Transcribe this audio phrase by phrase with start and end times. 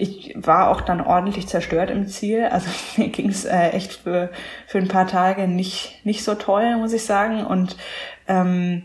[0.00, 2.44] ich war auch dann ordentlich zerstört im Ziel.
[2.44, 4.30] Also mir ging es äh, echt für,
[4.66, 7.44] für ein paar Tage nicht, nicht so toll, muss ich sagen.
[7.44, 7.76] Und
[8.26, 8.84] ähm,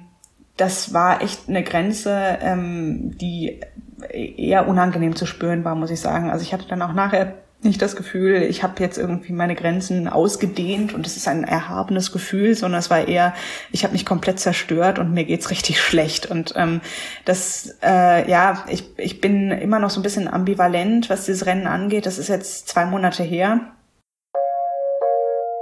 [0.58, 3.62] das war echt eine Grenze, ähm, die
[4.10, 6.30] eher unangenehm zu spüren war, muss ich sagen.
[6.30, 10.08] Also ich hatte dann auch nachher nicht das Gefühl, ich habe jetzt irgendwie meine Grenzen
[10.08, 13.34] ausgedehnt und es ist ein erhabenes Gefühl, sondern es war eher,
[13.72, 16.30] ich habe mich komplett zerstört und mir geht's richtig schlecht.
[16.30, 16.82] Und ähm,
[17.26, 21.68] das, äh, ja, ich, ich bin immer noch so ein bisschen ambivalent, was dieses Rennen
[21.68, 22.06] angeht.
[22.06, 23.60] Das ist jetzt zwei Monate her.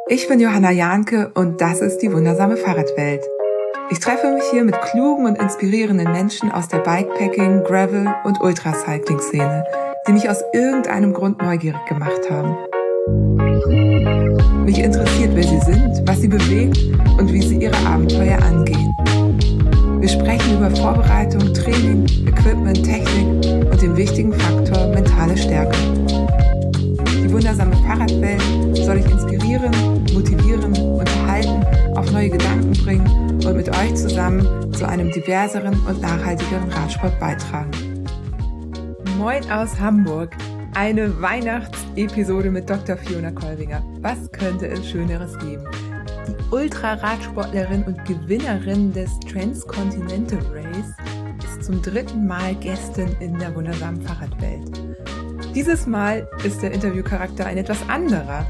[0.10, 3.24] Ich bin Johanna Jahnke und das ist die wundersame Fahrradwelt.
[3.90, 9.83] Ich treffe mich hier mit klugen und inspirierenden Menschen aus der Bikepacking, Gravel und Ultracycling-Szene
[10.08, 12.56] die mich aus irgendeinem Grund neugierig gemacht haben.
[14.66, 16.80] Mich interessiert, wer sie sind, was sie bewegt
[17.18, 18.96] und wie sie ihre Abenteuer angehen.
[20.00, 25.78] Wir sprechen über Vorbereitung, Training, Equipment, Technik und den wichtigen Faktor mentale Stärke.
[27.08, 28.42] Die wundersame Fahrradwelt
[28.76, 29.72] soll ich inspirieren,
[30.14, 36.70] motivieren, unterhalten, auf neue Gedanken bringen und mit euch zusammen zu einem diverseren und nachhaltigeren
[36.70, 37.93] Radsport beitragen.
[39.24, 40.36] Moin aus Hamburg.
[40.74, 42.98] Eine Weihnachtsepisode mit Dr.
[42.98, 43.82] Fiona Kolwinger.
[44.02, 45.64] Was könnte es Schöneres geben?
[46.28, 50.94] Die Ultraradsportlerin und Gewinnerin des Transcontinental Race
[51.42, 54.70] ist zum dritten Mal Gästin in der wundersamen Fahrradwelt.
[55.56, 58.46] Dieses Mal ist der Interviewcharakter ein etwas anderer,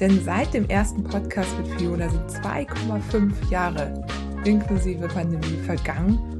[0.00, 4.04] denn seit dem ersten Podcast mit Fiona sind 2,5 Jahre
[4.44, 6.35] inklusive Pandemie vergangen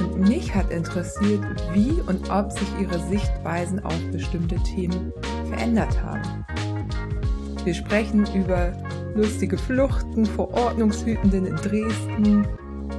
[0.00, 1.40] und mich hat interessiert,
[1.72, 5.12] wie und ob sich ihre Sichtweisen auf bestimmte Themen
[5.48, 6.44] verändert haben.
[7.64, 8.72] Wir sprechen über
[9.14, 12.46] lustige Fluchten vor Ordnungshütenden in Dresden,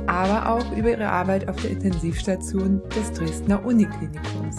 [0.07, 4.57] aber auch über ihre Arbeit auf der Intensivstation des Dresdner Uniklinikums.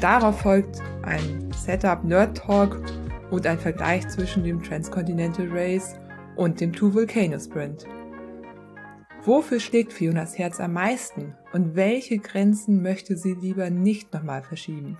[0.00, 2.80] Darauf folgt ein Setup Nerd Talk
[3.30, 5.96] und ein Vergleich zwischen dem Transcontinental Race
[6.36, 7.86] und dem Two Volcano Sprint.
[9.28, 14.96] Wofür schlägt Fionas Herz am meisten und welche Grenzen möchte sie lieber nicht nochmal verschieben?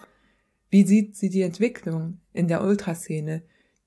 [0.68, 3.40] Wie sieht sie die Entwicklung in der Ultraszene,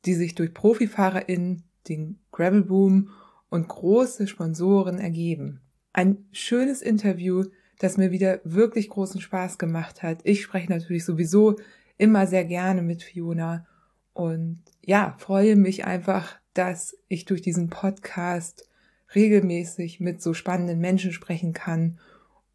[0.04, 3.12] die sich durch ProfifahrerInnen, den Gravelboom
[3.52, 5.62] und große Sponsoren ergeben?
[5.94, 7.44] Ein schönes Interview,
[7.78, 10.22] das mir wieder wirklich großen Spaß gemacht hat.
[10.24, 11.58] Ich spreche natürlich sowieso
[12.00, 13.68] immer sehr gerne mit Fiona
[14.14, 18.71] und ja, freue mich einfach, dass ich durch diesen Podcast
[19.16, 22.00] regelmäßig mit so spannenden Menschen sprechen kann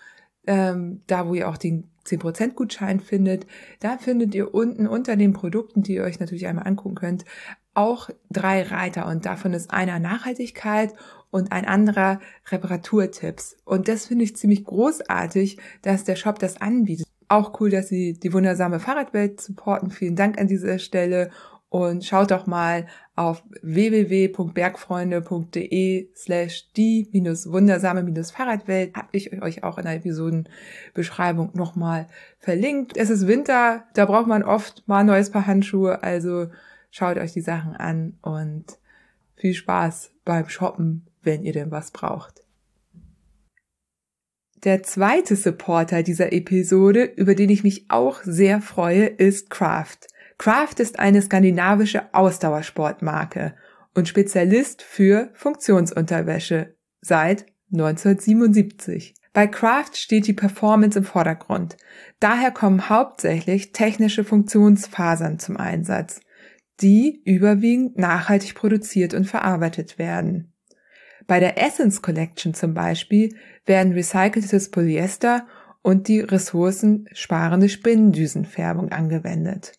[0.47, 3.47] ähm, da wo ihr auch den 10% Gutschein findet,
[3.81, 7.25] da findet ihr unten unter den Produkten, die ihr euch natürlich einmal angucken könnt,
[7.75, 10.95] auch drei Reiter und davon ist einer Nachhaltigkeit
[11.35, 13.57] und ein anderer Reparaturtipps.
[13.65, 17.09] Und das finde ich ziemlich großartig, dass der Shop das anbietet.
[17.27, 19.91] Auch cool, dass sie die wundersame Fahrradwelt supporten.
[19.91, 21.31] Vielen Dank an dieser Stelle
[21.71, 22.87] und schaut doch mal
[23.17, 28.95] auf www.bergfreunde.de slash die-wundersame-fahrradwelt.
[28.95, 32.07] Habe ich euch auch in der Episodenbeschreibung nochmal
[32.39, 32.97] verlinkt.
[32.97, 36.47] Es ist Winter, da braucht man oft mal ein neues Paar Handschuhe, also
[36.93, 38.79] schaut euch die Sachen an und
[39.35, 42.45] viel Spaß beim Shoppen wenn ihr denn was braucht.
[44.65, 49.99] Der zweite Supporter dieser Episode, über den ich mich auch sehr freue, ist Craft.
[50.39, 53.55] Craft ist eine skandinavische Ausdauersportmarke
[53.95, 59.15] und Spezialist für Funktionsunterwäsche seit 1977.
[59.35, 61.77] Bei Craft steht die Performance im Vordergrund.
[62.21, 66.21] Daher kommen hauptsächlich technische Funktionsfasern zum Einsatz.
[66.81, 70.54] die überwiegend nachhaltig produziert und verarbeitet werden.
[71.27, 73.35] Bei der Essence Collection zum Beispiel
[73.67, 75.47] werden recyceltes Polyester
[75.83, 79.73] und die ressourcensparende Spinnendüsenfärbung angewendet.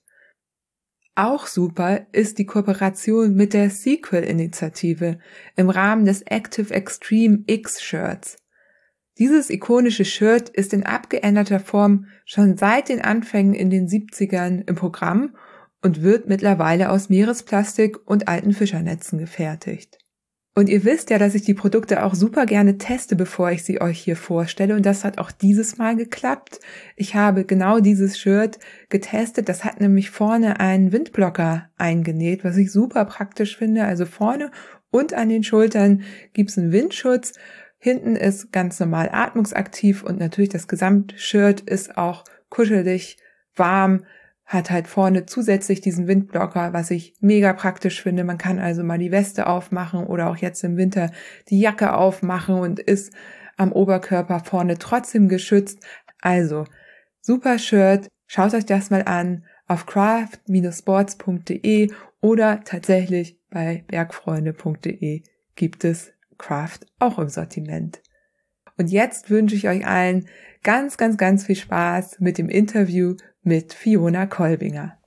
[1.16, 5.20] Auch super ist die Kooperation mit der Sequel-Initiative
[5.56, 8.38] im Rahmen des Active Extreme X Shirts.
[9.18, 14.76] Dieses ikonische Shirt ist in abgeänderter Form schon seit den Anfängen in den 70ern im
[14.76, 15.36] Programm
[15.82, 20.05] und wird mittlerweile aus Meeresplastik und alten Fischernetzen gefertigt.
[20.58, 23.82] Und ihr wisst ja, dass ich die Produkte auch super gerne teste, bevor ich sie
[23.82, 24.74] euch hier vorstelle.
[24.74, 26.62] Und das hat auch dieses Mal geklappt.
[26.96, 28.58] Ich habe genau dieses Shirt
[28.88, 29.50] getestet.
[29.50, 33.84] Das hat nämlich vorne einen Windblocker eingenäht, was ich super praktisch finde.
[33.84, 34.50] Also vorne
[34.92, 37.34] und an den Schultern gibt's einen Windschutz.
[37.78, 43.18] Hinten ist ganz normal atmungsaktiv und natürlich das Gesamtshirt ist auch kuschelig,
[43.58, 44.06] warm,
[44.46, 48.24] hat halt vorne zusätzlich diesen Windblocker, was ich mega praktisch finde.
[48.24, 51.12] Man kann also mal die Weste aufmachen oder auch jetzt im Winter
[51.50, 53.12] die Jacke aufmachen und ist
[53.58, 55.80] am Oberkörper vorne trotzdem geschützt.
[56.22, 56.66] Also,
[57.22, 58.08] super Shirt.
[58.28, 65.24] Schaut euch das mal an auf craft-sports.de oder tatsächlich bei bergfreunde.de
[65.56, 68.04] gibt es Craft auch im Sortiment.
[68.78, 70.28] Und jetzt wünsche ich euch allen
[70.64, 73.16] ganz, ganz, ganz viel Spaß mit dem Interview
[73.46, 74.98] mit Fiona Kolbinger.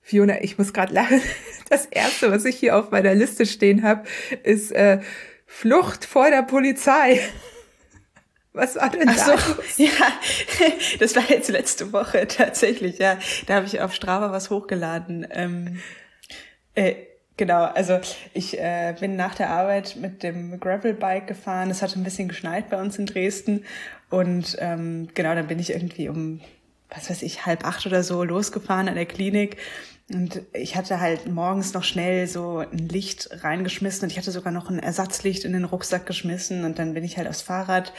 [0.00, 1.20] Fiona, ich muss gerade lachen.
[1.70, 4.04] Das erste, was ich hier auf meiner Liste stehen habe,
[4.42, 5.00] ist äh,
[5.44, 7.20] Flucht vor der Polizei.
[8.54, 9.76] Was war denn Ach so, das?
[9.76, 9.90] Ja,
[10.98, 12.98] das war jetzt letzte Woche tatsächlich.
[12.98, 15.28] Ja, da habe ich auf Strava was hochgeladen.
[15.30, 15.78] Ähm,
[16.74, 16.94] äh,
[17.36, 18.00] genau, also
[18.32, 21.70] ich äh, bin nach der Arbeit mit dem Gravelbike gefahren.
[21.70, 23.66] Es hat ein bisschen geschneit bei uns in Dresden
[24.08, 26.40] und ähm, genau, dann bin ich irgendwie um
[26.90, 29.56] was weiß ich, halb acht oder so losgefahren an der Klinik.
[30.10, 34.52] Und ich hatte halt morgens noch schnell so ein Licht reingeschmissen und ich hatte sogar
[34.52, 37.92] noch ein Ersatzlicht in den Rucksack geschmissen und dann bin ich halt aufs Fahrrad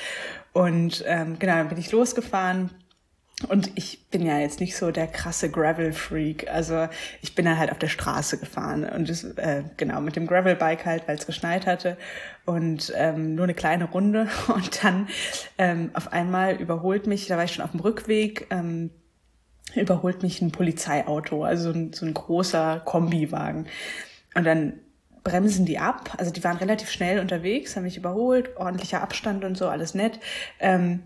[0.52, 2.72] und ähm, genau, dann bin ich losgefahren,
[3.48, 6.52] und ich bin ja jetzt nicht so der krasse Gravel-Freak.
[6.52, 6.90] Also
[7.22, 10.86] ich bin dann halt auf der Straße gefahren und das, äh, genau mit dem Gravel-Bike
[10.86, 11.98] halt, weil es geschneit hatte
[12.46, 14.28] und ähm, nur eine kleine Runde.
[14.54, 15.08] Und dann
[15.58, 18.90] ähm, auf einmal überholt mich, da war ich schon auf dem Rückweg, ähm,
[19.76, 23.68] überholt mich ein Polizeiauto, also so ein, so ein großer Kombiwagen.
[24.34, 24.74] Und dann
[25.24, 26.16] bremsen die ab.
[26.18, 30.20] Also die waren relativ schnell unterwegs, haben mich überholt, ordentlicher Abstand und so, alles nett.
[30.60, 31.04] Ähm,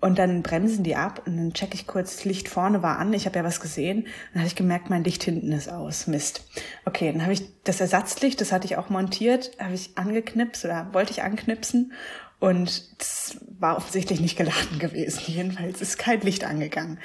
[0.00, 3.26] und dann bremsen die ab und dann checke ich kurz, Licht vorne war an, ich
[3.26, 4.06] habe ja was gesehen.
[4.32, 6.06] Dann habe ich gemerkt, mein Licht hinten ist aus.
[6.06, 6.44] Mist.
[6.84, 10.88] Okay, dann habe ich das Ersatzlicht, das hatte ich auch montiert, habe ich angeknipst oder
[10.92, 11.92] wollte ich anknipsen.
[12.38, 15.22] Und das war offensichtlich nicht geladen gewesen.
[15.26, 16.98] Jedenfalls ist kein Licht angegangen.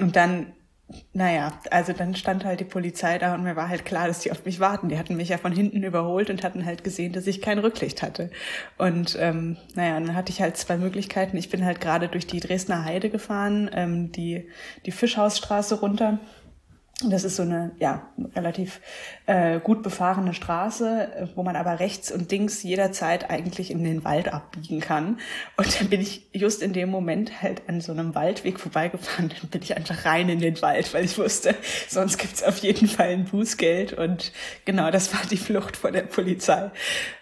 [0.00, 0.52] Und dann
[1.12, 4.30] naja, also dann stand halt die Polizei da und mir war halt klar, dass die
[4.30, 4.88] auf mich warten.
[4.88, 8.02] Die hatten mich ja von hinten überholt und hatten halt gesehen, dass ich kein Rücklicht
[8.02, 8.30] hatte.
[8.76, 11.36] Und ähm, naja, dann hatte ich halt zwei Möglichkeiten.
[11.36, 14.48] Ich bin halt gerade durch die Dresdner Heide gefahren, ähm, die,
[14.84, 16.18] die Fischhausstraße runter
[17.02, 18.80] das ist so eine ja relativ
[19.26, 24.32] äh, gut befahrene Straße, wo man aber rechts und links jederzeit eigentlich in den Wald
[24.32, 25.18] abbiegen kann.
[25.56, 29.30] Und dann bin ich just in dem Moment halt an so einem Waldweg vorbeigefahren.
[29.40, 31.54] Dann bin ich einfach rein in den Wald, weil ich wusste,
[31.88, 33.94] sonst gibt's auf jeden Fall ein Bußgeld.
[33.94, 34.32] Und
[34.66, 36.70] genau, das war die Flucht vor der Polizei.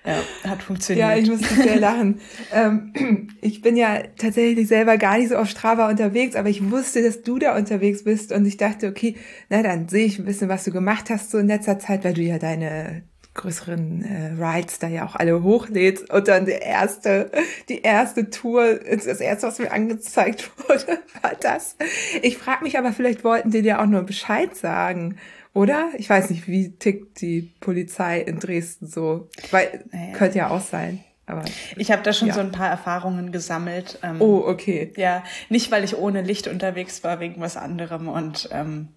[0.04, 0.16] Ja,
[0.50, 1.08] hat funktioniert.
[1.08, 2.20] Ja, ich musste sehr lachen.
[2.52, 7.02] ähm, ich bin ja tatsächlich selber gar nicht so auf Strava unterwegs, aber ich wusste,
[7.02, 9.16] dass du da unterwegs bist und ich dachte, okay,
[9.48, 12.14] na dann sehe ich ein bisschen, was du gemacht hast so in letzter Zeit, weil
[12.14, 13.02] du ja deine
[13.34, 17.30] größeren äh, Rides da ja auch alle hochlädst und dann die erste,
[17.68, 21.76] die erste Tour, das erste, was mir angezeigt wurde, war das.
[22.20, 25.16] Ich frage mich aber, vielleicht wollten die dir auch nur Bescheid sagen.
[25.54, 25.90] Oder?
[25.98, 29.28] Ich weiß nicht, wie tickt die Polizei in Dresden so.
[29.50, 30.12] Weil, naja.
[30.14, 31.04] könnte ja auch sein.
[31.24, 31.44] Aber,
[31.76, 32.34] ich habe da schon ja.
[32.34, 33.98] so ein paar Erfahrungen gesammelt.
[34.02, 34.92] Ähm, oh, okay.
[34.96, 38.08] Ja, nicht weil ich ohne Licht unterwegs war, wegen was anderem.
[38.08, 38.88] Und ähm,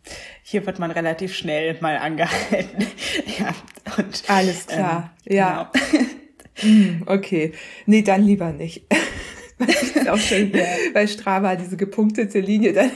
[0.41, 2.87] hier wird man relativ schnell mal angehalten.
[3.39, 3.53] ja,
[3.97, 5.71] und, Alles klar, ähm, ja.
[6.61, 7.05] Genau.
[7.05, 7.53] okay,
[7.85, 8.85] nee, dann lieber nicht.
[9.59, 10.65] ist auch schön ja.
[10.93, 12.91] bei Strava diese gepunktete Linie dann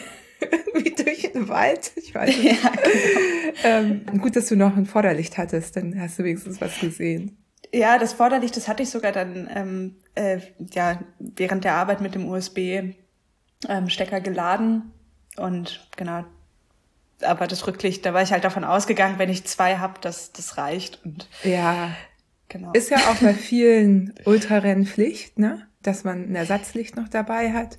[0.74, 1.92] irgendwie durch den Wald.
[1.98, 2.64] Ich weiß nicht.
[2.64, 4.06] Ja, genau.
[4.12, 7.38] ähm, gut, dass du noch ein Vorderlicht hattest, dann hast du wenigstens was gesehen.
[7.74, 10.40] Ja, das Vorderlicht, das hatte ich sogar dann ähm, äh,
[10.74, 14.92] ja während der Arbeit mit dem USB-Stecker ähm, geladen
[15.38, 16.26] und genau.
[17.22, 20.58] Aber das Rücklicht, da war ich halt davon ausgegangen, wenn ich zwei hab, dass das
[20.58, 21.92] reicht und ja,
[22.48, 22.72] genau.
[22.72, 27.78] Ist ja auch bei vielen Ultrarennen Pflicht, ne, dass man ein Ersatzlicht noch dabei hat.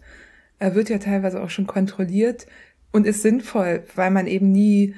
[0.58, 2.46] Er wird ja teilweise auch schon kontrolliert
[2.92, 4.94] und ist sinnvoll, weil man eben nie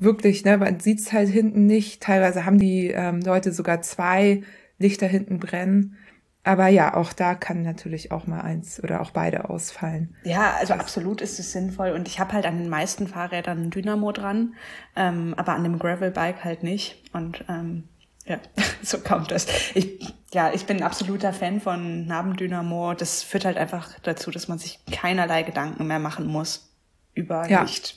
[0.00, 2.02] wirklich, ne, man sieht's halt hinten nicht.
[2.02, 4.42] Teilweise haben die ähm, Leute sogar zwei
[4.78, 5.96] Lichter hinten brennen.
[6.42, 10.16] Aber ja, auch da kann natürlich auch mal eins oder auch beide ausfallen.
[10.24, 11.90] Ja, also das absolut ist es sinnvoll.
[11.90, 14.54] Und ich habe halt an den meisten Fahrrädern ein Dynamo dran,
[14.96, 17.02] ähm, aber an dem Gravelbike halt nicht.
[17.12, 17.84] Und ähm,
[18.24, 18.38] ja,
[18.82, 19.46] so kommt das.
[19.74, 22.94] Ich, ja, ich bin ein absoluter Fan von Nabendynamo.
[22.94, 26.72] Das führt halt einfach dazu, dass man sich keinerlei Gedanken mehr machen muss
[27.12, 27.62] über ja.
[27.62, 27.96] Licht.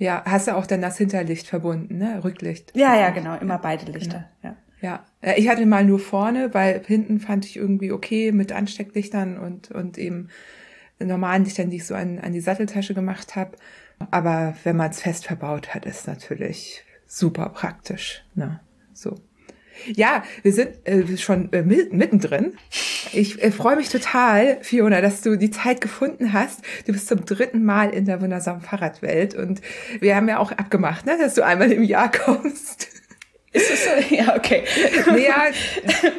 [0.00, 2.24] Ja, hast du auch dann das Hinterlicht verbunden, ne?
[2.24, 2.74] Rücklicht.
[2.74, 4.54] Ja, ja, genau, immer beide Lichter, genau.
[4.54, 4.56] ja.
[4.82, 5.04] Ja,
[5.36, 9.98] ich hatte mal nur vorne, weil hinten fand ich irgendwie okay mit Anstecklichtern und, und
[9.98, 10.28] eben
[10.98, 13.58] normalen Lichtern, die ich so an, an die Satteltasche gemacht habe.
[14.10, 18.24] Aber wenn man es fest verbaut hat, ist natürlich super praktisch.
[18.34, 18.60] Ne?
[18.94, 19.18] So.
[19.86, 22.54] Ja, wir sind äh, schon äh, mittendrin.
[23.12, 26.60] Ich äh, freue mich total, Fiona, dass du die Zeit gefunden hast.
[26.86, 29.60] Du bist zum dritten Mal in der wundersamen Fahrradwelt und
[30.00, 32.88] wir haben ja auch abgemacht, ne, dass du einmal im Jahr kommst.
[33.52, 34.14] Ist es so?
[34.14, 34.62] Ja, okay.
[35.16, 35.46] Ja,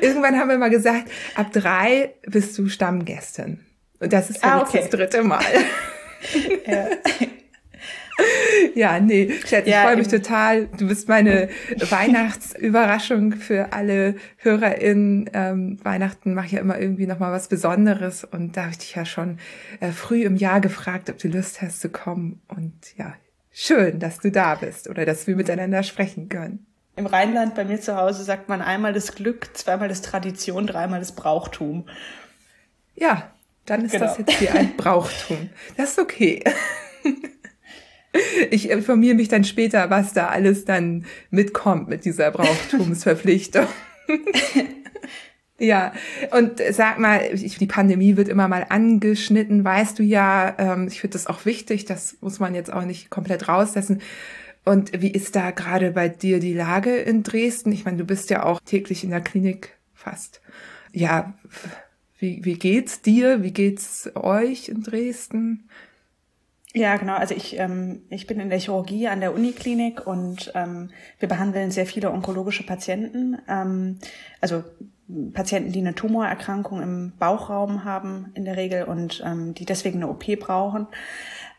[0.01, 3.59] irgendwann haben wir mal gesagt, ab drei bist du Stammgästin.
[3.99, 4.79] Und das ist ja ah, okay.
[4.81, 5.43] das dritte Mal.
[6.67, 6.87] ja.
[8.75, 10.67] Ja, nee, Schatz, ich ja, freue mich total.
[10.77, 11.49] Du bist meine
[11.89, 15.29] Weihnachtsüberraschung für alle HörerInnen.
[15.33, 18.95] Ähm, Weihnachten mache ich ja immer irgendwie nochmal was Besonderes und da habe ich dich
[18.95, 19.39] ja schon
[19.79, 22.41] äh, früh im Jahr gefragt, ob du Lust hast zu kommen.
[22.47, 23.13] Und ja,
[23.51, 26.65] schön, dass du da bist oder dass wir miteinander sprechen können.
[26.95, 30.99] Im Rheinland bei mir zu Hause sagt man einmal das Glück, zweimal das Tradition, dreimal
[30.99, 31.87] das Brauchtum.
[32.95, 33.31] Ja,
[33.65, 34.05] dann ist genau.
[34.05, 35.49] das jetzt hier ein Brauchtum.
[35.77, 36.43] Das ist okay.
[38.49, 43.67] Ich informiere mich dann später, was da alles dann mitkommt mit dieser Brauchtumsverpflichtung.
[45.59, 45.93] ja,
[46.31, 50.55] und sag mal, die Pandemie wird immer mal angeschnitten, weißt du ja.
[50.57, 54.01] Ähm, ich finde das auch wichtig, das muss man jetzt auch nicht komplett rauslassen.
[54.63, 57.71] Und wie ist da gerade bei dir die Lage in Dresden?
[57.71, 60.41] Ich meine, du bist ja auch täglich in der Klinik fast.
[60.91, 61.33] Ja,
[62.19, 63.41] wie, wie geht's dir?
[63.41, 65.67] Wie geht's euch in Dresden?
[66.73, 67.15] Ja, genau.
[67.15, 71.69] Also ich, ähm, ich bin in der Chirurgie an der Uniklinik und ähm, wir behandeln
[71.69, 73.37] sehr viele onkologische Patienten.
[73.49, 73.99] Ähm,
[74.39, 74.63] also
[75.33, 80.09] Patienten, die eine Tumorerkrankung im Bauchraum haben in der Regel und ähm, die deswegen eine
[80.09, 80.87] OP brauchen.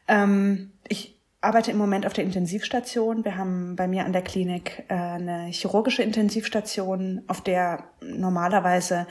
[0.09, 3.25] Ähm, ich arbeite im Moment auf der Intensivstation.
[3.27, 9.07] Wir haben bei mir an der Klinik äh, eine chirurgische Intensivstation, auf der normalerweise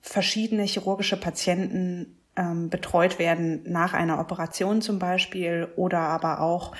[0.00, 6.72] verschiedene chirurgische Patienten ähm, betreut werden nach einer Operation zum Beispiel oder aber auch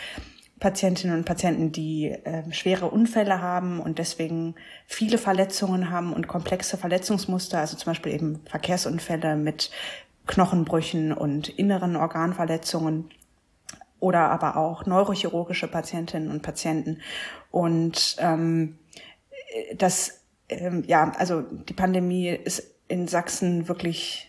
[0.60, 4.54] Patientinnen und Patienten, die äh, schwere Unfälle haben und deswegen
[4.86, 9.70] viele Verletzungen haben und komplexe Verletzungsmuster, also zum Beispiel eben Verkehrsunfälle mit
[10.26, 13.10] Knochenbrüchen und inneren Organverletzungen
[14.00, 17.00] oder aber auch neurochirurgische Patientinnen und Patienten.
[17.50, 18.78] Und ähm,
[19.76, 24.27] das, ähm, ja, also die Pandemie ist in Sachsen wirklich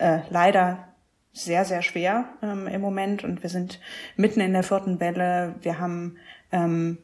[0.00, 0.88] äh, leider
[1.32, 3.80] sehr, sehr schwer ähm, im Moment und wir sind
[4.16, 5.54] mitten in der vierten Welle.
[5.60, 6.16] Wir haben
[6.50, 6.98] ähm,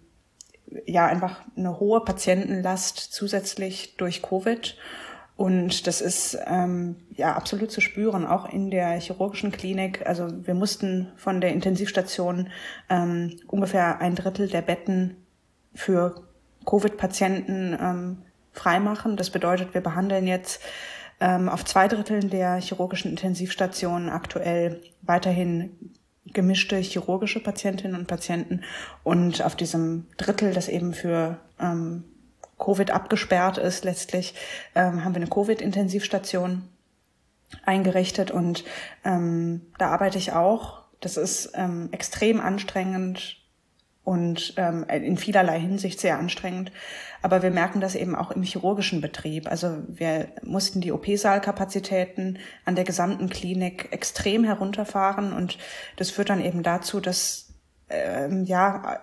[0.86, 4.76] ja einfach eine hohe Patientenlast zusätzlich durch Covid.
[5.36, 10.06] Und das ist ähm, ja absolut zu spüren, auch in der chirurgischen Klinik.
[10.06, 12.48] Also wir mussten von der Intensivstation
[12.88, 15.16] ähm, ungefähr ein Drittel der Betten
[15.74, 16.22] für
[16.64, 18.22] Covid-Patienten ähm,
[18.52, 19.18] freimachen.
[19.18, 20.62] Das bedeutet, wir behandeln jetzt
[21.20, 25.94] ähm, auf zwei Dritteln der chirurgischen Intensivstationen aktuell weiterhin
[26.26, 28.62] gemischte chirurgische Patientinnen und Patienten
[29.04, 32.04] und auf diesem Drittel, das eben für ähm,
[32.58, 34.35] Covid abgesperrt ist, letztlich
[34.75, 36.68] ähm, haben wir eine Covid-Intensivstation
[37.64, 38.64] eingerichtet und
[39.04, 40.82] ähm, da arbeite ich auch.
[41.00, 43.37] Das ist ähm, extrem anstrengend
[44.06, 46.70] und ähm, in vielerlei Hinsicht sehr anstrengend.
[47.22, 49.50] Aber wir merken das eben auch im chirurgischen Betrieb.
[49.50, 55.58] Also wir mussten die OP-Saalkapazitäten an der gesamten Klinik extrem herunterfahren und
[55.96, 57.52] das führt dann eben dazu, dass
[57.90, 59.00] ähm, ja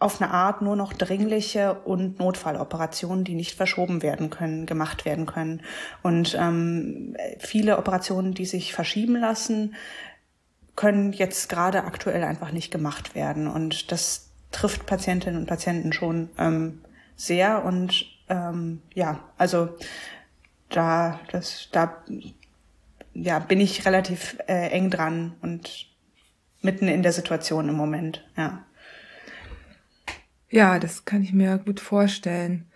[0.00, 5.26] auf eine Art nur noch dringliche und Notfalloperationen, die nicht verschoben werden können, gemacht werden
[5.26, 5.62] können.
[6.02, 9.76] Und ähm, viele Operationen, die sich verschieben lassen,
[10.76, 13.46] können jetzt gerade aktuell einfach nicht gemacht werden.
[13.46, 16.80] Und das trifft Patientinnen und Patienten schon ähm,
[17.16, 17.64] sehr.
[17.64, 19.68] Und ähm, ja, also
[20.68, 22.02] da, das, da
[23.14, 25.86] ja, bin ich relativ äh, eng dran und
[26.62, 28.64] mitten in der Situation im Moment, ja.
[30.50, 32.66] Ja, das kann ich mir gut vorstellen.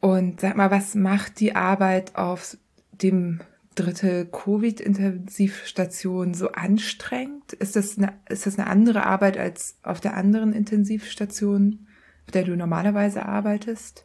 [0.00, 2.56] Und sag mal, was macht die Arbeit auf
[2.92, 3.40] dem
[3.76, 7.52] dritte Covid-Intensivstation so anstrengend?
[7.52, 11.86] Ist das, eine, ist das eine andere Arbeit als auf der anderen Intensivstation,
[12.26, 14.04] auf der du normalerweise arbeitest?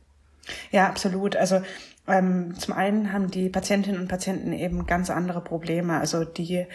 [0.71, 1.35] Ja, absolut.
[1.35, 1.61] Also
[2.07, 5.99] ähm, zum einen haben die Patientinnen und Patienten eben ganz andere Probleme.
[5.99, 6.67] Also die,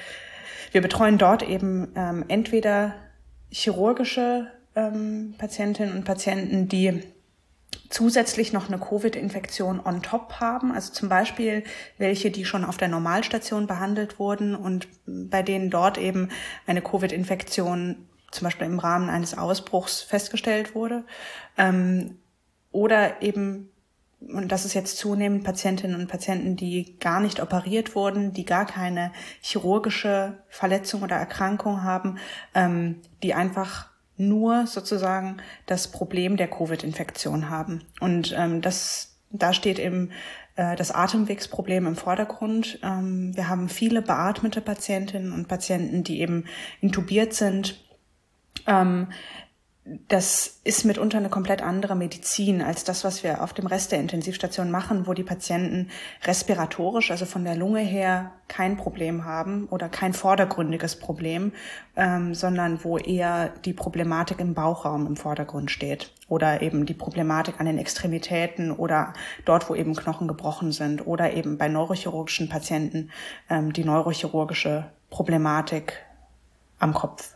[0.73, 2.95] wir betreuen dort eben ähm, entweder
[3.51, 7.03] chirurgische ähm, Patientinnen und Patienten, die
[7.89, 11.65] zusätzlich noch eine Covid-Infektion on top haben, also zum Beispiel
[11.99, 16.31] welche, die schon auf der Normalstation behandelt wurden und bei denen dort eben
[16.67, 21.05] eine Covid-Infektion zum Beispiel im Rahmen eines Ausbruchs festgestellt wurde.
[21.57, 22.19] Ähm,
[22.71, 23.71] oder eben,
[24.21, 28.67] und das ist jetzt zunehmend Patientinnen und Patienten, die gar nicht operiert wurden, die gar
[28.67, 32.19] keine chirurgische Verletzung oder Erkrankung haben,
[32.55, 37.83] ähm, die einfach nur sozusagen das Problem der Covid-Infektion haben.
[38.01, 40.11] Und ähm, das, da steht eben
[40.57, 42.79] äh, das Atemwegsproblem im Vordergrund.
[42.83, 46.45] Ähm, wir haben viele beatmete Patientinnen und Patienten, die eben
[46.81, 47.85] intubiert sind.
[48.67, 49.09] Ähm,
[50.09, 54.01] das ist mitunter eine komplett andere Medizin als das, was wir auf dem Rest der
[54.01, 55.91] Intensivstation machen, wo die Patienten
[56.25, 61.53] respiratorisch, also von der Lunge her, kein Problem haben oder kein vordergründiges Problem,
[61.95, 67.61] ähm, sondern wo eher die Problematik im Bauchraum im Vordergrund steht oder eben die Problematik
[67.61, 69.13] an den Extremitäten oder
[69.45, 73.11] dort, wo eben Knochen gebrochen sind oder eben bei neurochirurgischen Patienten
[73.49, 76.05] ähm, die neurochirurgische Problematik
[76.81, 77.36] am Kopf.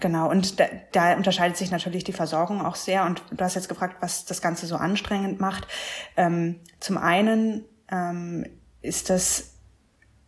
[0.00, 3.04] Genau, und da, da unterscheidet sich natürlich die Versorgung auch sehr.
[3.04, 5.68] Und du hast jetzt gefragt, was das Ganze so anstrengend macht.
[6.16, 8.46] Ähm, zum einen ähm,
[8.80, 9.56] ist das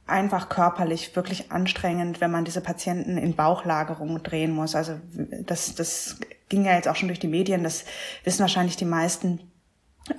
[0.07, 4.75] einfach körperlich wirklich anstrengend, wenn man diese Patienten in Bauchlagerung drehen muss.
[4.75, 5.01] Also
[5.47, 6.19] das, das
[6.51, 7.85] ging ja jetzt auch schon durch die Medien, das
[8.25, 9.41] wissen wahrscheinlich die meisten,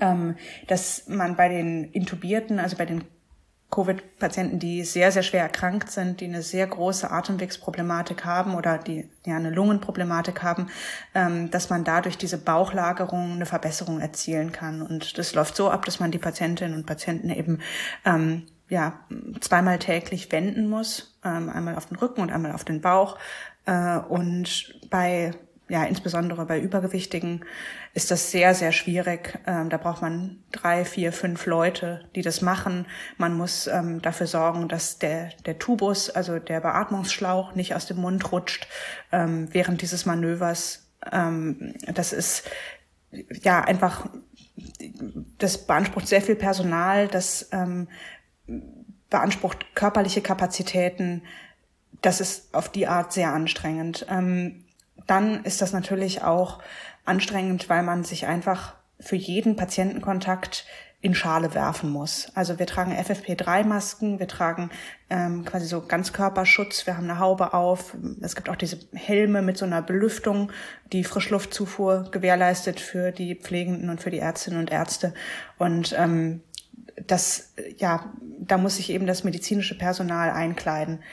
[0.01, 0.36] ähm,
[0.67, 3.03] dass man bei den Intubierten, also bei den
[3.73, 9.09] Covid-Patienten, die sehr, sehr schwer erkrankt sind, die eine sehr große Atemwegsproblematik haben oder die
[9.25, 10.67] ja eine Lungenproblematik haben,
[11.15, 14.83] ähm, dass man dadurch diese Bauchlagerung eine Verbesserung erzielen kann.
[14.83, 17.62] Und das läuft so ab, dass man die Patientinnen und Patienten eben
[18.05, 18.99] ähm, ja
[19.41, 23.17] zweimal täglich wenden muss, ähm, einmal auf den Rücken und einmal auf den Bauch.
[23.65, 25.31] Äh, und bei
[25.69, 27.45] ja, insbesondere bei Übergewichtigen
[27.93, 29.39] ist das sehr, sehr schwierig.
[29.47, 32.86] Ähm, da braucht man drei, vier, fünf Leute, die das machen.
[33.17, 37.97] Man muss ähm, dafür sorgen, dass der, der Tubus, also der Beatmungsschlauch, nicht aus dem
[37.97, 38.67] Mund rutscht
[39.12, 40.86] ähm, während dieses Manövers.
[41.12, 42.43] Ähm, das ist
[43.41, 44.10] ja einfach,
[45.38, 47.88] das beansprucht sehr viel Personal, das ähm,
[49.10, 51.21] beansprucht körperliche Kapazitäten.
[52.02, 54.06] Das ist auf die Art sehr anstrengend.
[54.10, 54.62] Ähm,
[55.07, 56.59] dann ist das natürlich auch
[57.05, 60.65] anstrengend, weil man sich einfach für jeden Patientenkontakt
[61.03, 62.31] in Schale werfen muss.
[62.33, 64.69] Also wir tragen FFP3-Masken, wir tragen
[65.09, 67.93] ähm, quasi so Ganzkörperschutz, wir haben eine Haube auf.
[68.21, 70.53] Es gibt auch diese Helme mit so einer Belüftung,
[70.93, 75.13] die Frischluftzufuhr gewährleistet für die Pflegenden und für die Ärztinnen und Ärzte.
[75.57, 76.41] Und ähm,
[77.05, 81.03] das, ja, da muss sich eben das medizinische Personal einkleiden.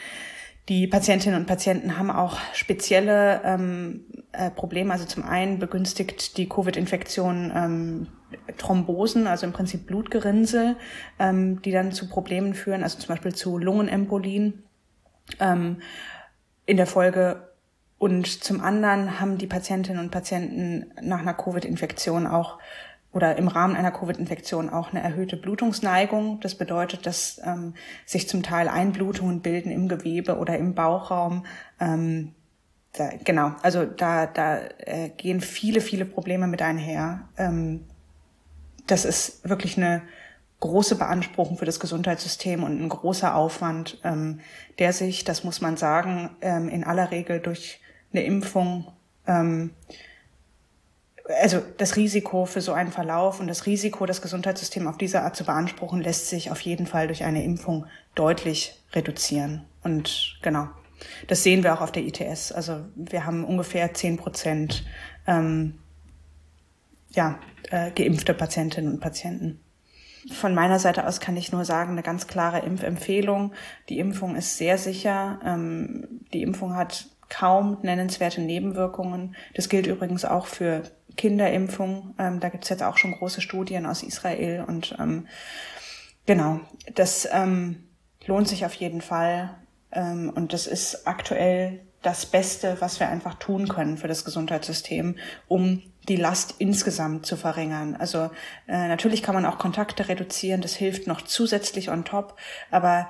[0.71, 4.93] Die Patientinnen und Patienten haben auch spezielle ähm, äh, Probleme.
[4.93, 8.07] Also zum einen begünstigt die Covid-Infektion ähm,
[8.57, 10.77] Thrombosen, also im Prinzip Blutgerinnsel,
[11.19, 14.63] ähm, die dann zu Problemen führen, also zum Beispiel zu Lungenembolien
[15.41, 15.79] ähm,
[16.67, 17.49] in der Folge.
[17.99, 22.61] Und zum anderen haben die Patientinnen und Patienten nach einer Covid-Infektion auch
[23.13, 26.39] oder im Rahmen einer Covid-Infektion auch eine erhöhte Blutungsneigung.
[26.41, 27.75] Das bedeutet, dass ähm,
[28.07, 31.45] sich zum Teil Einblutungen bilden im Gewebe oder im Bauchraum.
[31.81, 32.35] Ähm,
[32.93, 37.29] da, genau, also da, da äh, gehen viele, viele Probleme mit einher.
[37.37, 37.85] Ähm,
[38.87, 40.03] das ist wirklich eine
[40.61, 44.41] große Beanspruchung für das Gesundheitssystem und ein großer Aufwand, ähm,
[44.79, 47.81] der sich, das muss man sagen, ähm, in aller Regel durch
[48.13, 48.93] eine Impfung
[49.27, 49.71] ähm,
[51.41, 55.37] also das Risiko für so einen Verlauf und das Risiko, das Gesundheitssystem auf diese Art
[55.37, 59.65] zu beanspruchen, lässt sich auf jeden Fall durch eine Impfung deutlich reduzieren.
[59.83, 60.69] Und genau,
[61.27, 62.53] das sehen wir auch auf der ITS.
[62.53, 64.85] Also wir haben ungefähr zehn Prozent
[65.27, 65.79] ähm,
[67.11, 67.39] ja,
[67.71, 69.61] äh, geimpfte Patientinnen und Patienten.
[70.33, 73.53] Von meiner Seite aus kann ich nur sagen, eine ganz klare Impfempfehlung.
[73.89, 75.41] Die Impfung ist sehr sicher.
[75.45, 79.35] Ähm, die Impfung hat kaum nennenswerte Nebenwirkungen.
[79.55, 80.83] Das gilt übrigens auch für
[81.17, 82.15] Kinderimpfung.
[82.19, 85.27] Ähm, da gibt's jetzt auch schon große Studien aus Israel und ähm,
[86.27, 86.61] genau,
[86.95, 87.85] das ähm,
[88.27, 89.57] lohnt sich auf jeden Fall.
[89.93, 95.17] Ähm, und das ist aktuell das Beste, was wir einfach tun können für das Gesundheitssystem,
[95.49, 97.95] um die Last insgesamt zu verringern.
[97.97, 98.31] Also
[98.67, 102.37] äh, natürlich kann man auch Kontakte reduzieren, das hilft noch zusätzlich on top,
[102.71, 103.09] aber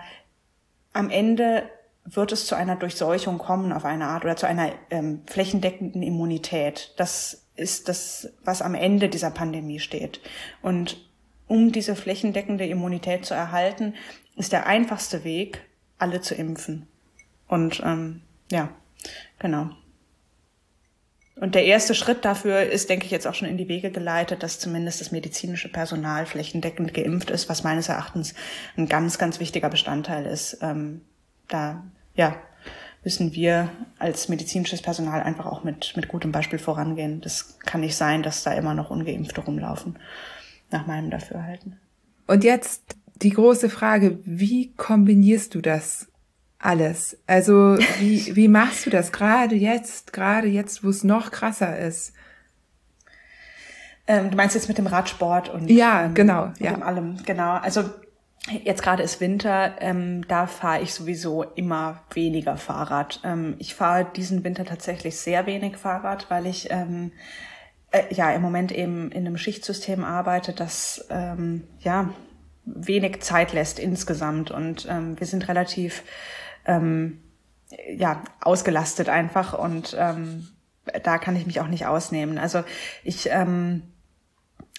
[0.92, 1.62] am Ende
[2.04, 6.94] wird es zu einer Durchseuchung kommen auf eine Art oder zu einer ähm, flächendeckenden Immunität.
[6.96, 10.20] Das ist das, was am Ende dieser Pandemie steht.
[10.62, 11.08] Und
[11.46, 13.94] um diese flächendeckende Immunität zu erhalten,
[14.36, 15.62] ist der einfachste Weg,
[15.98, 16.86] alle zu impfen.
[17.48, 18.70] Und ähm, ja,
[19.38, 19.70] genau.
[21.40, 24.42] Und der erste Schritt dafür ist, denke ich, jetzt auch schon in die Wege geleitet,
[24.42, 28.34] dass zumindest das medizinische Personal flächendeckend geimpft ist, was meines Erachtens
[28.76, 30.58] ein ganz, ganz wichtiger Bestandteil ist.
[30.60, 31.00] Ähm,
[31.48, 31.82] da,
[32.14, 32.36] ja,
[33.02, 37.20] müssen wir als medizinisches Personal einfach auch mit, mit gutem Beispiel vorangehen.
[37.20, 39.98] Das kann nicht sein, dass da immer noch Ungeimpfte rumlaufen,
[40.70, 41.78] nach meinem Dafürhalten.
[42.26, 46.08] Und jetzt die große Frage, wie kombinierst du das
[46.58, 47.18] alles.
[47.26, 52.12] Also wie, wie machst du das gerade jetzt, gerade jetzt, wo es noch krasser ist?
[54.06, 56.72] Ähm, du meinst jetzt mit dem Radsport und ja, ähm, genau, mit ja.
[56.72, 57.52] dem allem, genau.
[57.52, 57.84] Also
[58.48, 63.20] jetzt gerade ist Winter, ähm, da fahre ich sowieso immer weniger Fahrrad.
[63.24, 67.12] Ähm, ich fahre diesen Winter tatsächlich sehr wenig Fahrrad, weil ich ähm,
[67.90, 72.11] äh, ja im Moment eben in einem Schichtsystem arbeite, das ähm, ja
[72.64, 76.03] wenig Zeit lässt insgesamt und ähm, wir sind relativ
[76.66, 77.20] ähm,
[77.96, 80.48] ja, ausgelastet einfach und ähm,
[81.03, 82.38] da kann ich mich auch nicht ausnehmen.
[82.38, 82.64] Also
[83.05, 83.83] ich ähm,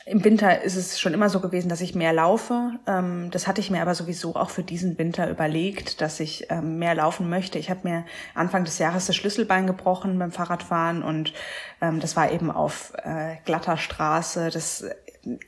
[0.05, 2.71] im Winter ist es schon immer so gewesen, dass ich mehr laufe.
[2.87, 6.79] Ähm, das hatte ich mir aber sowieso auch für diesen Winter überlegt, dass ich ähm,
[6.79, 7.59] mehr laufen möchte.
[7.59, 11.33] Ich habe mir Anfang des Jahres das Schlüsselbein gebrochen beim Fahrradfahren und
[11.81, 14.49] ähm, das war eben auf äh, glatter Straße.
[14.49, 14.85] Das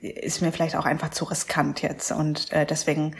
[0.01, 3.15] ist mir vielleicht auch einfach zu riskant jetzt und äh, deswegen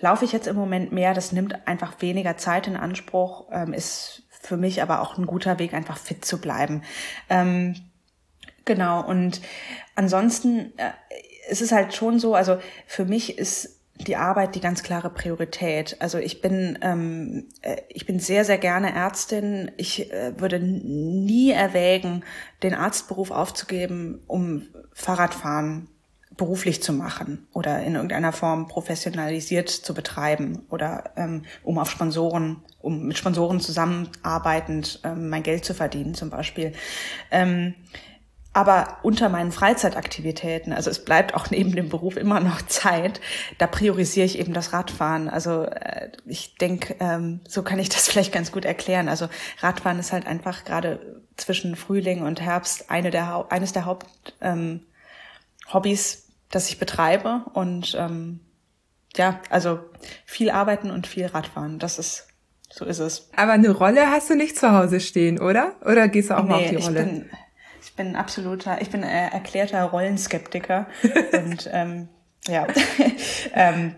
[0.00, 1.12] laufe ich jetzt im Moment mehr.
[1.12, 5.74] Das nimmt einfach weniger Zeit in Anspruch, ist für mich aber auch ein guter Weg,
[5.74, 6.84] einfach fit zu bleiben.
[8.68, 9.40] Genau, und
[9.98, 10.92] ansonsten äh,
[11.50, 15.96] es ist halt schon so, also für mich ist die Arbeit die ganz klare Priorität.
[15.98, 19.72] Also ich bin ähm, äh, ich bin sehr sehr gerne Ärztin.
[19.76, 22.22] Ich äh, würde nie erwägen,
[22.62, 25.88] den Arztberuf aufzugeben, um Fahrradfahren
[26.36, 32.62] beruflich zu machen oder in irgendeiner Form professionalisiert zu betreiben oder ähm, um auf Sponsoren,
[32.80, 36.72] um mit Sponsoren zusammenarbeitend ähm, mein Geld zu verdienen zum Beispiel.
[37.32, 37.74] Ähm,
[38.58, 43.20] aber unter meinen Freizeitaktivitäten, also es bleibt auch neben dem Beruf immer noch Zeit,
[43.58, 45.28] da priorisiere ich eben das Radfahren.
[45.28, 49.08] Also äh, ich denke, ähm, so kann ich das vielleicht ganz gut erklären.
[49.08, 49.28] Also
[49.60, 54.08] Radfahren ist halt einfach gerade zwischen Frühling und Herbst eine der, eines der Haupt
[54.40, 54.80] ähm,
[55.72, 57.44] Hobbys, das ich betreibe.
[57.52, 58.40] Und ähm,
[59.14, 59.78] ja, also
[60.26, 61.78] viel arbeiten und viel Radfahren.
[61.78, 62.26] Das ist,
[62.68, 63.30] so ist es.
[63.36, 65.76] Aber eine Rolle hast du nicht zu Hause stehen, oder?
[65.82, 67.00] Oder gehst du auch nee, mal auf die Rolle?
[67.02, 67.30] Ich bin,
[67.98, 70.86] bin absoluter, ich bin äh, erklärter Rollenskeptiker.
[71.32, 72.08] und ähm,
[72.46, 72.66] ja.
[73.52, 73.96] ähm,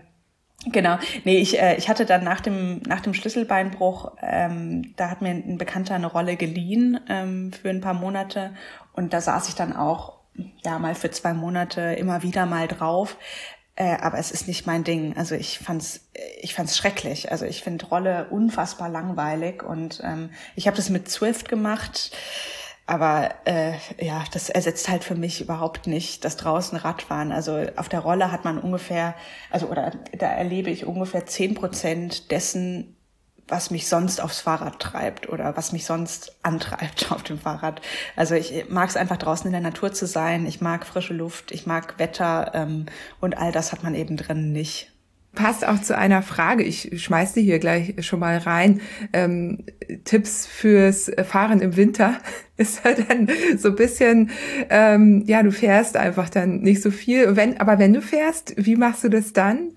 [0.65, 0.99] Genau.
[1.23, 5.31] Nee, ich, äh, ich hatte dann nach dem, nach dem Schlüsselbeinbruch, ähm, da hat mir
[5.31, 8.53] ein Bekannter eine Rolle geliehen ähm, für ein paar Monate
[8.93, 10.19] und da saß ich dann auch
[10.63, 13.17] ja mal für zwei Monate immer wieder mal drauf.
[13.75, 15.17] Äh, aber es ist nicht mein Ding.
[15.17, 16.11] Also ich fand's,
[16.41, 17.31] ich fand's schrecklich.
[17.31, 22.11] Also ich finde Rolle unfassbar langweilig und ähm, ich habe das mit Swift gemacht.
[22.91, 27.31] Aber äh, ja, das ersetzt halt für mich überhaupt nicht das draußen Radfahren.
[27.31, 29.15] Also auf der Rolle hat man ungefähr,
[29.49, 32.97] also oder da erlebe ich ungefähr zehn Prozent dessen,
[33.47, 37.79] was mich sonst aufs Fahrrad treibt oder was mich sonst antreibt auf dem Fahrrad.
[38.17, 40.45] Also ich mag es einfach draußen in der Natur zu sein.
[40.45, 42.87] Ich mag frische Luft, ich mag Wetter ähm,
[43.21, 44.90] und all das hat man eben drin nicht.
[45.33, 46.63] Passt auch zu einer Frage.
[46.63, 48.81] Ich schmeiß die hier gleich schon mal rein.
[49.13, 49.65] Ähm,
[50.03, 52.17] Tipps fürs Fahren im Winter
[52.57, 54.31] ist halt dann so ein bisschen,
[54.69, 57.37] ähm, ja, du fährst einfach dann nicht so viel.
[57.37, 59.71] Wenn, aber wenn du fährst, wie machst du das dann?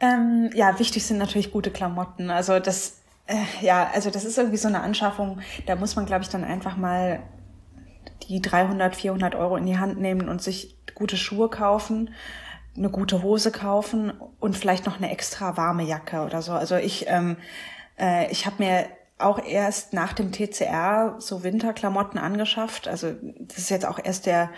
[0.00, 2.28] Ähm, ja, wichtig sind natürlich gute Klamotten.
[2.28, 5.40] Also das, äh, ja, also das ist irgendwie so eine Anschaffung.
[5.66, 7.20] Da muss man, glaube ich, dann einfach mal
[8.28, 12.10] die 300, 400 Euro in die Hand nehmen und sich gute Schuhe kaufen,
[12.76, 16.52] eine gute Hose kaufen und vielleicht noch eine extra warme Jacke oder so.
[16.52, 17.36] Also ich, ähm,
[17.98, 18.86] äh, ich habe mir
[19.18, 22.88] auch erst nach dem TCR so Winterklamotten angeschafft.
[22.88, 24.50] Also das ist jetzt auch erst der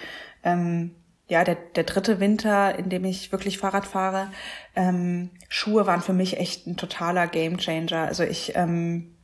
[0.44, 0.94] ähm,
[1.28, 4.30] ja, der, der dritte Winter, in dem ich wirklich Fahrrad fahre,
[4.76, 8.06] ähm, Schuhe waren für mich echt ein totaler Gamechanger.
[8.06, 9.16] Also ich, ähm,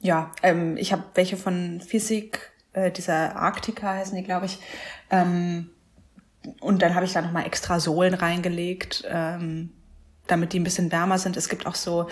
[0.00, 4.58] ja, ähm, ich habe welche von Physik, äh, dieser Arktika heißen die, glaube ich.
[5.10, 5.70] Ähm,
[6.60, 9.04] und dann habe ich da nochmal extra Sohlen reingelegt.
[9.08, 9.70] Ähm,
[10.26, 11.36] damit die ein bisschen wärmer sind.
[11.36, 12.08] Es gibt auch so,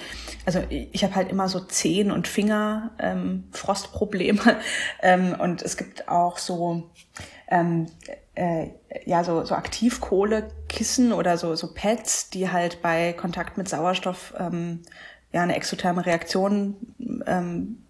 [0.47, 4.41] also ich habe halt immer so Zehen- und Finger ähm, Frostprobleme
[5.03, 6.91] ähm, und es gibt auch so
[7.49, 7.87] ähm,
[8.35, 8.69] äh,
[9.05, 14.83] ja so so Aktivkohlekissen oder so so Pads, die halt bei Kontakt mit Sauerstoff ähm,
[15.33, 16.77] ja eine exotherme Reaktion
[17.27, 17.83] ähm,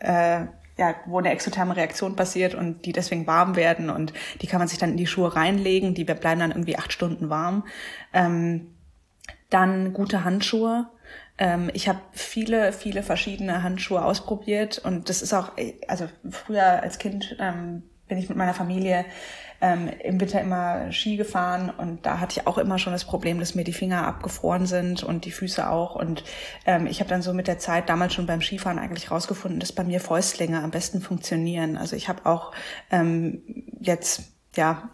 [0.00, 0.46] äh,
[0.78, 4.68] ja, wo eine exotherme Reaktion passiert und die deswegen warm werden und die kann man
[4.68, 7.66] sich dann in die Schuhe reinlegen, die bleiben dann irgendwie acht Stunden warm.
[8.12, 8.74] Ähm,
[9.50, 10.86] dann gute Handschuhe.
[11.36, 15.52] Ähm, ich habe viele, viele verschiedene Handschuhe ausprobiert und das ist auch,
[15.88, 19.04] also früher als Kind ähm, bin ich mit meiner Familie
[19.60, 23.40] ähm, im Winter immer Ski gefahren und da hatte ich auch immer schon das Problem,
[23.40, 25.96] dass mir die Finger abgefroren sind und die Füße auch.
[25.96, 26.22] Und
[26.64, 29.72] ähm, ich habe dann so mit der Zeit damals schon beim Skifahren eigentlich rausgefunden, dass
[29.72, 31.76] bei mir Fäustlinge am besten funktionieren.
[31.76, 32.52] Also ich habe auch
[32.90, 33.42] ähm,
[33.80, 34.22] jetzt
[34.54, 34.90] ja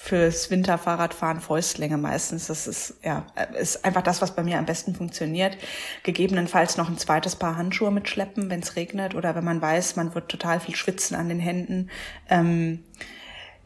[0.00, 2.46] fürs Winterfahrradfahren Fäustlänge meistens.
[2.46, 3.26] Das ist ja
[3.58, 5.58] ist einfach das, was bei mir am besten funktioniert.
[6.04, 10.14] Gegebenenfalls noch ein zweites Paar Handschuhe mitschleppen, wenn es regnet oder wenn man weiß, man
[10.14, 11.90] wird total viel schwitzen an den Händen.
[12.30, 12.84] Ähm,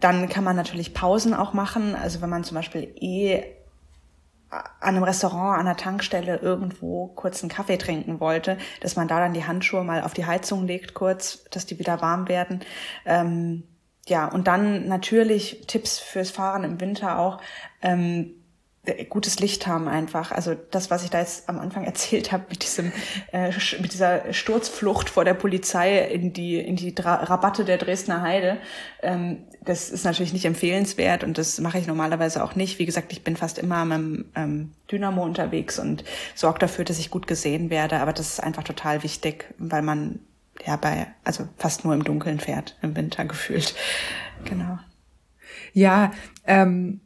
[0.03, 1.95] dann kann man natürlich Pausen auch machen.
[1.95, 3.45] Also wenn man zum Beispiel eh
[4.51, 9.19] an einem Restaurant, an einer Tankstelle irgendwo kurz einen Kaffee trinken wollte, dass man da
[9.19, 12.61] dann die Handschuhe mal auf die Heizung legt kurz, dass die wieder warm werden.
[13.07, 13.63] Ähm,
[14.07, 17.41] ja, und dann natürlich Tipps fürs Fahren im Winter auch.
[17.81, 18.42] Ähm,
[19.09, 20.33] gutes Licht haben einfach.
[20.33, 22.93] Also das, was ich da jetzt am Anfang erzählt habe mit diesem
[23.33, 28.23] äh, mit dieser Sturzflucht vor der Polizei in die in die Dra Rabatte der Dresdner
[28.23, 28.59] Heide,
[29.03, 32.81] ähm, das ist natürlich nicht empfehlenswert und das mache ich normalerweise auch nicht.
[32.81, 36.03] Wie gesagt, ich bin fast immer mit dem ähm, Dynamo unterwegs und
[36.35, 38.01] sorge dafür, dass ich gut gesehen werde.
[38.01, 40.19] Aber das ist einfach total wichtig, weil man
[40.67, 43.77] ja bei also fast nur im Dunkeln fährt im Winter gefühlt.
[44.45, 44.81] Genau.
[45.73, 46.11] Ja,
[46.47, 47.01] ähm,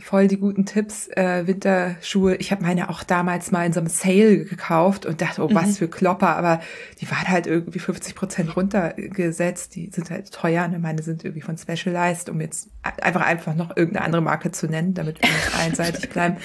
[0.00, 2.36] voll die guten Tipps, äh, Winterschuhe.
[2.36, 5.66] Ich habe meine auch damals mal in so einem Sale gekauft und dachte, oh, was
[5.66, 5.74] mhm.
[5.74, 6.60] für Klopper, aber
[7.00, 9.74] die waren halt irgendwie 50 Prozent runtergesetzt.
[9.74, 10.66] Die sind halt teuer.
[10.68, 10.78] Ne?
[10.78, 14.94] Meine sind irgendwie von Specialized, um jetzt einfach einfach noch irgendeine andere Marke zu nennen,
[14.94, 16.38] damit wir nicht einseitig bleiben.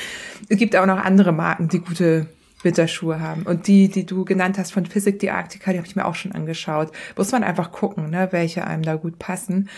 [0.49, 2.27] Es gibt auch noch andere Marken, die gute
[2.63, 3.43] Winterschuhe haben.
[3.43, 6.15] Und die, die du genannt hast von Physik, die Arktika, die habe ich mir auch
[6.15, 6.91] schon angeschaut.
[7.15, 9.69] Muss man einfach gucken, ne, welche einem da gut passen.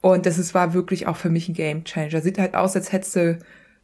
[0.00, 2.20] Und das ist, war wirklich auch für mich ein Game Changer.
[2.20, 3.38] Sieht halt aus, als hättest du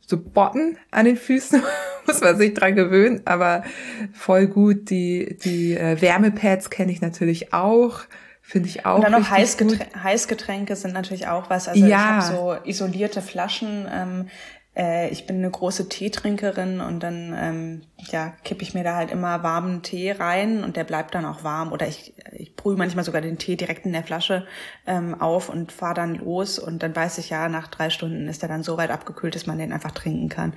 [0.07, 1.63] so Botten an den Füßen,
[2.07, 3.65] muss man sich dran gewöhnen, aber
[4.13, 4.91] voll gut.
[4.91, 8.01] Die, die äh, Wärmepads kenne ich natürlich auch.
[8.43, 8.97] Finde ich auch.
[8.97, 11.67] Und dann noch Heißgetränke, Heißgetränke sind natürlich auch was.
[11.67, 11.89] Also ja.
[11.89, 13.89] ich habe so isolierte Flaschen.
[13.91, 14.29] Ähm,
[14.77, 19.11] äh, ich bin eine große Teetrinkerin und dann ähm, ja, kippe ich mir da halt
[19.11, 21.73] immer warmen Tee rein und der bleibt dann auch warm.
[21.73, 24.47] Oder ich, ich brühe manchmal sogar den Tee direkt in der Flasche
[24.87, 28.43] ähm, auf und fahre dann los und dann weiß ich ja, nach drei Stunden ist
[28.43, 30.55] der dann so weit abgekühlt, dass man den einfach trinken kann.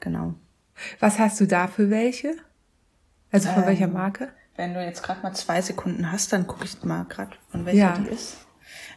[0.00, 0.34] Genau.
[1.00, 2.34] Was hast du da für welche?
[3.30, 4.28] Also von ähm, welcher Marke?
[4.56, 7.78] Wenn du jetzt gerade mal zwei Sekunden hast, dann gucke ich mal gerade, von welcher
[7.78, 7.98] ja.
[7.98, 8.43] die ist.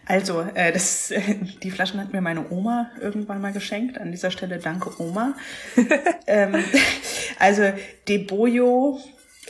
[0.08, 1.22] Also, äh, das, äh,
[1.64, 4.00] die Flaschen hat mir meine Oma irgendwann mal geschenkt.
[4.00, 5.36] An dieser Stelle danke Oma.
[6.28, 6.56] ähm,
[7.40, 7.64] also
[8.08, 9.00] Deboyo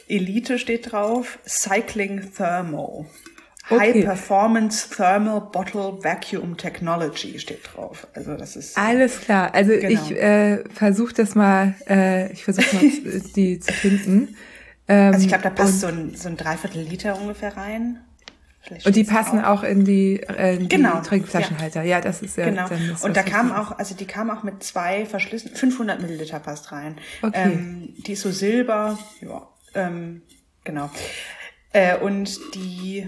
[0.08, 3.06] Elite steht drauf, Cycling Thermo.
[3.70, 3.80] Okay.
[3.80, 8.08] High Performance Thermal Bottle Vacuum Technology steht drauf.
[8.13, 9.54] Also das ist alles klar.
[9.54, 9.89] Also genau.
[9.89, 12.89] ich äh, versuche das mal, äh, ich versuche mal
[13.36, 14.38] die zu finden.
[14.88, 18.00] Ähm, also ich glaube, da passt so ein, so ein Dreiviertel Liter ungefähr rein.
[18.86, 19.60] Und die passen auch.
[19.60, 20.99] auch, in die, äh, in genau.
[20.99, 21.84] die Trinkflaschenhalter.
[21.84, 21.97] Ja.
[21.97, 22.45] ja, das ist ja.
[22.45, 22.67] Genau.
[23.01, 26.97] und da kam auch, also die kam auch mit zwei Verschlüssen, 500 Milliliter passt rein.
[27.21, 27.43] Okay.
[27.43, 30.21] Ähm, die ist so silber, ja, ähm,
[30.63, 30.89] genau.
[31.73, 33.08] Äh, und die,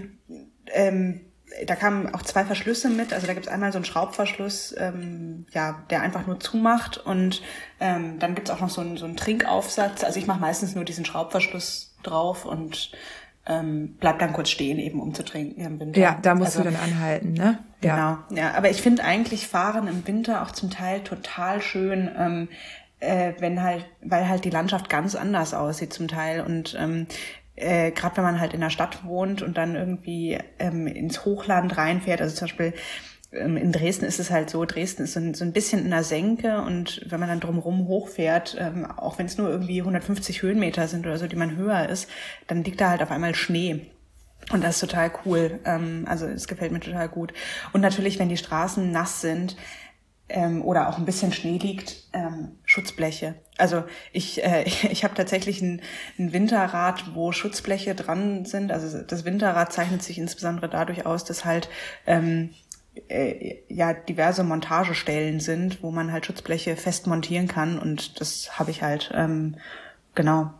[0.72, 1.20] ähm,
[1.66, 3.12] da kamen auch zwei Verschlüsse mit.
[3.12, 7.42] Also da gibt es einmal so einen Schraubverschluss, ähm, ja, der einfach nur zumacht und
[7.80, 10.04] ähm, dann gibt es auch noch so einen, so einen Trinkaufsatz.
[10.04, 12.92] Also ich mache meistens nur diesen Schraubverschluss drauf und
[13.46, 16.00] ähm, bleibt dann kurz stehen, eben um zu trinken im Winter.
[16.00, 17.58] Ja, da musst also, du dann anhalten, ne?
[17.82, 18.18] Ja.
[18.26, 18.54] Genau, ja.
[18.54, 22.48] Aber ich finde eigentlich Fahren im Winter auch zum Teil total schön, ähm,
[23.00, 27.06] äh, wenn halt, weil halt die Landschaft ganz anders aussieht zum Teil und ähm,
[27.56, 31.76] äh, gerade wenn man halt in der Stadt wohnt und dann irgendwie ähm, ins Hochland
[31.76, 32.74] reinfährt, also zum Beispiel
[33.32, 36.02] in Dresden ist es halt so, Dresden ist so ein, so ein bisschen in der
[36.02, 40.88] Senke und wenn man dann drumherum hochfährt, ähm, auch wenn es nur irgendwie 150 Höhenmeter
[40.88, 42.08] sind oder so, die man höher ist,
[42.48, 43.86] dann liegt da halt auf einmal Schnee.
[44.52, 45.60] Und das ist total cool.
[45.64, 47.32] Ähm, also es gefällt mir total gut.
[47.72, 49.56] Und natürlich, wenn die Straßen nass sind,
[50.30, 53.34] ähm, oder auch ein bisschen Schnee liegt, ähm, Schutzbleche.
[53.58, 55.82] Also ich, äh, ich habe tatsächlich ein,
[56.18, 58.72] ein Winterrad, wo Schutzbleche dran sind.
[58.72, 61.68] Also das Winterrad zeichnet sich insbesondere dadurch aus, dass halt
[62.06, 62.50] ähm,
[63.08, 68.70] äh, ja diverse Montagestellen sind, wo man halt Schutzbleche fest montieren kann und das habe
[68.70, 69.56] ich halt ähm,
[70.14, 70.52] genau.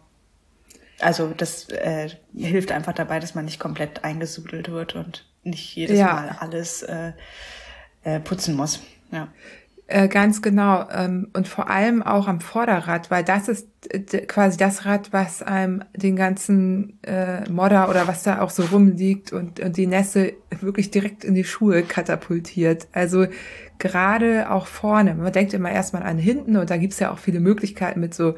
[1.01, 5.99] Also das äh, hilft einfach dabei, dass man nicht komplett eingesudelt wird und nicht jedes
[5.99, 6.13] ja.
[6.13, 7.13] Mal alles äh,
[8.05, 8.81] äh, putzen muss.
[9.11, 9.29] Ja.
[9.91, 10.87] Äh, ganz genau.
[10.93, 13.67] Ähm, und vor allem auch am Vorderrad, weil das ist
[14.29, 19.33] quasi das Rad, was einem den ganzen äh, Modder oder was da auch so rumliegt
[19.33, 22.87] und, und die Nässe wirklich direkt in die Schuhe katapultiert.
[22.93, 23.27] Also
[23.79, 25.17] gerade auch vorne.
[25.17, 28.37] Man denkt immer erstmal an hinten und da gibt's ja auch viele Möglichkeiten mit so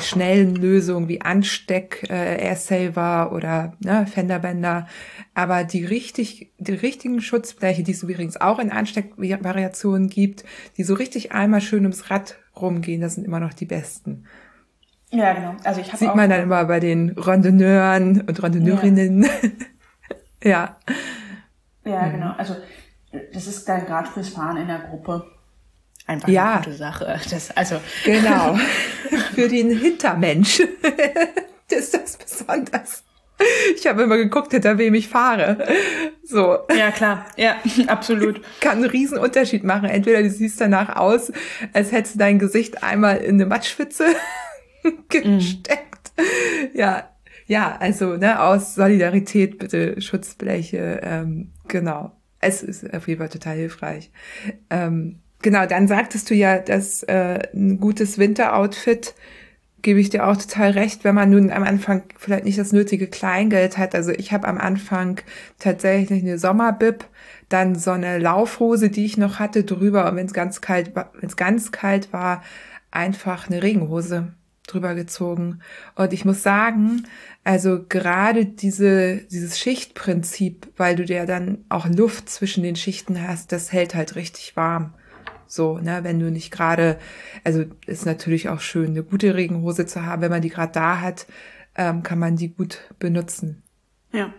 [0.00, 4.86] schnellen Lösungen wie Ansteck, äh, Airsaver oder ne, Fenderbänder.
[5.34, 10.44] Aber die richtig, die richtigen Schutzbleche, die es übrigens auch in Ansteckvariationen gibt,
[10.76, 14.24] die so richtig einmal schön ums Rad rumgehen, das sind immer noch die besten.
[15.10, 15.56] Ja, genau.
[15.64, 19.26] Also ich Sieht man dann immer bei den Randonneuren und Randonneurinnen.
[20.40, 20.76] Ja.
[21.84, 21.92] ja.
[21.92, 22.32] Ja, genau.
[22.36, 22.54] Also
[23.32, 25.24] das ist dann gerade fürs Fahren in der Gruppe
[26.08, 26.54] einfach ja.
[26.54, 27.20] eine gute Sache.
[27.30, 28.58] Das, also genau.
[29.34, 30.60] Für den Hintermensch
[31.70, 33.04] ist das besonders.
[33.76, 35.64] Ich habe immer geguckt, hinter wem ich fahre.
[36.24, 36.58] So.
[36.76, 37.24] Ja, klar.
[37.36, 38.40] Ja, absolut.
[38.60, 39.88] Kann einen riesen Unterschied machen.
[39.88, 41.30] Entweder du siehst danach aus,
[41.72, 44.06] als hättest du dein Gesicht einmal in eine Matschpfütze
[45.08, 46.12] gesteckt.
[46.16, 46.76] Mm.
[46.76, 47.10] Ja,
[47.46, 51.00] ja, also ne, aus Solidarität bitte Schutzbleche.
[51.02, 52.12] Ähm, genau.
[52.40, 54.10] Es ist auf jeden Fall total hilfreich.
[54.70, 59.14] Ähm, genau, dann sagtest du ja, dass äh, ein gutes Winteroutfit
[59.82, 63.06] gebe ich dir auch total recht, wenn man nun am Anfang vielleicht nicht das nötige
[63.06, 63.94] Kleingeld hat.
[63.94, 65.20] Also ich habe am Anfang
[65.58, 67.04] tatsächlich eine Sommerbib,
[67.48, 71.12] dann so eine Laufhose, die ich noch hatte, drüber und wenn es ganz kalt war,
[71.20, 72.42] wenn es ganz kalt war,
[72.90, 74.32] einfach eine Regenhose
[74.66, 75.60] drüber gezogen.
[75.94, 77.06] Und ich muss sagen,
[77.44, 83.52] also gerade diese, dieses Schichtprinzip, weil du ja dann auch Luft zwischen den Schichten hast,
[83.52, 84.92] das hält halt richtig warm.
[85.48, 86.98] So, ne, wenn du nicht gerade,
[87.42, 90.22] also ist natürlich auch schön, eine gute Regenhose zu haben.
[90.22, 91.26] Wenn man die gerade da hat,
[91.74, 93.62] ähm, kann man die gut benutzen.
[94.12, 94.32] Ja.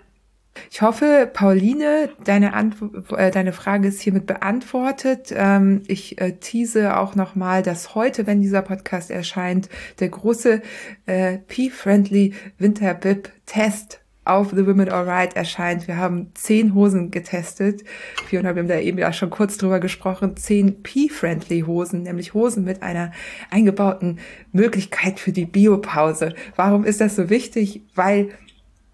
[0.71, 5.33] Ich hoffe, Pauline, deine, Antw äh, deine Frage ist hiermit beantwortet.
[5.35, 9.69] Ähm, ich äh, tease auch nochmal, dass heute, wenn dieser Podcast erscheint,
[9.99, 10.61] der große
[11.05, 15.87] äh, P-Friendly Winter Bib Test auf The Women Alright erscheint.
[15.87, 17.83] Wir haben zehn Hosen getestet.
[18.27, 20.37] Fiona, wir haben da eben ja schon kurz drüber gesprochen.
[20.37, 23.11] Zehn P-Friendly Hosen, nämlich Hosen mit einer
[23.49, 24.19] eingebauten
[24.51, 26.35] Möglichkeit für die Biopause.
[26.55, 27.81] Warum ist das so wichtig?
[27.95, 28.29] Weil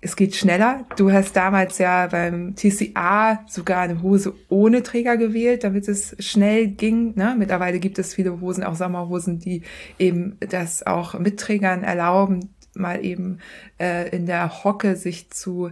[0.06, 0.86] es geht schneller.
[0.98, 6.68] Du hast damals ja beim TCA sogar eine Hose ohne Träger gewählt, damit es schnell
[6.68, 7.16] ging.
[7.16, 7.36] Ne?
[7.36, 9.64] Mittlerweile gibt es viele Hosen, auch Sommerhosen, die
[9.98, 13.40] eben das auch mit Trägern erlauben, mal eben
[13.80, 15.72] äh, in der Hocke sich zu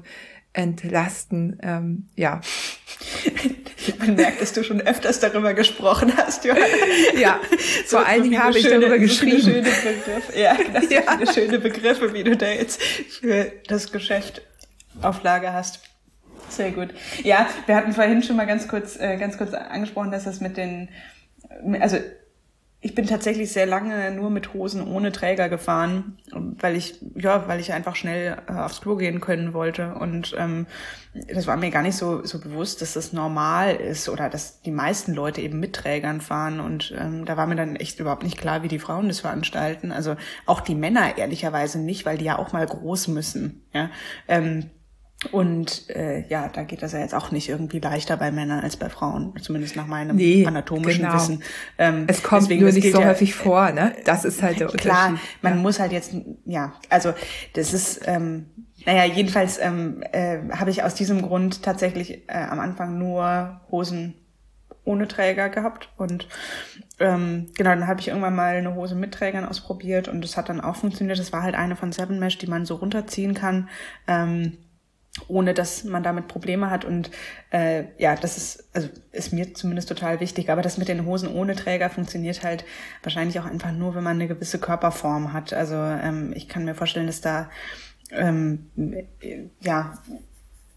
[0.53, 1.57] entlasten.
[1.61, 2.41] Ähm, ja.
[3.99, 6.65] Man merkt, dass du schon öfters darüber gesprochen hast, Johanna.
[7.19, 7.39] Ja,
[7.85, 9.41] so vor allen Dingen habe ich schöne, darüber geschrieben.
[9.41, 10.39] So schöne Begriffe.
[10.39, 11.01] Ja, das ja.
[11.01, 14.41] sind viele schöne Begriffe, wie du da jetzt für das Geschäft
[15.01, 15.81] auf Lager hast.
[16.49, 16.89] Sehr gut.
[17.23, 20.55] Ja, wir hatten vorhin schon mal ganz kurz, äh, ganz kurz angesprochen, dass das mit
[20.55, 20.89] den,
[21.79, 21.97] also
[22.83, 27.61] ich bin tatsächlich sehr lange nur mit Hosen ohne Träger gefahren, weil ich ja, weil
[27.61, 30.67] ich einfach schnell äh, aufs Klo gehen können wollte und ähm,
[31.33, 34.71] das war mir gar nicht so so bewusst, dass das normal ist oder dass die
[34.71, 38.37] meisten Leute eben mit Trägern fahren und ähm, da war mir dann echt überhaupt nicht
[38.37, 39.93] klar, wie die Frauen das veranstalten.
[39.93, 43.63] Also auch die Männer ehrlicherweise nicht, weil die ja auch mal groß müssen.
[43.73, 43.91] Ja.
[44.27, 44.69] Ähm,
[45.31, 48.77] und äh, ja, da geht das ja jetzt auch nicht irgendwie leichter bei Männern als
[48.77, 51.15] bei Frauen, zumindest nach meinem nee, anatomischen genau.
[51.15, 51.43] Wissen.
[51.77, 53.95] Ähm, es kommt deswegen, nur nicht so ja, häufig vor, ne?
[54.05, 54.91] Das ist halt der Unterschied.
[54.91, 55.59] Klar, man ja.
[55.59, 56.13] muss halt jetzt,
[56.45, 57.13] ja, also
[57.53, 58.47] das ist, ähm,
[58.85, 64.15] naja, jedenfalls ähm, äh, habe ich aus diesem Grund tatsächlich äh, am Anfang nur Hosen
[64.85, 66.27] ohne Träger gehabt und
[66.99, 70.49] ähm, genau, dann habe ich irgendwann mal eine Hose mit Trägern ausprobiert und das hat
[70.49, 71.19] dann auch funktioniert.
[71.19, 73.69] Das war halt eine von Seven Mesh, die man so runterziehen kann.
[74.07, 74.57] Ähm,
[75.27, 76.85] ohne dass man damit Probleme hat.
[76.85, 77.11] Und
[77.51, 80.49] äh, ja, das ist, also ist mir zumindest total wichtig.
[80.49, 82.65] Aber das mit den Hosen ohne Träger funktioniert halt
[83.03, 85.53] wahrscheinlich auch einfach nur, wenn man eine gewisse Körperform hat.
[85.53, 87.49] Also ähm, ich kann mir vorstellen, dass da
[88.11, 88.69] ähm,
[89.61, 89.97] ja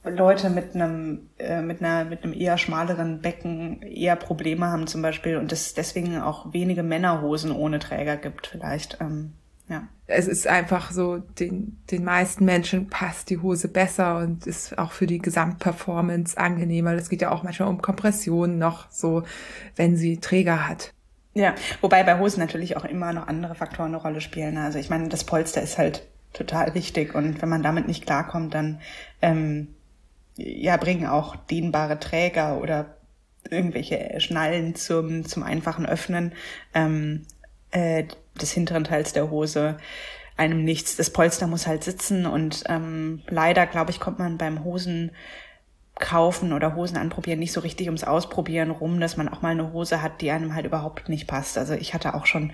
[0.05, 5.03] Leute mit einem äh, mit einer mit einem eher schmaleren Becken eher Probleme haben zum
[5.03, 8.99] Beispiel und es deswegen auch wenige Männerhosen ohne Träger gibt vielleicht.
[9.01, 9.33] Ähm,
[9.69, 9.89] ja.
[10.07, 14.93] Es ist einfach so, den, den meisten Menschen passt die Hose besser und ist auch
[14.93, 16.93] für die Gesamtperformance angenehmer.
[16.93, 19.25] Es geht ja auch manchmal um Kompression noch so,
[19.75, 20.93] wenn sie Träger hat.
[21.35, 24.57] Ja, wobei bei Hosen natürlich auch immer noch andere Faktoren eine Rolle spielen.
[24.57, 28.55] Also ich meine, das Polster ist halt total wichtig und wenn man damit nicht klarkommt,
[28.55, 28.81] dann
[29.21, 29.75] ähm,
[30.37, 32.97] ja bringen auch dehnbare Träger oder
[33.51, 36.33] irgendwelche Schnallen zum, zum einfachen Öffnen
[36.75, 37.27] ähm,
[37.77, 38.05] äh,
[38.41, 39.77] des hinteren Teils der Hose
[40.37, 40.97] einem nichts.
[40.97, 45.11] Das Polster muss halt sitzen und ähm, leider, glaube ich, kommt man beim Hosen
[45.99, 49.73] kaufen oder Hosen anprobieren nicht so richtig ums Ausprobieren rum, dass man auch mal eine
[49.73, 51.57] Hose hat, die einem halt überhaupt nicht passt.
[51.57, 52.53] Also ich hatte auch schon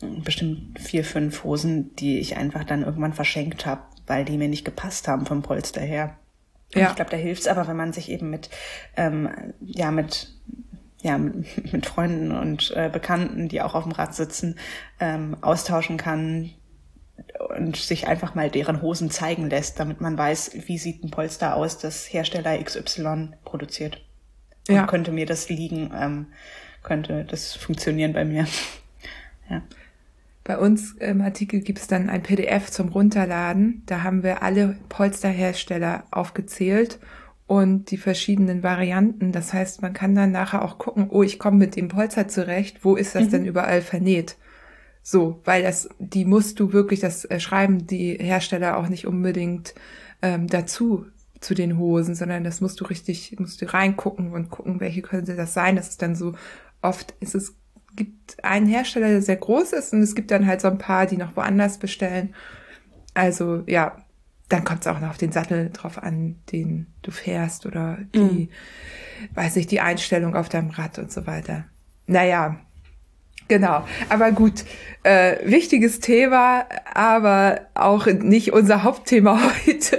[0.00, 4.64] bestimmt vier, fünf Hosen, die ich einfach dann irgendwann verschenkt habe, weil die mir nicht
[4.64, 6.18] gepasst haben vom Polster her.
[6.74, 6.90] Und ja.
[6.90, 8.50] ich glaube, da hilft's aber, wenn man sich eben mit,
[8.96, 9.30] ähm,
[9.60, 10.35] ja, mit
[11.06, 11.18] ja,
[11.72, 14.58] mit Freunden und äh, Bekannten, die auch auf dem Rad sitzen,
[15.00, 16.50] ähm, austauschen kann
[17.56, 21.54] und sich einfach mal deren Hosen zeigen lässt, damit man weiß, wie sieht ein Polster
[21.54, 24.04] aus, das Hersteller XY produziert.
[24.68, 24.82] Ja.
[24.82, 26.26] Und könnte mir das liegen, ähm,
[26.82, 28.46] könnte das funktionieren bei mir.
[29.50, 29.62] ja.
[30.42, 33.82] Bei uns im Artikel gibt es dann ein PDF zum Runterladen.
[33.86, 36.98] Da haben wir alle Polsterhersteller aufgezählt
[37.46, 39.32] und die verschiedenen Varianten.
[39.32, 42.84] Das heißt, man kann dann nachher auch gucken, oh, ich komme mit dem Polster zurecht,
[42.84, 43.30] wo ist das mhm.
[43.30, 44.36] denn überall vernäht?
[45.02, 49.74] So, weil das, die musst du wirklich, das äh, schreiben die Hersteller auch nicht unbedingt
[50.20, 51.06] ähm, dazu
[51.40, 55.36] zu den Hosen, sondern das musst du richtig, musst du reingucken und gucken, welche könnte
[55.36, 55.76] das sein.
[55.76, 56.34] Das ist dann so
[56.82, 57.54] oft, ist es
[57.94, 61.06] gibt einen Hersteller, der sehr groß ist und es gibt dann halt so ein paar,
[61.06, 62.34] die noch woanders bestellen.
[63.14, 63.96] Also ja,
[64.48, 68.18] dann kommt es auch noch auf den Sattel drauf an, den du fährst oder die,
[68.18, 68.48] mhm.
[69.34, 71.64] weiß ich, die Einstellung auf deinem Rad und so weiter.
[72.06, 72.60] Naja,
[73.48, 73.84] genau.
[74.08, 74.64] Aber gut,
[75.02, 79.98] äh, wichtiges Thema, aber auch nicht unser Hauptthema heute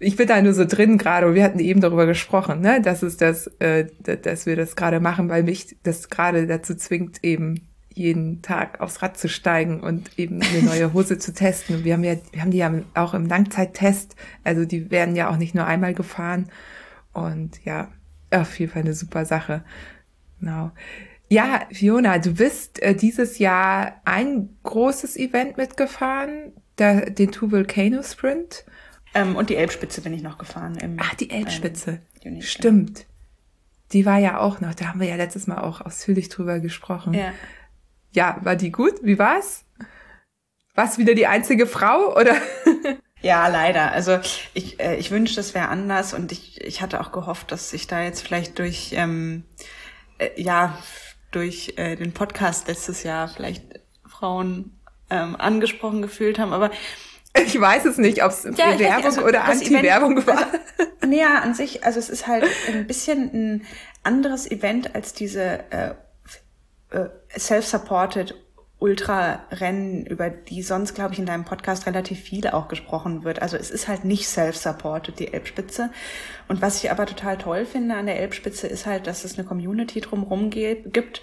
[0.00, 3.02] ich bin da nur so drin gerade und wir hatten eben darüber gesprochen, ne, dass
[3.02, 7.68] es das, äh, dass wir das gerade machen, weil mich das gerade dazu zwingt, eben
[7.92, 11.76] jeden Tag aufs Rad zu steigen und eben eine neue Hose zu testen.
[11.76, 14.14] Und wir haben ja, wir haben die ja auch im Langzeittest,
[14.44, 16.50] also die werden ja auch nicht nur einmal gefahren.
[17.12, 17.88] Und ja,
[18.30, 19.64] auf jeden Fall eine super Sache.
[20.38, 20.70] Genau.
[21.28, 28.02] Ja, Fiona, du bist äh, dieses Jahr ein großes Event mitgefahren, der, den Two Volcano
[28.02, 28.64] Sprint.
[29.14, 30.76] Ähm, und die Elbspitze bin ich noch gefahren.
[30.78, 32.00] Im, Ach, die Elbspitze.
[32.22, 33.06] Ähm, Stimmt.
[33.92, 37.14] Die war ja auch noch, da haben wir ja letztes Mal auch ausführlich drüber gesprochen.
[37.14, 37.32] Ja.
[38.12, 38.94] Ja, war die gut?
[39.02, 39.64] Wie war's?
[40.74, 42.36] Warst wieder die einzige Frau oder?
[43.22, 43.92] Ja, leider.
[43.92, 44.18] Also
[44.54, 47.86] ich, äh, ich wünschte, es wäre anders und ich, ich hatte auch gehofft, dass sich
[47.86, 49.44] da jetzt vielleicht durch, ähm,
[50.18, 50.78] äh, ja,
[51.30, 53.62] durch äh, den Podcast letztes Jahr vielleicht
[54.06, 54.80] Frauen
[55.10, 56.52] ähm, angesprochen gefühlt haben.
[56.52, 56.70] Aber
[57.34, 60.46] ich weiß es nicht, ob es ja, Werbung also oder Anti-Werbung war.
[60.78, 63.66] Also, naja, an sich, also es ist halt ein bisschen ein
[64.02, 65.94] anderes Event als diese äh,
[66.90, 68.34] äh, self-supported
[68.80, 73.42] Ultra-Rennen, über die sonst, glaube ich, in deinem Podcast relativ viel auch gesprochen wird.
[73.42, 75.90] Also es ist halt nicht self-supported, die Elbspitze.
[76.48, 79.46] Und was ich aber total toll finde an der Elbspitze ist halt, dass es eine
[79.46, 81.20] Community drumherum gibt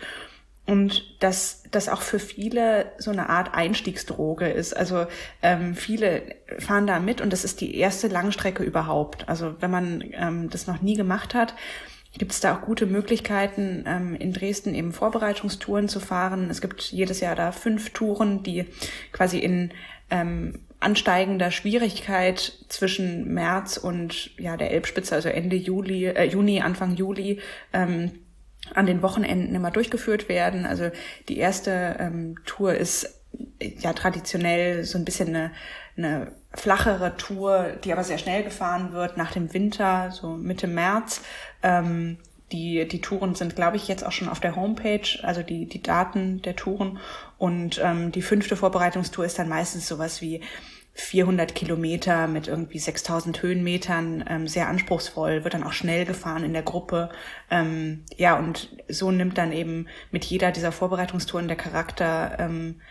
[0.68, 4.76] und dass das auch für viele so eine Art Einstiegsdroge ist.
[4.76, 5.08] Also
[5.42, 9.28] ähm, viele fahren da mit und das ist die erste Langstrecke überhaupt.
[9.30, 11.56] Also wenn man ähm, das noch nie gemacht hat,
[12.18, 16.50] gibt es da auch gute Möglichkeiten, ähm, in Dresden eben Vorbereitungstouren zu fahren.
[16.50, 18.66] Es gibt jedes Jahr da fünf Touren, die
[19.12, 19.72] quasi in
[20.10, 26.96] ähm, ansteigender Schwierigkeit zwischen März und ja der Elbspitze, also Ende Juli, äh, Juni, Anfang
[26.96, 27.40] Juli
[27.74, 28.12] ähm,
[28.74, 30.66] an den Wochenenden immer durchgeführt werden.
[30.66, 30.92] Also
[31.30, 33.22] die erste ähm, Tour ist
[33.60, 35.52] ja traditionell so ein bisschen eine,
[35.96, 41.22] eine flachere Tour, die aber sehr schnell gefahren wird nach dem Winter, so Mitte März.
[41.64, 42.18] Ähm,
[42.52, 45.82] die, die Touren sind, glaube ich, jetzt auch schon auf der Homepage, also die, die
[45.82, 47.00] Daten der Touren.
[47.38, 50.42] Und ähm, die fünfte Vorbereitungstour ist dann meistens sowas wie
[50.94, 56.54] 400 Kilometer mit irgendwie 6000 Höhenmetern, ähm, sehr anspruchsvoll, wird dann auch schnell gefahren in
[56.54, 57.10] der Gruppe.
[57.52, 62.82] Ähm, ja, und so nimmt dann eben mit jeder dieser Vorbereitungstouren der Charakter ähm,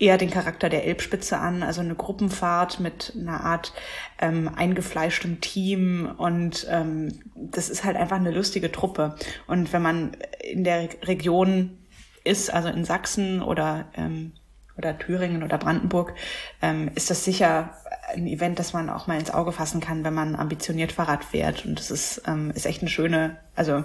[0.00, 3.72] eher den Charakter der Elbspitze an, also eine Gruppenfahrt mit einer Art
[4.18, 9.14] ähm, eingefleischtem Team und ähm, das ist halt einfach eine lustige Truppe.
[9.46, 11.78] Und wenn man in der Region
[12.24, 14.32] ist, also in Sachsen oder ähm,
[14.78, 16.14] oder Thüringen oder Brandenburg,
[16.62, 17.74] ähm, ist das sicher
[18.14, 21.66] ein Event, das man auch mal ins Auge fassen kann, wenn man ambitioniert Fahrrad fährt.
[21.66, 23.84] Und das ist, ähm, ist echt eine schöne, also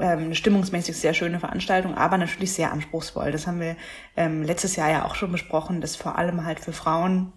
[0.00, 3.32] ähm, stimmungsmäßig sehr schöne Veranstaltung, aber natürlich sehr anspruchsvoll.
[3.32, 3.76] Das haben wir
[4.16, 7.32] ähm, letztes Jahr ja auch schon besprochen, dass vor allem halt für Frauen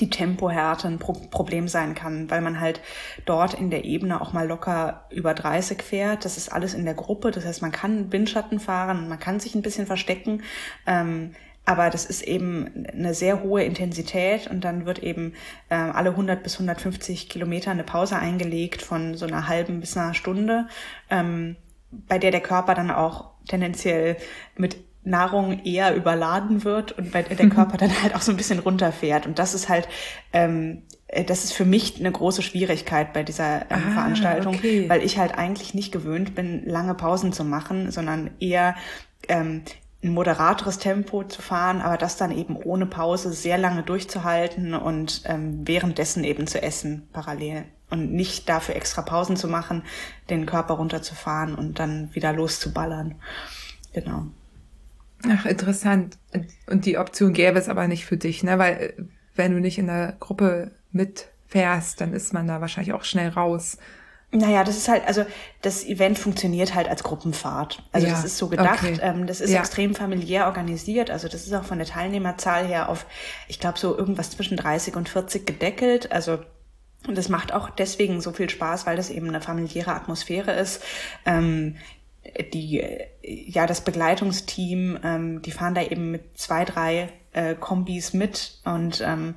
[0.00, 2.80] die Tempohärte ein Pro Problem sein kann, weil man halt
[3.26, 6.24] dort in der Ebene auch mal locker über 30 fährt.
[6.24, 9.54] Das ist alles in der Gruppe, das heißt, man kann Windschatten fahren, man kann sich
[9.54, 10.42] ein bisschen verstecken.
[10.86, 11.32] Ähm,
[11.64, 15.34] aber das ist eben eine sehr hohe Intensität und dann wird eben
[15.68, 20.14] äh, alle 100 bis 150 Kilometer eine Pause eingelegt von so einer halben bis einer
[20.14, 20.66] Stunde.
[21.08, 21.56] Ähm,
[21.92, 24.16] bei der der Körper dann auch tendenziell
[24.56, 27.50] mit Nahrung eher überladen wird und bei der mhm.
[27.50, 29.26] Körper dann halt auch so ein bisschen runterfährt.
[29.26, 29.88] Und das ist halt,
[30.32, 34.88] ähm, äh, das ist für mich eine große Schwierigkeit bei dieser ähm, ah, Veranstaltung, okay.
[34.88, 38.76] weil ich halt eigentlich nicht gewöhnt bin, lange Pausen zu machen, sondern eher
[39.28, 39.62] ähm,
[40.04, 45.22] ein moderateres Tempo zu fahren, aber das dann eben ohne Pause sehr lange durchzuhalten und
[45.26, 49.84] ähm, währenddessen eben zu essen parallel und nicht dafür extra Pausen zu machen,
[50.30, 53.14] den Körper runterzufahren und dann wieder loszuballern.
[53.92, 54.26] Genau.
[55.28, 56.18] Ach, interessant.
[56.66, 58.58] Und die Option gäbe es aber nicht für dich, ne?
[58.58, 58.94] Weil
[59.36, 63.78] wenn du nicht in der Gruppe mitfährst, dann ist man da wahrscheinlich auch schnell raus.
[64.34, 65.26] Naja, das ist halt, also
[65.60, 67.82] das Event funktioniert halt als Gruppenfahrt.
[67.92, 68.98] Also ja, das ist so gedacht, okay.
[69.02, 69.60] ähm, das ist ja.
[69.60, 71.10] extrem familiär organisiert.
[71.10, 73.04] Also das ist auch von der Teilnehmerzahl her auf,
[73.46, 76.12] ich glaube, so irgendwas zwischen 30 und 40 gedeckelt.
[76.12, 76.38] Also
[77.06, 80.82] und das macht auch deswegen so viel Spaß, weil das eben eine familiäre Atmosphäre ist.
[81.26, 81.76] Ähm,
[82.52, 82.84] die,
[83.22, 89.02] ja, das Begleitungsteam, ähm, die fahren da eben mit zwei, drei äh, Kombis mit und
[89.04, 89.34] ähm,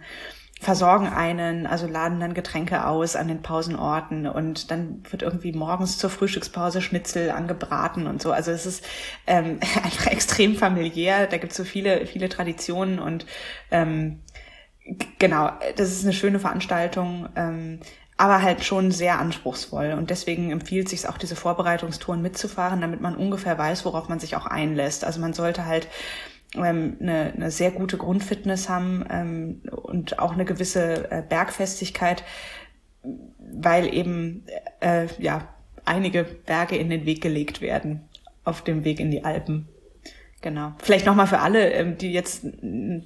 [0.60, 5.98] versorgen einen, also laden dann Getränke aus an den Pausenorten und dann wird irgendwie morgens
[5.98, 8.32] zur Frühstückspause Schnitzel angebraten und so.
[8.32, 8.86] Also es ist
[9.28, 11.28] ähm, einfach extrem familiär.
[11.28, 13.26] Da gibt es so viele, viele Traditionen und
[13.70, 14.22] ähm,
[15.20, 17.30] genau, das ist eine schöne Veranstaltung.
[17.36, 17.80] Ähm,
[18.18, 19.94] aber halt schon sehr anspruchsvoll.
[19.94, 24.36] Und deswegen empfiehlt sich auch, diese Vorbereitungstouren mitzufahren, damit man ungefähr weiß, worauf man sich
[24.36, 25.04] auch einlässt.
[25.04, 25.90] Also man sollte halt
[26.56, 32.24] ähm, eine, eine sehr gute Grundfitness haben ähm, und auch eine gewisse äh, Bergfestigkeit,
[33.40, 34.46] weil eben
[34.80, 35.50] äh, ja
[35.84, 38.08] einige Berge in den Weg gelegt werden
[38.44, 39.68] auf dem Weg in die Alpen.
[40.46, 40.74] Genau.
[40.78, 42.46] Vielleicht nochmal für alle, ähm, die jetzt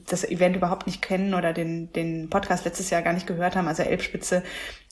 [0.10, 3.70] das Event überhaupt nicht kennen oder den, den Podcast letztes Jahr gar nicht gehört haben.
[3.70, 4.44] Also Elbspitze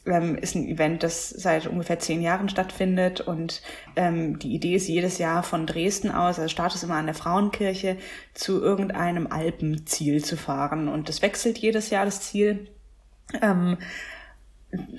[0.05, 3.61] ähm, ist ein Event, das seit ungefähr zehn Jahren stattfindet und
[3.97, 7.97] ähm, die Idee ist jedes Jahr von Dresden aus, also startet immer an der Frauenkirche,
[8.33, 12.69] zu irgendeinem Alpenziel zu fahren und das wechselt jedes Jahr das Ziel.
[13.41, 13.77] Ähm,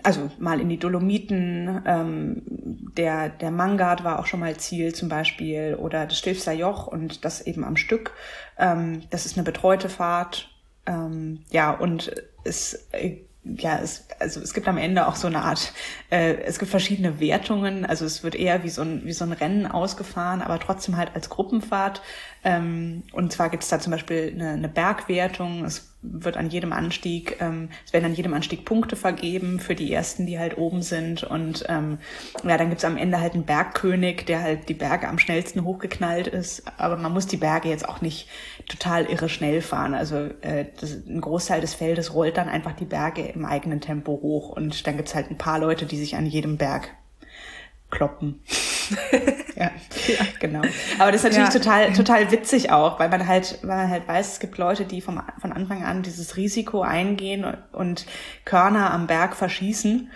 [0.02, 2.42] also mal in die Dolomiten, ähm,
[2.96, 7.24] der, der Mangard war auch schon mal Ziel zum Beispiel oder das Stilfser Joch und
[7.24, 8.12] das eben am Stück.
[8.58, 10.50] Ähm, das ist eine betreute Fahrt.
[10.86, 12.12] Ähm, ja, und
[12.44, 13.18] es äh,
[13.56, 15.72] ja, es, also es gibt am Ende auch so eine Art,
[16.10, 19.32] äh, es gibt verschiedene Wertungen, also es wird eher wie so ein, wie so ein
[19.32, 22.02] Rennen ausgefahren, aber trotzdem halt als Gruppenfahrt.
[22.44, 26.72] Ähm, und zwar gibt es da zum Beispiel eine, eine Bergwertung, es wird an jedem
[26.72, 30.82] Anstieg, ähm, es werden an jedem Anstieg Punkte vergeben für die ersten, die halt oben
[30.82, 31.24] sind.
[31.24, 31.98] Und ähm,
[32.44, 36.28] ja, dann gibt's am Ende halt einen Bergkönig, der halt die Berge am schnellsten hochgeknallt
[36.28, 36.62] ist.
[36.78, 38.28] Aber man muss die Berge jetzt auch nicht
[38.68, 39.94] total irre schnell fahren.
[39.94, 44.20] Also äh, das, ein Großteil des Feldes rollt dann einfach die Berge im eigenen Tempo
[44.22, 44.50] hoch.
[44.50, 46.90] Und dann gibt's halt ein paar Leute, die sich an jedem Berg
[47.90, 48.42] kloppen.
[49.56, 49.70] ja,
[50.06, 50.62] ja, genau.
[50.98, 51.60] Aber das ist natürlich ja.
[51.60, 55.00] total, total witzig auch, weil man halt, weil man halt weiß, es gibt Leute, die
[55.00, 58.06] vom, von Anfang an dieses Risiko eingehen und
[58.44, 60.10] Körner am Berg verschießen.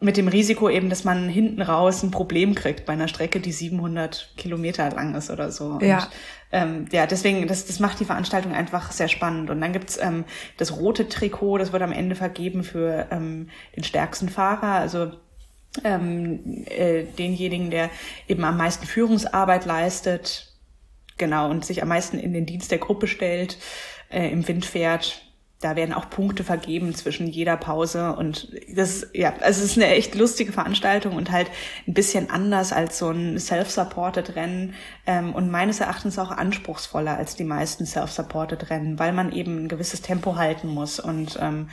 [0.00, 3.52] Mit dem Risiko eben, dass man hinten raus ein Problem kriegt bei einer Strecke, die
[3.52, 5.78] 700 Kilometer lang ist oder so.
[5.80, 5.98] Ja.
[5.98, 6.08] Und,
[6.50, 9.48] ähm, ja, deswegen, das, das macht die Veranstaltung einfach sehr spannend.
[9.48, 10.24] Und dann gibt's ähm,
[10.56, 14.74] das rote Trikot, das wird am Ende vergeben für ähm, den stärksten Fahrer.
[14.74, 15.12] Also
[15.84, 17.90] ähm, äh, denjenigen, der
[18.28, 20.52] eben am meisten Führungsarbeit leistet,
[21.16, 23.58] genau, und sich am meisten in den Dienst der Gruppe stellt,
[24.10, 25.22] äh, im Wind fährt.
[25.60, 29.86] Da werden auch Punkte vergeben zwischen jeder Pause und das, ja, also es ist eine
[29.94, 31.48] echt lustige Veranstaltung und halt
[31.86, 34.74] ein bisschen anders als so ein self-supported Rennen
[35.06, 39.68] ähm, und meines Erachtens auch anspruchsvoller als die meisten self-supported Rennen, weil man eben ein
[39.68, 41.70] gewisses Tempo halten muss und ähm,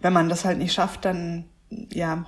[0.00, 2.26] wenn man das halt nicht schafft, dann ja,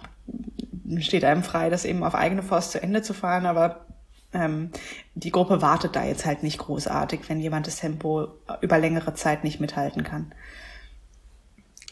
[0.98, 3.86] steht einem frei, das eben auf eigene Faust zu Ende zu fahren, aber
[4.32, 4.70] ähm,
[5.14, 8.28] die Gruppe wartet da jetzt halt nicht großartig, wenn jemand das Tempo
[8.60, 10.32] über längere Zeit nicht mithalten kann.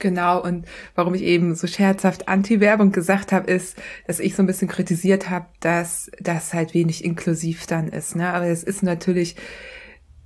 [0.01, 4.47] Genau, und warum ich eben so scherzhaft Anti-Werbung gesagt habe, ist, dass ich so ein
[4.47, 8.16] bisschen kritisiert habe, dass das halt wenig inklusiv dann ist.
[8.16, 8.32] Ne?
[8.32, 9.37] Aber es ist natürlich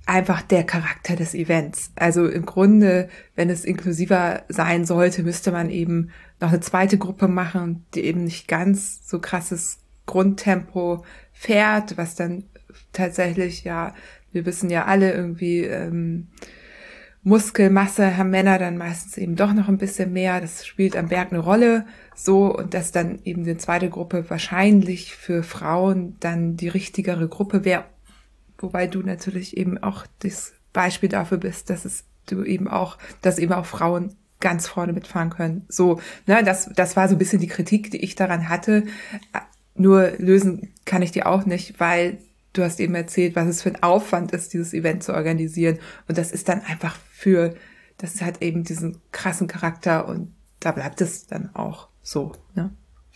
[0.09, 1.91] einfach der Charakter des Events.
[1.95, 7.27] Also im Grunde, wenn es inklusiver sein sollte, müsste man eben noch eine zweite Gruppe
[7.27, 12.45] machen, die eben nicht ganz so krasses Grundtempo fährt, was dann
[12.91, 13.93] tatsächlich, ja,
[14.31, 16.27] wir wissen ja alle irgendwie, ähm,
[17.21, 20.41] Muskelmasse haben Männer dann meistens eben doch noch ein bisschen mehr.
[20.41, 21.85] Das spielt am Berg eine Rolle.
[22.15, 27.65] So, und dass dann eben die zweite Gruppe wahrscheinlich für Frauen dann die richtigere Gruppe
[27.65, 27.83] wäre.
[28.59, 33.39] Wobei du natürlich eben auch das Beispiel dafür bist, dass es du eben auch, dass
[33.39, 35.65] eben auch Frauen ganz vorne mitfahren können.
[35.67, 38.85] So, ne, das, das war so ein bisschen die Kritik, die ich daran hatte.
[39.75, 42.19] nur lösen kann ich die auch nicht, weil
[42.53, 45.79] du hast eben erzählt, was es für ein Aufwand ist, dieses Event zu organisieren.
[46.07, 47.55] Und das ist dann einfach für,
[47.97, 52.33] das hat eben diesen krassen Charakter und da bleibt es dann auch so.
[52.55, 52.71] Ne?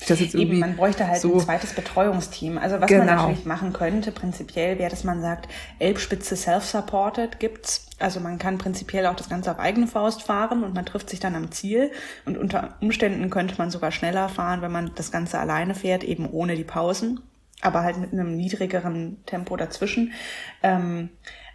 [0.07, 2.57] Das jetzt Eben, man bräuchte halt so ein zweites Betreuungsteam.
[2.57, 3.05] Also was genau.
[3.05, 5.49] man natürlich machen könnte, prinzipiell wäre, dass man sagt,
[5.79, 7.87] Elbspitze self-supported gibt's.
[7.99, 11.19] Also man kann prinzipiell auch das Ganze auf eigene Faust fahren und man trifft sich
[11.19, 11.91] dann am Ziel.
[12.25, 16.29] Und unter Umständen könnte man sogar schneller fahren, wenn man das Ganze alleine fährt, eben
[16.29, 17.21] ohne die Pausen,
[17.61, 20.13] aber halt mit einem niedrigeren Tempo dazwischen.
[20.61, 21.09] Ähm,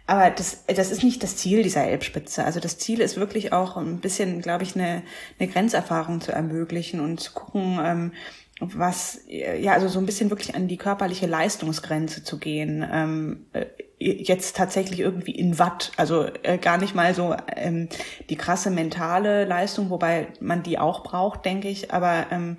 [0.09, 2.43] aber das, das ist nicht das Ziel dieser Elbspitze.
[2.43, 5.03] Also das Ziel ist wirklich auch ein bisschen, glaube ich, eine,
[5.39, 8.11] eine Grenzerfahrung zu ermöglichen und zu gucken, ähm,
[8.59, 12.83] was, ja, also so ein bisschen wirklich an die körperliche Leistungsgrenze zu gehen.
[12.91, 13.67] Ähm, äh,
[13.99, 17.87] jetzt tatsächlich irgendwie in Watt, also äh, gar nicht mal so ähm,
[18.31, 22.57] die krasse mentale Leistung, wobei man die auch braucht, denke ich, aber ähm,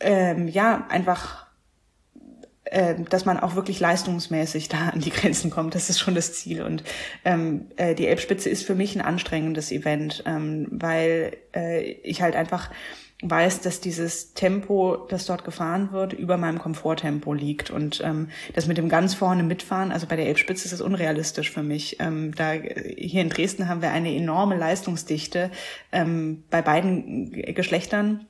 [0.00, 1.47] ähm, ja, einfach
[2.70, 5.74] äh, dass man auch wirklich leistungsmäßig da an die Grenzen kommt.
[5.74, 6.62] Das ist schon das Ziel.
[6.62, 6.84] Und
[7.24, 12.36] ähm, äh, die Elbspitze ist für mich ein anstrengendes Event, ähm, weil äh, ich halt
[12.36, 12.70] einfach
[13.20, 17.70] weiß, dass dieses Tempo, das dort gefahren wird, über meinem Komforttempo liegt.
[17.70, 21.50] Und ähm, das mit dem ganz vorne mitfahren, also bei der Elbspitze ist das unrealistisch
[21.50, 21.96] für mich.
[21.98, 25.50] Ähm, da hier in Dresden haben wir eine enorme Leistungsdichte
[25.90, 28.26] ähm, bei beiden Geschlechtern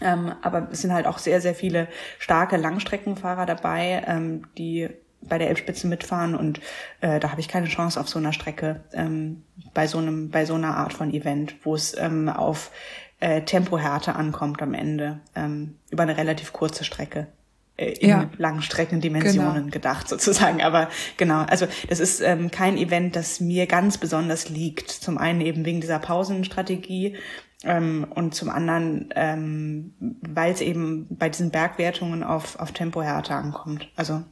[0.00, 1.88] ähm, aber es sind halt auch sehr, sehr viele
[2.18, 4.88] starke Langstreckenfahrer dabei, ähm, die
[5.20, 6.60] bei der Elbspitze mitfahren und
[7.00, 10.44] äh, da habe ich keine Chance auf so einer Strecke ähm, bei so einem bei
[10.44, 12.72] so einer Art von Event, wo es ähm, auf
[13.20, 17.28] äh, Tempohärte ankommt am Ende ähm, über eine relativ kurze Strecke
[17.76, 18.30] äh, in ja.
[18.36, 19.70] Langstreckendimensionen genau.
[19.70, 20.60] gedacht sozusagen.
[20.60, 24.90] Aber genau, also das ist ähm, kein Event, das mir ganz besonders liegt.
[24.90, 27.16] Zum einen eben wegen dieser Pausenstrategie
[27.64, 33.88] ähm, und zum anderen, ähm, weil es eben bei diesen Bergwertungen auf, auf Tempohärte ankommt.
[33.96, 34.22] Also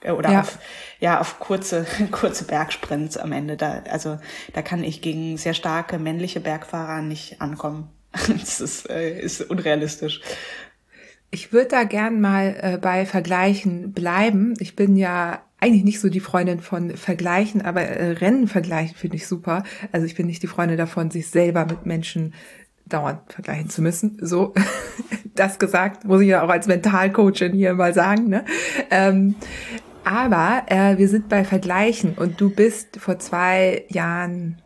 [0.00, 0.40] äh, oder ja.
[0.40, 0.58] auf
[1.00, 4.18] ja auf kurze kurze Bergsprints am Ende da also
[4.52, 10.20] da kann ich gegen sehr starke männliche Bergfahrer nicht ankommen das ist, äh, ist unrealistisch
[11.30, 16.08] ich würde da gern mal äh, bei Vergleichen bleiben ich bin ja eigentlich nicht so
[16.08, 19.64] die Freundin von Vergleichen, aber äh, Rennen vergleichen finde ich super.
[19.92, 22.34] Also ich bin nicht die Freundin davon, sich selber mit Menschen
[22.86, 24.18] dauernd vergleichen zu müssen.
[24.20, 24.54] So,
[25.34, 28.28] das gesagt, muss ich ja auch als Mentalcoachin hier mal sagen.
[28.28, 28.44] Ne?
[28.90, 29.34] Ähm,
[30.04, 34.62] aber äh, wir sind bei Vergleichen und du bist vor zwei Jahren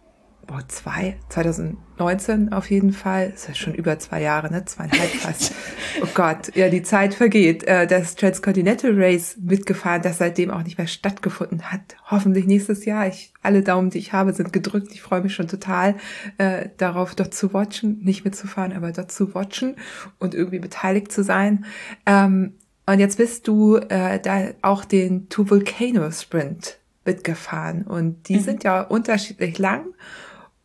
[0.51, 5.11] boah, zwei, 2019 auf jeden Fall, das ist ja schon über zwei Jahre, ne, zweieinhalb
[5.11, 5.55] fast.
[6.03, 7.63] oh Gott, ja, die Zeit vergeht.
[7.65, 11.97] Äh, das Transcontinental Race mitgefahren, das seitdem auch nicht mehr stattgefunden hat.
[12.11, 13.07] Hoffentlich nächstes Jahr.
[13.07, 14.89] Ich, alle Daumen, die ich habe, sind gedrückt.
[14.93, 15.95] Ich freue mich schon total
[16.39, 19.77] äh, darauf, dort zu watchen, nicht mitzufahren, aber dort zu watchen
[20.19, 21.65] und irgendwie beteiligt zu sein.
[22.07, 22.55] Ähm,
[22.87, 28.41] und jetzt bist du äh, da auch den Two Volcano Sprint mitgefahren und die mhm.
[28.41, 29.87] sind ja unterschiedlich lang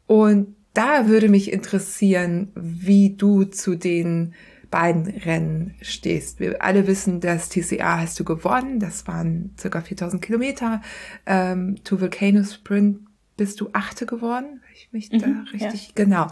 [0.08, 4.34] und da würde mich interessieren, wie du zu den
[4.70, 6.39] beiden Rennen stehst.
[6.41, 8.80] Wir alle wissen, das TCA hast du gewonnen.
[8.80, 10.82] Das waren circa 4000 Kilometer.
[11.26, 12.99] Ähm, to Volcano Sprint
[13.38, 15.91] bist du Achte geworden, ich mich mhm, da richtig, ja.
[15.95, 16.28] genau.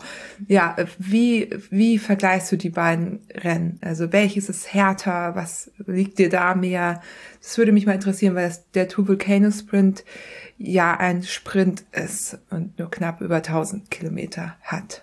[0.47, 3.77] Ja, wie, wie vergleichst du die beiden Rennen?
[3.81, 5.35] Also welches ist härter?
[5.35, 7.01] Was liegt dir da mehr?
[7.41, 10.05] Das würde mich mal interessieren, weil das, der Two Volcano Sprint
[10.57, 15.01] ja ein Sprint ist und nur knapp über 1000 Kilometer hat.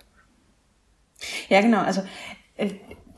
[1.48, 1.82] Ja, genau.
[1.82, 2.02] Also
[2.56, 2.70] äh,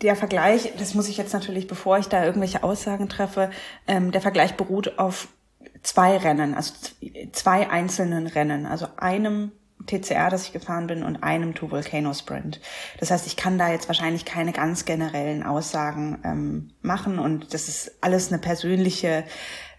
[0.03, 3.51] der Vergleich, das muss ich jetzt natürlich, bevor ich da irgendwelche Aussagen treffe,
[3.87, 5.29] ähm, der Vergleich beruht auf
[5.83, 6.75] zwei Rennen, also
[7.33, 9.53] zwei einzelnen Rennen, also einem
[9.87, 12.61] TCR, das ich gefahren bin, und einem Two Volcano Sprint.
[13.01, 17.69] Das heißt, ich kann da jetzt wahrscheinlich keine ganz generellen Aussagen ähm, machen und das
[17.69, 19.25] ist alles eine persönliche,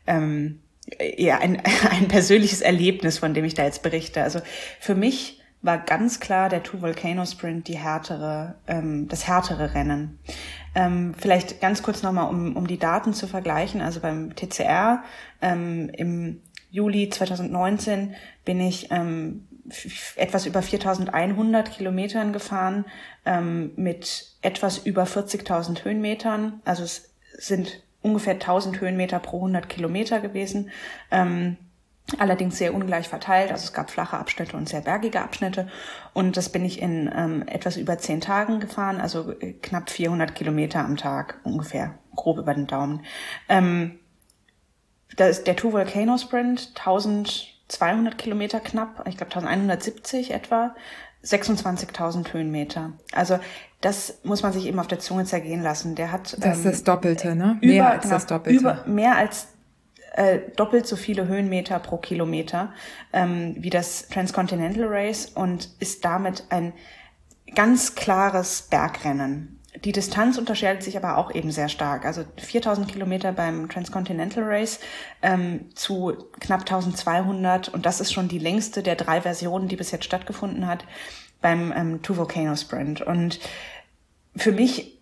[0.07, 0.62] ähm,
[1.17, 1.61] ja, ein,
[1.91, 4.21] ein persönliches Erlebnis, von dem ich da jetzt berichte.
[4.23, 4.39] Also
[4.79, 10.19] für mich war ganz klar der Two Volcano Sprint die härtere, ähm, das härtere Rennen.
[10.75, 13.81] Ähm, vielleicht ganz kurz nochmal, um, um die Daten zu vergleichen.
[13.81, 15.03] Also beim TCR
[15.41, 19.47] ähm, im Juli 2019 bin ich ähm,
[20.17, 22.85] etwas über 4100 Kilometern gefahren
[23.25, 26.61] ähm, mit etwas über 40.000 Höhenmetern.
[26.65, 30.69] Also es sind ungefähr 1000 Höhenmeter pro 100 Kilometer gewesen.
[31.09, 31.57] Ähm,
[32.19, 33.51] allerdings sehr ungleich verteilt.
[33.51, 35.67] Also es gab flache Abschnitte und sehr bergige Abschnitte.
[36.13, 40.35] Und das bin ich in ähm, etwas über zehn Tagen gefahren, also äh, knapp 400
[40.35, 43.05] Kilometer am Tag ungefähr, grob über den Daumen.
[43.49, 43.99] Ähm,
[45.15, 50.75] da ist der Two Volcano Sprint, 1200 Kilometer knapp, ich glaube 1170 etwa.
[51.23, 52.93] 26.000 Höhenmeter.
[53.13, 53.39] Also
[53.81, 55.95] das muss man sich eben auf der Zunge zergehen lassen.
[55.95, 57.57] Der hat das ist das ähm, Doppelte, ne?
[57.61, 58.59] Über, mehr als das Doppelte.
[58.59, 59.47] Über, mehr als
[60.13, 62.71] äh, doppelt so viele Höhenmeter pro Kilometer
[63.13, 66.73] ähm, wie das Transcontinental Race und ist damit ein
[67.55, 69.59] ganz klares Bergrennen.
[69.83, 72.05] Die Distanz unterscheidet sich aber auch eben sehr stark.
[72.05, 74.79] Also 4000 Kilometer beim Transcontinental Race
[75.21, 79.91] ähm, zu knapp 1200 und das ist schon die längste der drei Versionen, die bis
[79.91, 80.85] jetzt stattgefunden hat
[81.41, 83.01] beim ähm, Two Volcano Sprint.
[83.01, 83.39] Und
[84.35, 84.99] für mich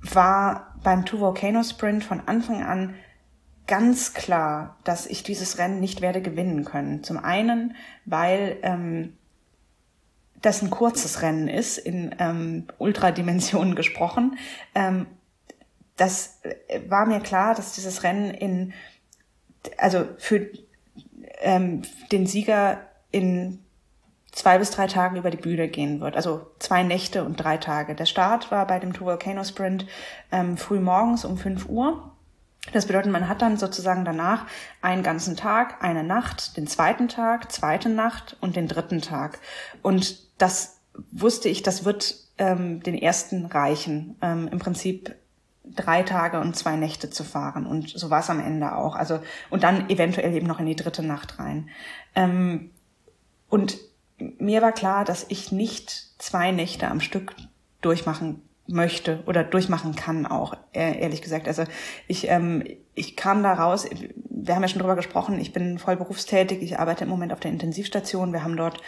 [0.00, 2.94] war beim Two Volcano Sprint von Anfang an
[3.66, 7.04] ganz klar, dass ich dieses Rennen nicht werde gewinnen können.
[7.04, 9.16] Zum einen, weil ähm,
[10.42, 14.38] das ein kurzes Rennen ist, in ähm, Ultradimensionen gesprochen.
[14.74, 15.06] Ähm,
[15.96, 18.72] das äh, war mir klar, dass dieses Rennen in,
[19.76, 20.46] also für
[21.40, 22.78] ähm, den Sieger
[23.10, 23.58] in
[24.32, 26.16] zwei bis drei Tagen über die Bühne gehen wird.
[26.16, 27.94] Also zwei Nächte und drei Tage.
[27.94, 29.86] Der Start war bei dem Two Volcano Sprint
[30.32, 32.09] ähm, früh morgens um fünf Uhr.
[32.72, 34.46] Das bedeutet, man hat dann sozusagen danach
[34.82, 39.38] einen ganzen Tag, eine Nacht, den zweiten Tag, zweite Nacht und den dritten Tag.
[39.82, 40.78] Und das
[41.10, 44.16] wusste ich, das wird ähm, den ersten reichen.
[44.20, 45.14] Ähm, Im Prinzip
[45.64, 47.66] drei Tage und zwei Nächte zu fahren.
[47.66, 48.94] Und so war es am Ende auch.
[48.94, 51.70] Also, und dann eventuell eben noch in die dritte Nacht rein.
[52.14, 52.70] Ähm,
[53.48, 53.78] und
[54.18, 57.34] mir war klar, dass ich nicht zwei Nächte am Stück
[57.80, 61.48] durchmachen möchte oder durchmachen kann auch, ehrlich gesagt.
[61.48, 61.64] Also
[62.06, 62.64] ich, ähm,
[62.94, 66.78] ich kam da raus, wir haben ja schon drüber gesprochen, ich bin voll berufstätig, ich
[66.78, 68.80] arbeite im Moment auf der Intensivstation, wir haben dort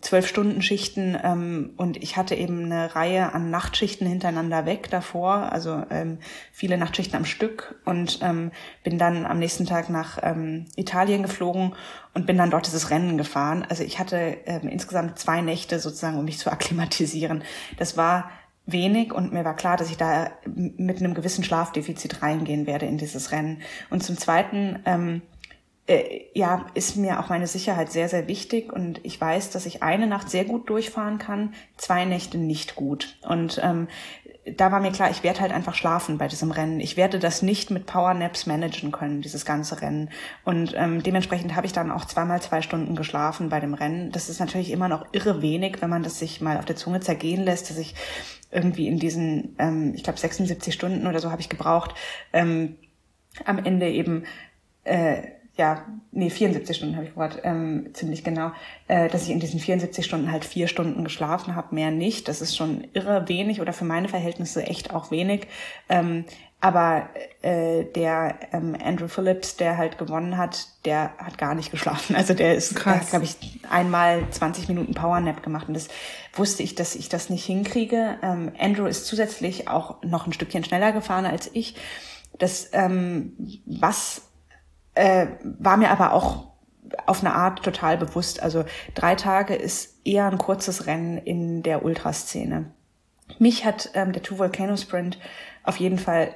[0.00, 5.52] zwölf Stunden Schichten ähm, und ich hatte eben eine Reihe an Nachtschichten hintereinander weg davor,
[5.52, 6.18] also ähm,
[6.52, 8.50] viele Nachtschichten am Stück und ähm,
[8.82, 11.74] bin dann am nächsten Tag nach ähm, Italien geflogen
[12.14, 13.66] und bin dann dort dieses Rennen gefahren.
[13.68, 17.44] Also ich hatte ähm, insgesamt zwei Nächte sozusagen, um mich zu akklimatisieren.
[17.78, 18.30] Das war
[18.72, 22.98] wenig und mir war klar, dass ich da mit einem gewissen Schlafdefizit reingehen werde in
[22.98, 23.62] dieses Rennen.
[23.90, 25.22] Und zum Zweiten ähm,
[25.90, 29.82] äh, ja, ist mir auch meine Sicherheit sehr, sehr wichtig und ich weiß, dass ich
[29.82, 33.18] eine Nacht sehr gut durchfahren kann, zwei Nächte nicht gut.
[33.22, 33.88] Und ähm,
[34.44, 36.80] da war mir klar, ich werde halt einfach schlafen bei diesem Rennen.
[36.80, 40.10] Ich werde das nicht mit Powernaps managen können, dieses ganze Rennen.
[40.44, 44.12] Und ähm, dementsprechend habe ich dann auch zweimal zwei Stunden geschlafen bei dem Rennen.
[44.12, 47.00] Das ist natürlich immer noch irre wenig, wenn man das sich mal auf der Zunge
[47.00, 47.94] zergehen lässt, dass ich
[48.50, 51.94] irgendwie in diesen, ähm, ich glaube 76 Stunden oder so habe ich gebraucht,
[52.32, 52.76] ähm,
[53.44, 54.24] am Ende eben
[54.84, 55.22] äh,
[55.60, 58.50] ja, nee, 74 Stunden habe ich gehört, ähm, ziemlich genau,
[58.88, 62.28] äh, dass ich in diesen 74 Stunden halt vier Stunden geschlafen habe, mehr nicht.
[62.28, 65.48] Das ist schon irre wenig oder für meine Verhältnisse echt auch wenig.
[65.90, 66.24] Ähm,
[66.62, 67.10] aber
[67.42, 72.16] äh, der ähm, Andrew Phillips, der halt gewonnen hat, der hat gar nicht geschlafen.
[72.16, 73.36] Also der ist, glaube ich,
[73.68, 75.88] einmal 20 Minuten Powernap gemacht und das
[76.32, 78.16] wusste ich, dass ich das nicht hinkriege.
[78.22, 81.74] Ähm, Andrew ist zusätzlich auch noch ein Stückchen schneller gefahren als ich.
[82.38, 83.34] Das, ähm,
[83.66, 84.29] was
[84.94, 86.50] äh, war mir aber auch
[87.06, 88.42] auf eine Art total bewusst.
[88.42, 88.64] Also
[88.94, 92.70] drei Tage ist eher ein kurzes Rennen in der Ultraszene.
[93.38, 95.18] Mich hat ähm, der Two Volcano Sprint
[95.62, 96.34] auf jeden Fall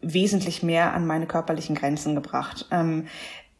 [0.00, 3.08] wesentlich mehr an meine körperlichen Grenzen gebracht ähm,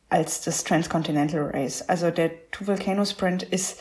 [0.08, 1.88] als das Transcontinental Race.
[1.88, 3.80] Also der Two Volcano Sprint ist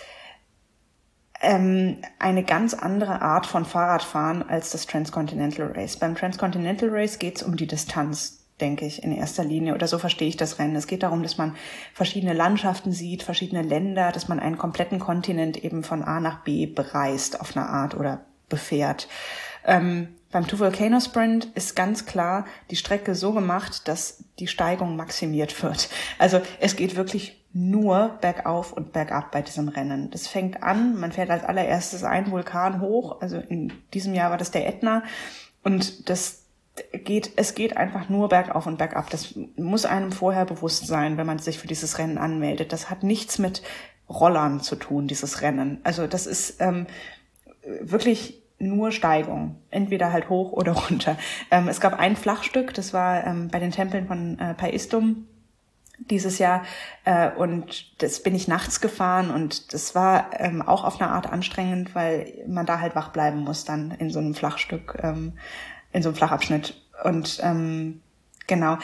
[1.41, 5.97] ähm, eine ganz andere Art von Fahrradfahren als das Transcontinental Race.
[5.97, 9.74] Beim Transcontinental Race geht es um die Distanz denke ich, in erster Linie.
[9.74, 10.76] Oder so verstehe ich das Rennen.
[10.76, 11.56] Es geht darum, dass man
[11.93, 16.66] verschiedene Landschaften sieht, verschiedene Länder, dass man einen kompletten Kontinent eben von A nach B
[16.66, 19.08] bereist auf eine Art oder befährt.
[19.66, 24.95] Ähm, beim Two Volcano Sprint ist ganz klar die Strecke so gemacht, dass die Steigung
[24.95, 25.89] maximiert wird.
[26.20, 30.12] Also es geht wirklich nur bergauf und bergab bei diesem Rennen.
[30.12, 34.38] Das fängt an, man fährt als allererstes einen Vulkan hoch, also in diesem Jahr war
[34.38, 35.03] das der Ätna
[35.64, 36.45] und das
[36.91, 39.09] geht, es geht einfach nur bergauf und bergab.
[39.09, 42.73] Das muss einem vorher bewusst sein, wenn man sich für dieses Rennen anmeldet.
[42.73, 43.61] Das hat nichts mit
[44.09, 45.80] Rollern zu tun, dieses Rennen.
[45.84, 46.88] Also das ist ähm,
[47.82, 51.17] wirklich nur Steigung, entweder halt hoch oder runter.
[51.51, 55.28] Ähm, es gab ein Flachstück, das war ähm, bei den Tempeln von äh, Paistum
[55.97, 56.63] dieses Jahr
[57.05, 61.32] äh, und das bin ich nachts gefahren und das war ähm, auch auf eine Art
[61.32, 64.97] anstrengend, weil man da halt wach bleiben muss dann in so einem Flachstück.
[65.01, 65.34] Ähm,
[65.96, 66.76] in so einem Flachabschnitt.
[67.04, 68.02] Und ähm,
[68.48, 68.78] genau,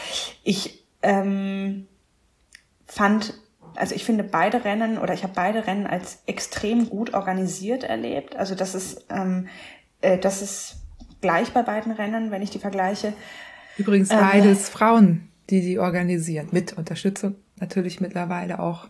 [0.43, 1.87] ich ähm,
[2.87, 3.33] fand,
[3.75, 8.37] also ich finde beide Rennen oder ich habe beide Rennen als extrem gut organisiert erlebt.
[8.37, 9.49] Also das ist, ähm,
[9.99, 10.77] äh, das ist
[11.19, 13.13] gleich bei beiden Rennen, wenn ich die vergleiche.
[13.77, 18.87] Übrigens ähm, beides äh, Frauen, die die organisieren, mit Unterstützung natürlich mittlerweile auch.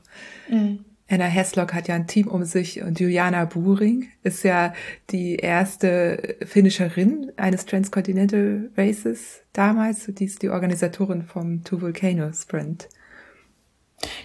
[0.48, 0.86] Mhm.
[1.12, 4.74] Anna Heslock hat ja ein Team um sich und Juliana Buring ist ja
[5.10, 10.06] die erste Finisherin eines Transcontinental Races damals.
[10.06, 12.88] Die ist die Organisatorin vom Two Volcano Sprint.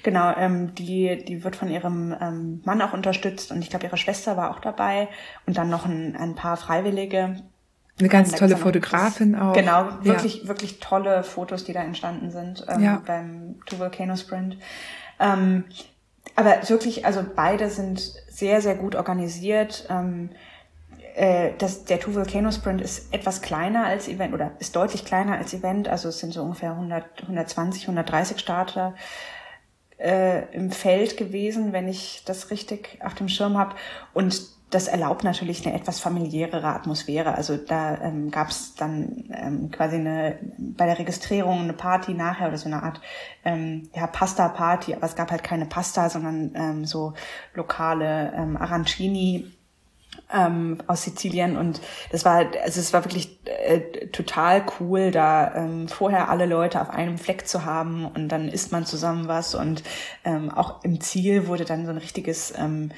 [0.05, 3.97] Genau, ähm, die, die wird von ihrem ähm, Mann auch unterstützt und ich glaube, ihre
[3.97, 5.09] Schwester war auch dabei
[5.45, 7.43] und dann noch ein, ein paar Freiwillige.
[7.99, 9.53] Eine ganz tolle Fotografin das, auch.
[9.55, 10.49] Genau, wirklich, ja.
[10.49, 13.03] wirklich tolle Fotos, die da entstanden sind ähm, ja.
[13.05, 14.57] beim Two Volcano Sprint.
[15.19, 15.65] Ähm,
[16.37, 19.87] aber wirklich, also beide sind sehr, sehr gut organisiert.
[19.91, 20.31] Ähm,
[21.15, 25.39] äh, das, der Two Volcano Sprint ist etwas kleiner als Event oder ist deutlich kleiner
[25.39, 25.89] als Event.
[25.89, 28.95] Also es sind so ungefähr 100, 120, 130 Starter
[29.99, 33.75] äh, im Feld gewesen, wenn ich das richtig auf dem Schirm habe.
[34.13, 37.35] Und das erlaubt natürlich eine etwas familiärere Atmosphäre.
[37.35, 42.49] Also da ähm, gab es dann ähm, quasi eine bei der Registrierung eine Party nachher
[42.49, 43.01] oder so eine Art
[43.45, 47.15] ähm, ja Pasta-Party, aber es gab halt keine Pasta, sondern ähm, so
[47.55, 49.53] lokale ähm, Arancini
[50.33, 55.89] ähm, aus Sizilien und das war also es war wirklich äh, total cool da ähm,
[55.89, 59.85] vorher alle Leute auf einem Fleck zu haben und dann isst man zusammen was und
[60.25, 62.91] ähm, auch im Ziel wurde dann so ein richtiges ähm,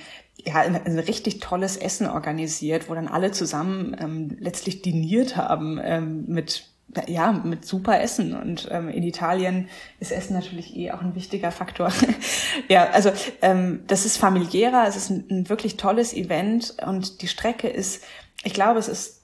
[0.45, 5.81] ja, ein, ein richtig tolles Essen organisiert, wo dann alle zusammen ähm, letztlich diniert haben
[5.83, 6.69] ähm, mit
[7.07, 8.35] ja, mit super Essen.
[8.35, 9.69] Und ähm, in Italien
[10.01, 11.93] ist Essen natürlich eh auch ein wichtiger Faktor.
[12.69, 13.13] ja, also
[13.43, 18.03] ähm, das ist familiärer, es ist ein, ein wirklich tolles Event und die Strecke ist,
[18.43, 19.18] ich glaube, es ist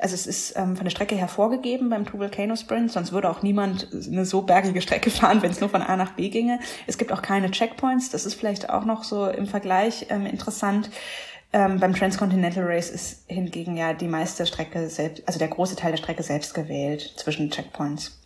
[0.00, 3.28] also es ist ähm, von der Strecke her vorgegeben beim Two Volcano Sprint, sonst würde
[3.28, 6.60] auch niemand eine so bergige Strecke fahren, wenn es nur von A nach B ginge.
[6.86, 10.90] Es gibt auch keine Checkpoints, das ist vielleicht auch noch so im Vergleich ähm, interessant.
[11.52, 15.92] Ähm, beim Transcontinental Race ist hingegen ja die meiste Strecke selbst, also der große Teil
[15.92, 18.20] der Strecke selbst gewählt zwischen Checkpoints.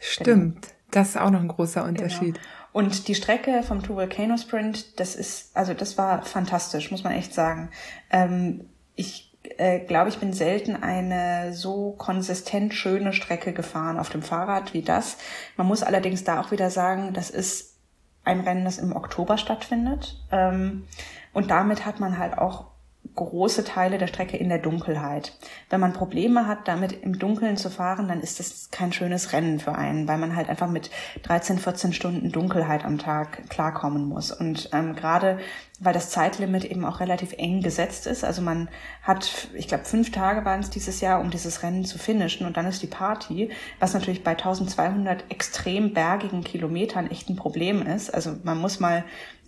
[0.00, 0.74] Stimmt, genau.
[0.90, 2.34] das ist auch noch ein großer Unterschied.
[2.34, 2.46] Genau.
[2.72, 7.14] Und die Strecke vom Two Volcano Sprint, das ist, also das war fantastisch, muss man
[7.14, 7.70] echt sagen.
[8.10, 14.22] Ähm, ich äh, glaube, ich bin selten eine so konsistent schöne Strecke gefahren auf dem
[14.22, 15.16] Fahrrad wie das.
[15.56, 17.76] Man muss allerdings da auch wieder sagen, das ist
[18.24, 20.22] ein Rennen, das im Oktober stattfindet.
[20.30, 20.84] Ähm,
[21.32, 22.66] und damit hat man halt auch
[23.14, 25.36] große Teile der Strecke in der Dunkelheit.
[25.68, 29.58] Wenn man Probleme hat, damit im Dunkeln zu fahren, dann ist das kein schönes Rennen
[29.58, 30.90] für einen, weil man halt einfach mit
[31.24, 34.30] 13, 14 Stunden Dunkelheit am Tag klarkommen muss.
[34.32, 35.38] Und ähm, gerade
[35.80, 38.68] weil das Zeitlimit eben auch relativ eng gesetzt ist, also man
[39.02, 42.58] hat, ich glaube, fünf Tage waren es dieses Jahr, um dieses Rennen zu finishen und
[42.58, 48.12] dann ist die Party, was natürlich bei 1200 extrem bergigen Kilometern echt ein Problem ist.
[48.12, 49.04] Also man muss mal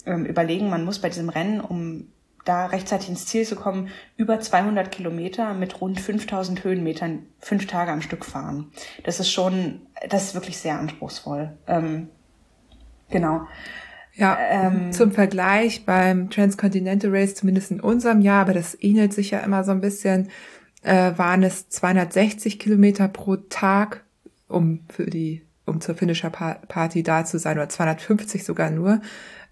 [0.07, 2.09] ähm, überlegen, man muss bei diesem Rennen, um
[2.45, 7.93] da rechtzeitig ins Ziel zu kommen, über 200 Kilometer mit rund 5000 Höhenmetern fünf Tage
[7.93, 8.73] am Stück fahren.
[9.05, 11.57] Das ist schon, das ist wirklich sehr anspruchsvoll.
[11.67, 12.09] Ähm,
[13.11, 13.47] genau.
[14.15, 19.31] Ja, ähm, zum Vergleich beim Transcontinental Race, zumindest in unserem Jahr, aber das ähnelt sich
[19.31, 20.29] ja immer so ein bisschen,
[20.83, 24.05] äh, waren es 260 Kilometer pro Tag,
[24.49, 29.01] um für die, um zur Finisher Party da zu sein, oder 250 sogar nur.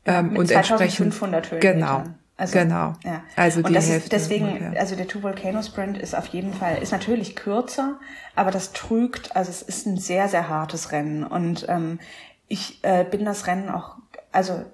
[0.04, 1.60] Ähm, ja, und entsprechend, Höhenmetern.
[1.60, 2.04] genau.
[2.40, 2.94] Also, genau.
[3.04, 3.22] Ja.
[3.36, 3.96] Also die Hälfte.
[3.96, 7.98] Ist deswegen, also der Two Volcano Sprint ist auf jeden Fall, ist natürlich kürzer,
[8.34, 11.22] aber das trügt, also es ist ein sehr, sehr hartes Rennen.
[11.22, 12.00] Und ähm,
[12.48, 13.96] ich äh, bin das Rennen auch,
[14.32, 14.64] also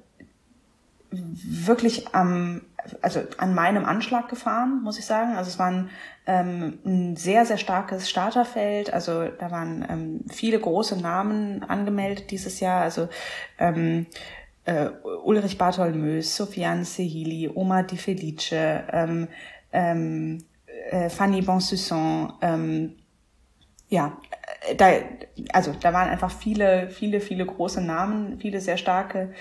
[1.11, 2.63] wirklich am,
[3.03, 5.35] also an meinem Anschlag gefahren, muss ich sagen.
[5.37, 5.91] Also es war ein,
[6.27, 8.93] ähm, ein sehr, sehr starkes Starterfeld.
[8.93, 12.83] Also da waren ähm, viele große Namen angemeldet dieses Jahr.
[12.83, 13.09] Also
[13.59, 14.07] ähm,
[14.67, 14.91] äh,
[15.25, 19.29] Ulrich Bartholmös, Sofiane Sehili, Oma Di Felice, ähm,
[19.73, 20.45] ähm,
[20.91, 22.97] äh, Fanny Bonsusson, ähm,
[23.89, 24.19] ja,
[24.69, 24.91] äh, da,
[25.53, 29.33] also da waren einfach viele, viele, viele große Namen, viele sehr starke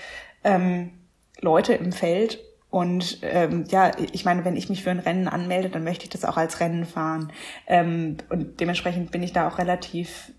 [0.44, 0.92] ähm,
[1.40, 2.38] Leute im Feld.
[2.70, 6.10] Und ähm, ja, ich meine, wenn ich mich für ein Rennen anmelde, dann möchte ich
[6.10, 7.32] das auch als Rennen fahren.
[7.66, 10.32] Ähm, und dementsprechend bin ich da auch relativ,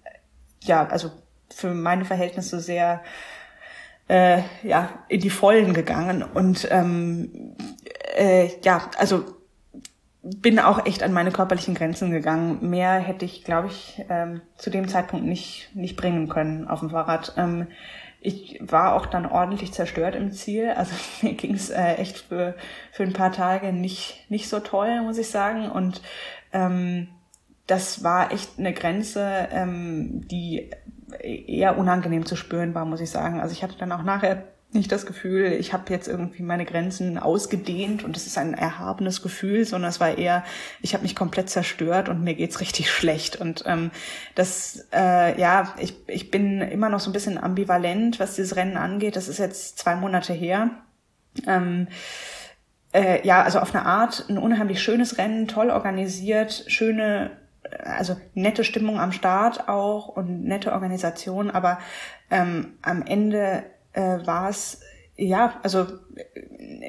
[0.61, 1.11] ja, also
[1.49, 3.01] für meine Verhältnisse sehr
[4.07, 6.23] äh, ja, in die Vollen gegangen.
[6.23, 7.55] Und ähm,
[8.15, 9.25] äh, ja, also
[10.23, 12.69] bin auch echt an meine körperlichen Grenzen gegangen.
[12.69, 16.89] Mehr hätte ich, glaube ich, ähm, zu dem Zeitpunkt nicht, nicht bringen können auf dem
[16.89, 17.33] Fahrrad.
[17.37, 17.67] Ähm,
[18.19, 20.69] ich war auch dann ordentlich zerstört im Ziel.
[20.71, 22.55] Also mir ging es äh, echt für,
[22.91, 25.69] für ein paar Tage nicht, nicht so toll, muss ich sagen.
[25.69, 26.01] Und
[26.51, 27.07] ähm,
[27.67, 30.71] das war echt eine Grenze, ähm, die
[31.21, 33.39] eher unangenehm zu spüren war, muss ich sagen.
[33.39, 37.17] Also ich hatte dann auch nachher nicht das Gefühl, ich habe jetzt irgendwie meine Grenzen
[37.17, 40.43] ausgedehnt und es ist ein erhabenes Gefühl, sondern es war eher,
[40.81, 43.37] ich habe mich komplett zerstört und mir geht's richtig schlecht.
[43.37, 43.91] Und ähm,
[44.35, 48.75] das, äh, ja, ich, ich bin immer noch so ein bisschen ambivalent, was dieses Rennen
[48.75, 49.15] angeht.
[49.15, 50.71] Das ist jetzt zwei Monate her.
[51.45, 51.87] Ähm,
[52.93, 57.31] äh, ja, also auf eine Art ein unheimlich schönes Rennen, toll organisiert, schöne,
[57.83, 61.79] also nette Stimmung am Start auch und nette Organisation, aber
[62.29, 63.63] ähm, am Ende
[63.93, 64.81] äh, war es
[65.19, 65.87] ja, also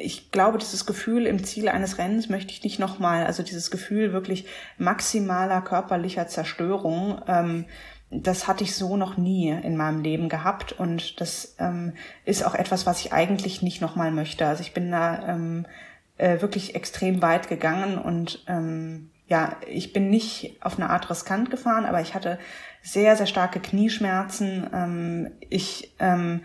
[0.02, 4.12] ich glaube, dieses Gefühl im Ziel eines Rennens möchte ich nicht nochmal, also dieses Gefühl
[4.12, 4.44] wirklich
[4.76, 7.64] maximaler körperlicher Zerstörung, ähm,
[8.10, 11.92] das hatte ich so noch nie in meinem Leben gehabt und das ähm,
[12.24, 14.46] ist auch etwas, was ich eigentlich nicht nochmal möchte.
[14.46, 15.66] Also ich bin da ähm,
[16.16, 21.50] äh, wirklich extrem weit gegangen und ähm, ja, ich bin nicht auf eine Art riskant
[21.50, 22.38] gefahren, aber ich hatte
[22.82, 24.68] sehr, sehr starke Knieschmerzen.
[24.72, 26.42] Ähm, ich ähm,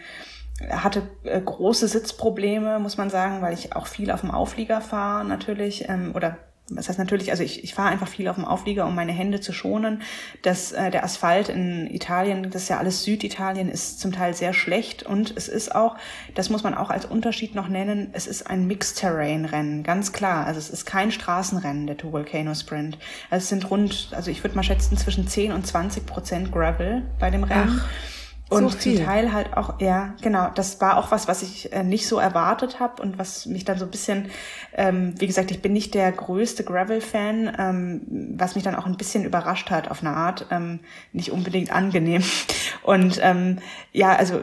[0.70, 5.26] hatte äh, große Sitzprobleme, muss man sagen, weil ich auch viel auf dem Auflieger fahre
[5.26, 6.38] natürlich ähm, oder
[6.70, 9.42] das heißt natürlich, also ich, ich fahre einfach viel auf dem Auflieger, um meine Hände
[9.42, 10.02] zu schonen.
[10.44, 14.54] Das, äh, der Asphalt in Italien, das ist ja alles Süditalien, ist zum Teil sehr
[14.54, 15.98] schlecht und es ist auch,
[16.36, 20.46] das muss man auch als Unterschied noch nennen, es ist ein Mixed-Terrain-Rennen, ganz klar.
[20.46, 22.98] Also es ist kein Straßenrennen, der Two Volcano Sprint.
[23.30, 27.04] Also es sind rund, also ich würde mal schätzen, zwischen 10 und 20 Prozent Gravel
[27.20, 27.82] bei dem Rennen.
[27.84, 27.90] Ach.
[28.50, 31.84] Und so zum Teil halt auch, ja, genau, das war auch was, was ich äh,
[31.84, 34.30] nicht so erwartet habe und was mich dann so ein bisschen,
[34.74, 38.02] ähm, wie gesagt, ich bin nicht der größte Gravel-Fan, ähm,
[38.38, 40.82] was mich dann auch ein bisschen überrascht hat auf eine Art, ähm,
[41.14, 42.24] nicht unbedingt angenehm.
[42.84, 43.60] Und ähm,
[43.92, 44.42] ja, also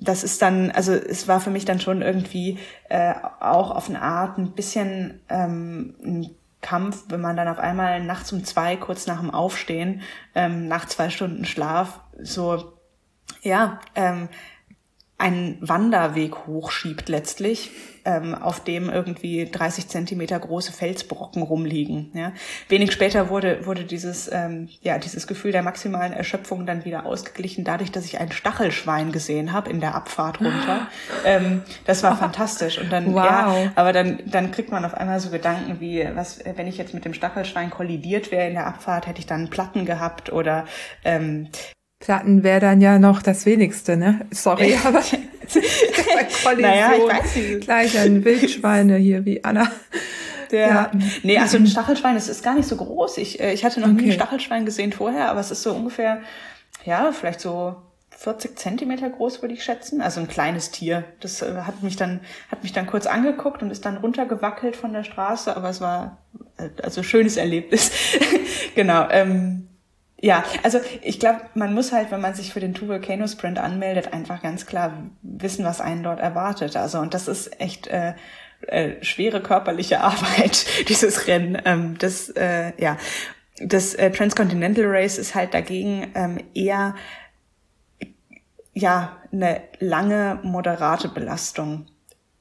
[0.00, 2.58] das ist dann, also es war für mich dann schon irgendwie
[2.88, 6.30] äh, auch auf eine Art ein bisschen ähm, ein
[6.60, 10.02] Kampf, wenn man dann auf einmal nachts um zwei, kurz nach dem Aufstehen,
[10.34, 12.77] ähm, nach zwei Stunden Schlaf, so
[13.48, 14.28] ja, ähm,
[15.18, 17.72] einen Wanderweg hochschiebt letztlich,
[18.04, 22.12] ähm, auf dem irgendwie 30 Zentimeter große Felsbrocken rumliegen.
[22.14, 22.32] Ja.
[22.68, 27.64] Wenig später wurde, wurde dieses, ähm, ja, dieses Gefühl der maximalen Erschöpfung dann wieder ausgeglichen,
[27.64, 30.86] dadurch, dass ich ein Stachelschwein gesehen habe in der Abfahrt runter.
[31.24, 32.78] ähm, das war fantastisch.
[32.78, 33.24] Und dann, wow.
[33.24, 36.94] ja, aber dann, dann kriegt man auf einmal so Gedanken wie, was, wenn ich jetzt
[36.94, 40.64] mit dem Stachelschwein kollidiert wäre in der Abfahrt, hätte ich dann Platten gehabt oder
[41.02, 41.48] ähm,
[42.00, 44.26] Platten wäre dann ja noch das wenigste, ne?
[44.30, 45.02] Sorry, aber
[46.60, 47.60] naja, ich weiß nicht.
[47.62, 49.70] Gleich ein Wildschweine hier wie Anna.
[50.50, 50.90] Der, ja.
[51.22, 53.18] Nee, also ein Stachelschwein, das ist gar nicht so groß.
[53.18, 54.02] Ich, äh, ich hatte noch okay.
[54.02, 56.22] nie ein Stachelschwein gesehen vorher, aber es ist so ungefähr,
[56.84, 57.76] ja, vielleicht so
[58.18, 60.00] 40 Zentimeter groß, würde ich schätzen.
[60.00, 61.04] Also ein kleines Tier.
[61.20, 62.20] Das äh, hat mich dann,
[62.50, 66.18] hat mich dann kurz angeguckt und ist dann runtergewackelt von der Straße, aber es war
[66.56, 67.90] äh, also schönes Erlebnis.
[68.74, 69.06] genau.
[69.10, 69.67] Ähm,
[70.20, 73.58] ja, also ich glaube, man muss halt, wenn man sich für den Two Volcano Sprint
[73.58, 74.92] anmeldet, einfach ganz klar
[75.22, 76.76] wissen, was einen dort erwartet.
[76.76, 78.14] Also und das ist echt äh,
[78.66, 81.60] äh, schwere körperliche Arbeit, dieses Rennen.
[81.64, 82.96] Ähm, das äh, ja,
[83.60, 86.96] das äh, Transcontinental Race ist halt dagegen ähm, eher
[88.74, 91.86] ja eine lange moderate Belastung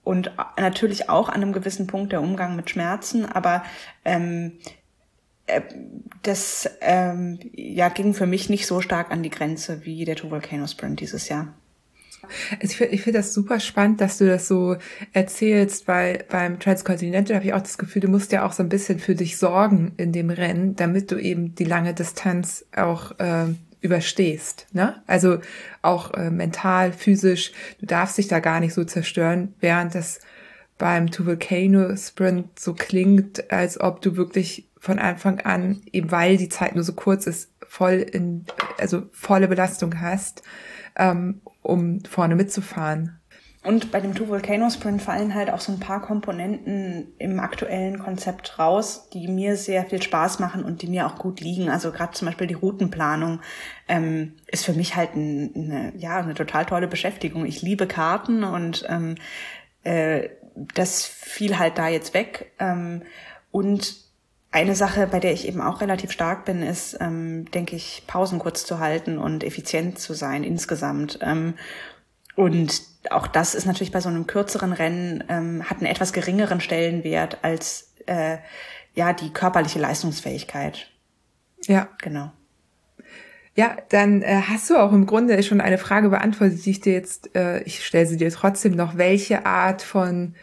[0.04, 3.64] und natürlich auch an einem gewissen Punkt der Umgang mit Schmerzen, aber
[4.06, 4.70] ähm, äh,
[6.24, 10.30] das ähm, ja, ging für mich nicht so stark an die Grenze wie der Two
[10.30, 11.54] Volcano Sprint dieses Jahr.
[12.60, 14.76] Also ich finde ich finde das super spannend, dass du das so
[15.14, 18.70] erzählst, weil beim Transcontinental habe ich auch das Gefühl, du musst ja auch so ein
[18.70, 23.46] bisschen für dich sorgen in dem Rennen, damit du eben die lange Distanz auch äh,
[23.82, 24.68] überstehst.
[24.74, 25.02] Ne?
[25.08, 25.40] Also
[25.82, 30.20] auch äh, mental, physisch, du darfst dich da gar nicht so zerstören, während das
[30.78, 36.38] beim Two Volcano Sprint so klingt, als ob du wirklich von Anfang an, eben weil
[36.38, 38.46] die Zeit nur so kurz ist, voll in,
[38.78, 40.44] also volle Belastung hast,
[40.96, 43.20] ähm, um vorne mitzufahren.
[43.64, 48.00] Und bei dem Two Volcano Sprint fallen halt auch so ein paar Komponenten im aktuellen
[48.00, 51.70] Konzept raus, die mir sehr viel Spaß machen und die mir auch gut liegen.
[51.70, 53.42] Also gerade zum Beispiel die Routenplanung
[53.90, 57.46] ähm, ist für mich halt ein, eine, ja, eine total tolle Beschäftigung.
[57.46, 59.16] Ich liebe Karten und ähm,
[59.84, 60.30] äh,
[60.74, 62.54] das fiel halt da jetzt weg.
[62.60, 63.02] Ähm,
[63.52, 64.07] und
[64.52, 68.40] eine Sache, bei der ich eben auch relativ stark bin, ist, ähm, denke ich, Pausen
[68.40, 71.20] kurz zu halten und effizient zu sein insgesamt.
[71.22, 71.56] Ähm,
[72.36, 76.62] und auch das ist natürlich bei so einem kürzeren Rennen, ähm, hat einen etwas geringeren
[76.62, 78.38] Stellenwert als äh,
[78.94, 80.88] ja die körperliche Leistungsfähigkeit.
[81.66, 81.90] Ja.
[82.02, 82.32] Genau.
[83.56, 86.94] Ja, dann äh, hast du auch im Grunde schon eine Frage beantwortet, die ich dir
[86.94, 90.36] jetzt, äh, ich stelle sie dir trotzdem noch, welche Art von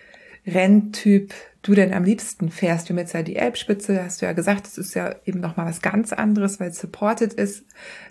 [0.45, 1.33] Renntyp
[1.65, 2.89] du denn am liebsten fährst.
[2.89, 5.67] Wir haben jetzt ja die Elbspitze, hast du ja gesagt, das ist ja eben nochmal
[5.67, 7.65] was ganz anderes, weil es supported ist.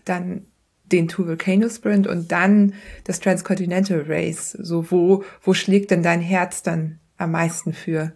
[0.03, 0.45] Dann
[0.91, 2.73] den Two Volcano Sprint und dann
[3.05, 4.51] das Transcontinental Race.
[4.51, 8.11] So, wo, wo schlägt denn dein Herz dann am meisten für?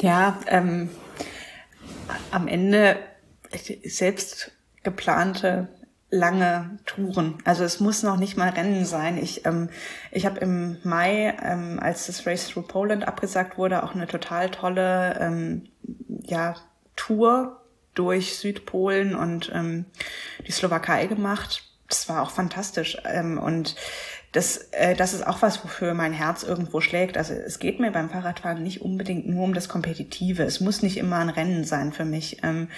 [0.00, 0.88] Ja, ähm,
[2.30, 2.96] am Ende
[3.84, 5.68] selbst geplante
[6.10, 7.38] lange Touren.
[7.44, 9.16] Also es muss noch nicht mal Rennen sein.
[9.16, 9.70] Ich, ähm,
[10.10, 14.50] ich habe im Mai, ähm, als das Race Through Poland abgesagt wurde, auch eine total
[14.50, 15.68] tolle ähm,
[16.24, 16.56] ja,
[16.96, 17.60] Tour
[17.94, 19.84] durch Südpolen und ähm,
[20.46, 21.64] die Slowakei gemacht.
[21.88, 22.96] Das war auch fantastisch.
[23.04, 23.76] Ähm, und
[24.32, 27.18] das, äh, das ist auch was, wofür mein Herz irgendwo schlägt.
[27.18, 30.42] Also es geht mir beim Fahrradfahren nicht unbedingt nur um das Kompetitive.
[30.42, 32.42] Es muss nicht immer ein Rennen sein für mich.
[32.42, 32.68] Ähm,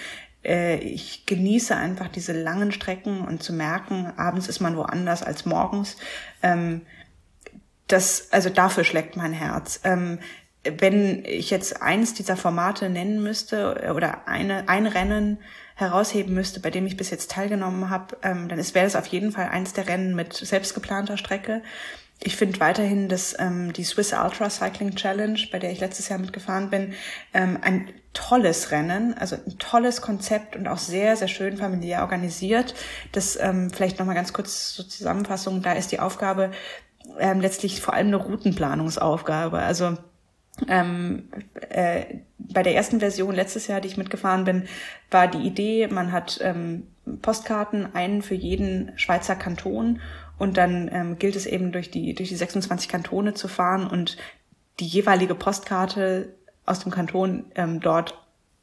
[0.45, 5.47] äh, ich genieße einfach diese langen Strecken und zu merken, abends ist man woanders als
[5.47, 5.97] morgens.
[6.43, 6.83] Ähm,
[7.89, 9.81] das, also dafür schlägt mein Herz.
[9.85, 10.19] Ähm,
[10.65, 15.39] wenn ich jetzt eins dieser Formate nennen müsste oder eine, ein Rennen
[15.75, 19.33] herausheben müsste, bei dem ich bis jetzt teilgenommen habe, ähm, dann wäre es auf jeden
[19.33, 21.63] Fall eins der Rennen mit selbstgeplanter Strecke.
[22.25, 26.21] Ich finde weiterhin, dass ähm, die Swiss Ultra Cycling Challenge, bei der ich letztes Jahr
[26.21, 26.95] mitgefahren bin,
[27.35, 32.75] ähm, ein tolles Rennen, also ein tolles Konzept und auch sehr, sehr schön familiär organisiert.
[33.11, 36.53] Das ähm, vielleicht nochmal ganz kurz zur Zusammenfassung, da ist die Aufgabe
[37.19, 39.59] ähm, letztlich vor allem eine Routenplanungsaufgabe.
[39.59, 39.97] Also
[40.69, 41.29] ähm,
[41.71, 42.05] äh,
[42.39, 44.69] bei der ersten Version letztes Jahr, die ich mitgefahren bin,
[45.11, 46.87] war die Idee, man hat ähm,
[47.21, 50.01] Postkarten, einen für jeden Schweizer Kanton
[50.39, 54.17] und dann ähm, gilt es eben durch die, durch die 26 Kantone zu fahren und
[54.81, 56.35] die jeweilige Postkarte
[56.67, 58.19] aus dem Kanton ähm, dort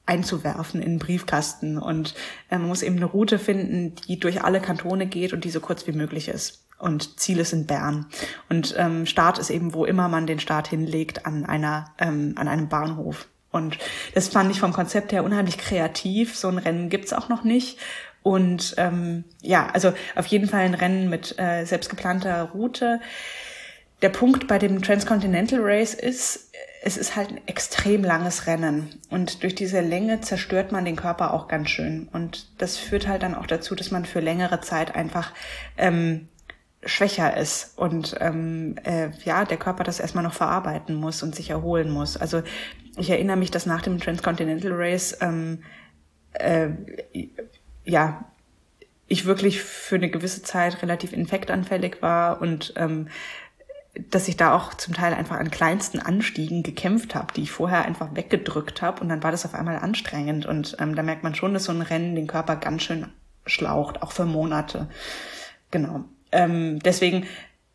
[0.05, 1.77] einzuwerfen in den Briefkasten.
[1.77, 2.15] Und
[2.49, 5.59] äh, man muss eben eine Route finden, die durch alle Kantone geht und die so
[5.59, 6.65] kurz wie möglich ist.
[6.79, 8.07] Und Ziel ist in Bern.
[8.49, 12.47] Und ähm, Start ist eben, wo immer man den Start hinlegt, an einer, ähm, an
[12.47, 13.27] einem Bahnhof.
[13.51, 13.77] Und
[14.13, 16.35] das fand ich vom Konzept her unheimlich kreativ.
[16.35, 17.79] So ein Rennen gibt's auch noch nicht.
[18.23, 22.99] Und ähm, ja, also auf jeden Fall ein Rennen mit äh, selbstgeplanter Route.
[24.01, 26.51] Der Punkt bei dem Transcontinental Race ist,
[26.81, 28.99] es ist halt ein extrem langes Rennen.
[29.09, 32.07] Und durch diese Länge zerstört man den Körper auch ganz schön.
[32.11, 35.33] Und das führt halt dann auch dazu, dass man für längere Zeit einfach
[35.77, 36.29] ähm,
[36.83, 41.49] schwächer ist und ähm, äh, ja, der Körper das erstmal noch verarbeiten muss und sich
[41.49, 42.15] erholen muss.
[42.15, 42.41] Also
[42.97, 45.63] ich erinnere mich, dass nach dem Transcontinental Race ähm,
[46.33, 46.69] äh,
[47.89, 48.25] ja,
[49.07, 53.07] ich wirklich für eine gewisse Zeit relativ infektanfällig war und ähm,
[54.11, 57.85] dass ich da auch zum Teil einfach an kleinsten Anstiegen gekämpft habe, die ich vorher
[57.85, 61.35] einfach weggedrückt habe und dann war das auf einmal anstrengend und ähm, da merkt man
[61.35, 63.07] schon, dass so ein Rennen den Körper ganz schön
[63.45, 64.87] schlaucht, auch für Monate.
[65.71, 66.05] Genau.
[66.31, 67.25] Ähm, deswegen,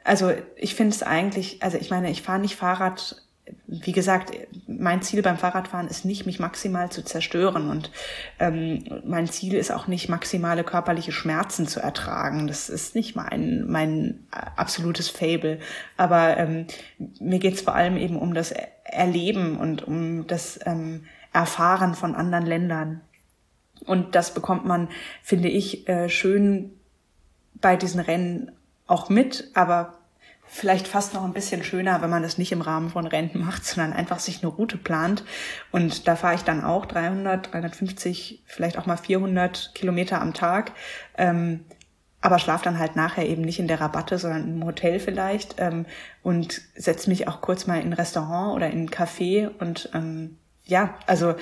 [0.05, 3.24] also ich finde es eigentlich, also ich meine, ich fahre nicht Fahrrad
[3.67, 4.33] wie gesagt,
[4.67, 7.91] mein Ziel beim Fahrradfahren ist nicht, mich maximal zu zerstören und
[8.39, 12.47] ähm, mein Ziel ist auch nicht, maximale körperliche Schmerzen zu ertragen.
[12.47, 15.59] Das ist nicht mein, mein absolutes Fable.
[15.97, 16.67] Aber ähm,
[17.21, 18.53] mir geht's vor allem eben um das
[18.85, 23.01] Erleben und um das ähm, Erfahren von anderen Ländern.
[23.85, 24.89] Und das bekommt man,
[25.23, 26.71] finde ich, äh, schön
[27.55, 28.53] bei diesen Rennen
[28.87, 29.99] auch mit, aber
[30.55, 33.65] vielleicht fast noch ein bisschen schöner, wenn man das nicht im Rahmen von Renten macht,
[33.67, 35.25] sondern einfach sich eine Route plant.
[35.73, 40.71] Und da fahre ich dann auch 300, 350, vielleicht auch mal 400 Kilometer am Tag.
[41.19, 41.65] Ähm,
[42.21, 45.87] aber schlaf dann halt nachher eben nicht in der Rabatte, sondern im Hotel vielleicht ähm,
[46.23, 50.39] und setze mich auch kurz mal in ein Restaurant oder in ein Café und ähm,
[50.63, 51.35] ja, also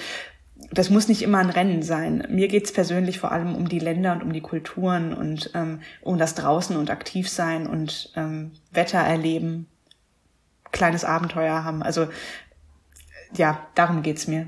[0.71, 2.27] das muss nicht immer ein Rennen sein.
[2.31, 6.19] Mir geht's persönlich vor allem um die Länder und um die Kulturen und ähm, um
[6.19, 9.67] das Draußen und aktiv sein und ähm, Wetter erleben,
[10.71, 11.83] kleines Abenteuer haben.
[11.83, 12.09] Also
[13.37, 14.47] ja, darum geht's mir.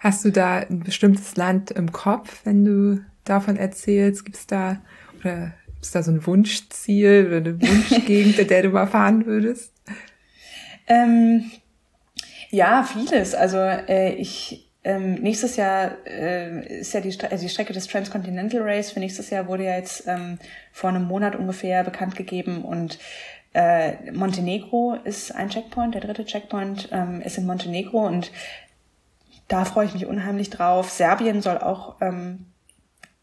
[0.00, 4.24] Hast du da ein bestimmtes Land im Kopf, wenn du davon erzählst?
[4.24, 4.78] Gibt's da
[5.20, 9.72] oder gibt's da so ein Wunschziel oder eine Wunschgegend, in der du mal fahren würdest?
[10.86, 11.50] Ähm,
[12.50, 13.34] ja, vieles.
[13.34, 17.86] Also äh, ich ähm, nächstes Jahr äh, ist ja die, Stre also die Strecke des
[17.86, 20.38] Transcontinental Race für nächstes Jahr wurde ja jetzt ähm,
[20.72, 22.98] vor einem Monat ungefähr bekannt gegeben und
[23.54, 28.30] äh, Montenegro ist ein Checkpoint, der dritte Checkpoint ähm, ist in Montenegro und
[29.48, 30.90] da freue ich mich unheimlich drauf.
[30.90, 32.46] Serbien soll auch, ähm,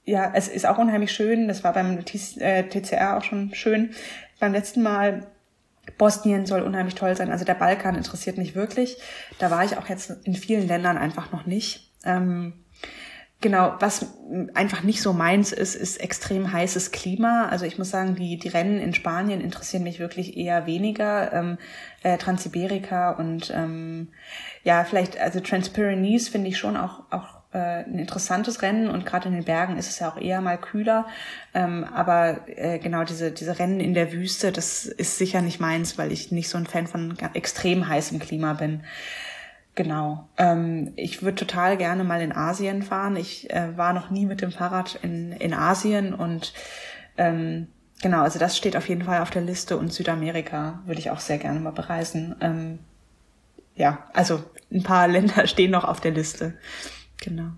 [0.03, 1.47] ja, es ist auch unheimlich schön.
[1.47, 3.91] Das war beim TCR äh, auch schon schön.
[4.39, 5.27] Beim letzten Mal
[5.97, 7.31] Bosnien soll unheimlich toll sein.
[7.31, 8.97] Also der Balkan interessiert mich wirklich.
[9.39, 11.91] Da war ich auch jetzt in vielen Ländern einfach noch nicht.
[12.03, 12.53] Ähm,
[13.41, 14.05] genau, was
[14.53, 17.47] einfach nicht so meins ist, ist extrem heißes Klima.
[17.49, 21.33] Also ich muss sagen, die, die Rennen in Spanien interessieren mich wirklich eher weniger.
[21.33, 21.57] Ähm,
[22.03, 24.09] äh, Transsiberica und ähm,
[24.63, 29.27] ja, vielleicht, also Transpyrenees finde ich schon auch, auch äh, ein interessantes Rennen und gerade
[29.27, 31.05] in den Bergen ist es ja auch eher mal kühler.
[31.53, 35.97] Ähm, aber äh, genau diese, diese Rennen in der Wüste, das ist sicher nicht meins,
[35.97, 38.83] weil ich nicht so ein Fan von extrem heißem Klima bin.
[39.75, 40.29] Genau.
[40.37, 43.15] Ähm, ich würde total gerne mal in Asien fahren.
[43.15, 46.53] Ich äh, war noch nie mit dem Fahrrad in, in Asien und
[47.17, 47.67] ähm,
[48.01, 51.19] genau, also das steht auf jeden Fall auf der Liste und Südamerika würde ich auch
[51.19, 52.35] sehr gerne mal bereisen.
[52.41, 52.79] Ähm,
[53.75, 56.53] ja, also ein paar Länder stehen noch auf der Liste.
[57.21, 57.51] Genau.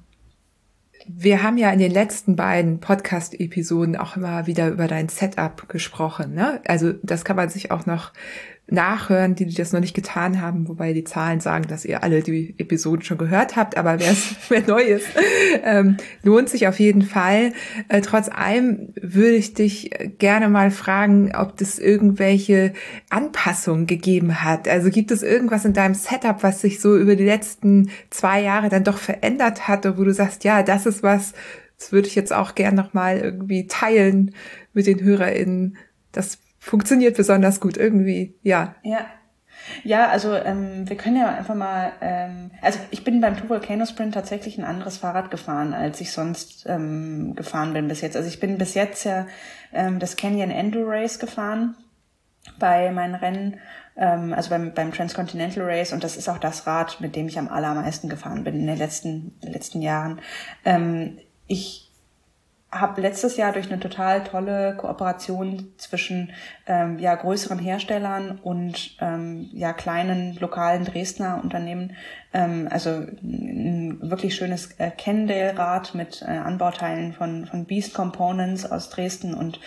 [1.08, 6.34] Wir haben ja in den letzten beiden Podcast-Episoden auch immer wieder über dein Setup gesprochen.
[6.34, 6.62] Ne?
[6.66, 8.14] Also das kann man sich auch noch
[8.68, 12.24] nachhören, die, die das noch nicht getan haben, wobei die Zahlen sagen, dass ihr alle
[12.24, 15.08] die Episoden schon gehört habt, aber wer neu ist,
[15.64, 17.52] ähm, lohnt sich auf jeden Fall.
[17.90, 22.74] Äh, trotz allem würde ich dich gerne mal fragen, ob es irgendwelche
[23.10, 24.68] Anpassungen gegeben hat.
[24.70, 28.70] Also gibt es irgendwas in deinem Setup, was sich so über die letzten zwei Jahre
[28.70, 31.34] dann doch verändert hat, wo du sagst, ja, das ist was,
[31.78, 34.34] das würde ich jetzt auch gern nochmal irgendwie teilen
[34.74, 35.76] mit den HörerInnen.
[36.14, 38.76] Das funktioniert besonders gut irgendwie, ja.
[38.84, 39.06] Ja.
[39.84, 43.86] Ja, also ähm, wir können ja einfach mal, ähm, also ich bin beim Two Volcano
[43.86, 48.18] Sprint tatsächlich ein anderes Fahrrad gefahren, als ich sonst ähm, gefahren bin bis jetzt.
[48.18, 49.28] Also ich bin bis jetzt ja
[49.72, 51.76] ähm, das Canyon Enduro Race gefahren
[52.60, 53.60] bei meinen Rennen,
[53.96, 57.40] ähm, also beim, beim Transcontinental Race und das ist auch das Rad, mit dem ich
[57.40, 60.20] am allermeisten gefahren bin in den letzten, letzten Jahren.
[60.66, 61.83] Ähm, ich
[62.74, 66.32] habe letztes Jahr durch eine total tolle Kooperation zwischen
[66.66, 71.96] ähm, ja, größeren Herstellern und ähm, ja, kleinen lokalen Dresdner Unternehmen,
[72.34, 78.90] ähm, also ein wirklich schönes äh, Kendale-Rad mit äh, Anbauteilen von, von Beast Components aus
[78.90, 79.60] Dresden und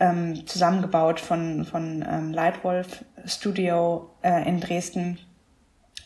[0.00, 5.18] ähm, zusammengebaut von, von ähm, Lightwolf Studio äh, in Dresden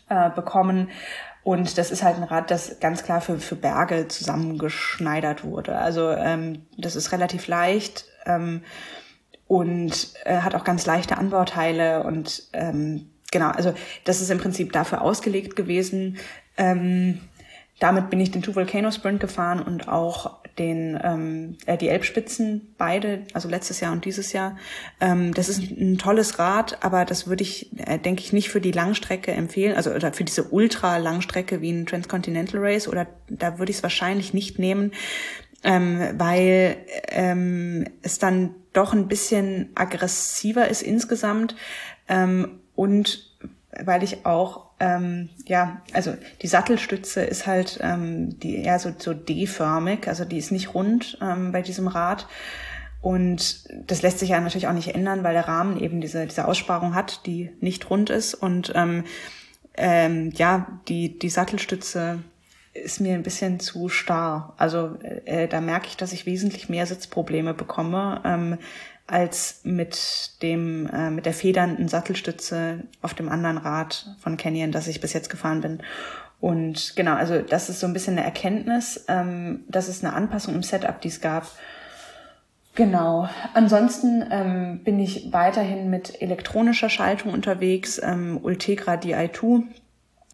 [0.09, 0.91] äh, bekommen
[1.45, 5.77] und das ist halt ein Rad, das ganz klar für, für Berge zusammengeschneidert wurde.
[5.77, 8.63] Also ähm, das ist relativ leicht ähm,
[9.47, 14.73] und äh, hat auch ganz leichte Anbauteile und ähm, genau, also das ist im Prinzip
[14.73, 16.17] dafür ausgelegt gewesen.
[16.57, 17.21] Ähm,
[17.79, 22.75] damit bin ich den Two Volcano Sprint gefahren und auch den ähm, äh, die Elbspitzen
[22.79, 24.57] beide, also letztes Jahr und dieses Jahr.
[25.01, 28.61] Ähm, das ist ein, tolles Rad, aber das würde ich, äh, denke ich, nicht für
[28.61, 33.71] die Langstrecke empfehlen, also oder für diese Ultra-Langstrecke wie ein Transcontinental Race oder da würde
[33.71, 34.93] ich es wahrscheinlich nicht nehmen,
[35.63, 36.77] ähm, weil
[37.09, 41.57] ähm, es dann doch ein bisschen aggressiver ist insgesamt
[42.09, 43.35] ähm, und
[43.83, 49.15] weil ich auch ähm, ja, also die Sattelstütze ist halt ähm, die eher so, so
[49.15, 52.27] D-förmig, also die ist nicht rund ähm, bei diesem Rad.
[53.01, 56.49] Und das lässt sich ja natürlich auch nicht ändern, weil der Rahmen eben diese, diese
[56.49, 58.33] Aussparung hat, die nicht rund ist.
[58.33, 59.05] Und ähm,
[59.77, 62.21] ähm, ja, die, die Sattelstütze
[62.73, 64.55] ist mir ein bisschen zu starr.
[64.57, 64.97] Also
[65.27, 68.59] äh, da merke ich, dass ich wesentlich mehr Sitzprobleme bekomme, ähm,
[69.07, 74.89] als mit dem äh, mit der federnden Sattelstütze auf dem anderen Rad von Canyon, das
[74.89, 75.83] ich bis jetzt gefahren bin.
[76.41, 79.05] Und genau, also das ist so ein bisschen eine Erkenntnis.
[79.09, 81.47] Ähm, das ist eine Anpassung im Setup, die es gab.
[82.75, 83.29] Genau.
[83.53, 88.01] Ansonsten ähm, bin ich weiterhin mit elektronischer Schaltung unterwegs.
[88.03, 89.63] Ähm, Ultegra Di2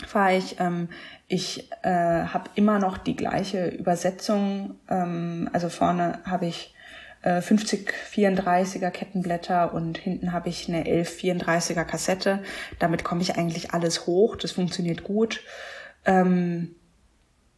[0.07, 0.59] fahre ich.
[0.59, 0.89] Ähm,
[1.29, 4.77] ich äh, habe immer noch die gleiche Übersetzung.
[4.89, 6.75] Ähm, also vorne habe ich
[7.23, 12.43] 50 34er Kettenblätter und hinten habe ich eine 11 34er Kassette.
[12.79, 14.37] Damit komme ich eigentlich alles hoch.
[14.37, 15.43] Das funktioniert gut.
[16.07, 16.75] Ähm,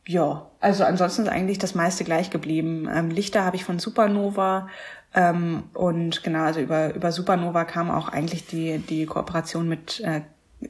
[0.07, 2.89] ja, also ansonsten ist eigentlich das meiste gleich geblieben.
[2.93, 4.69] Ähm, Lichter habe ich von Supernova
[5.15, 10.23] ähm, und genau, also über, über Supernova kam auch eigentlich die, die Kooperation mit, äh,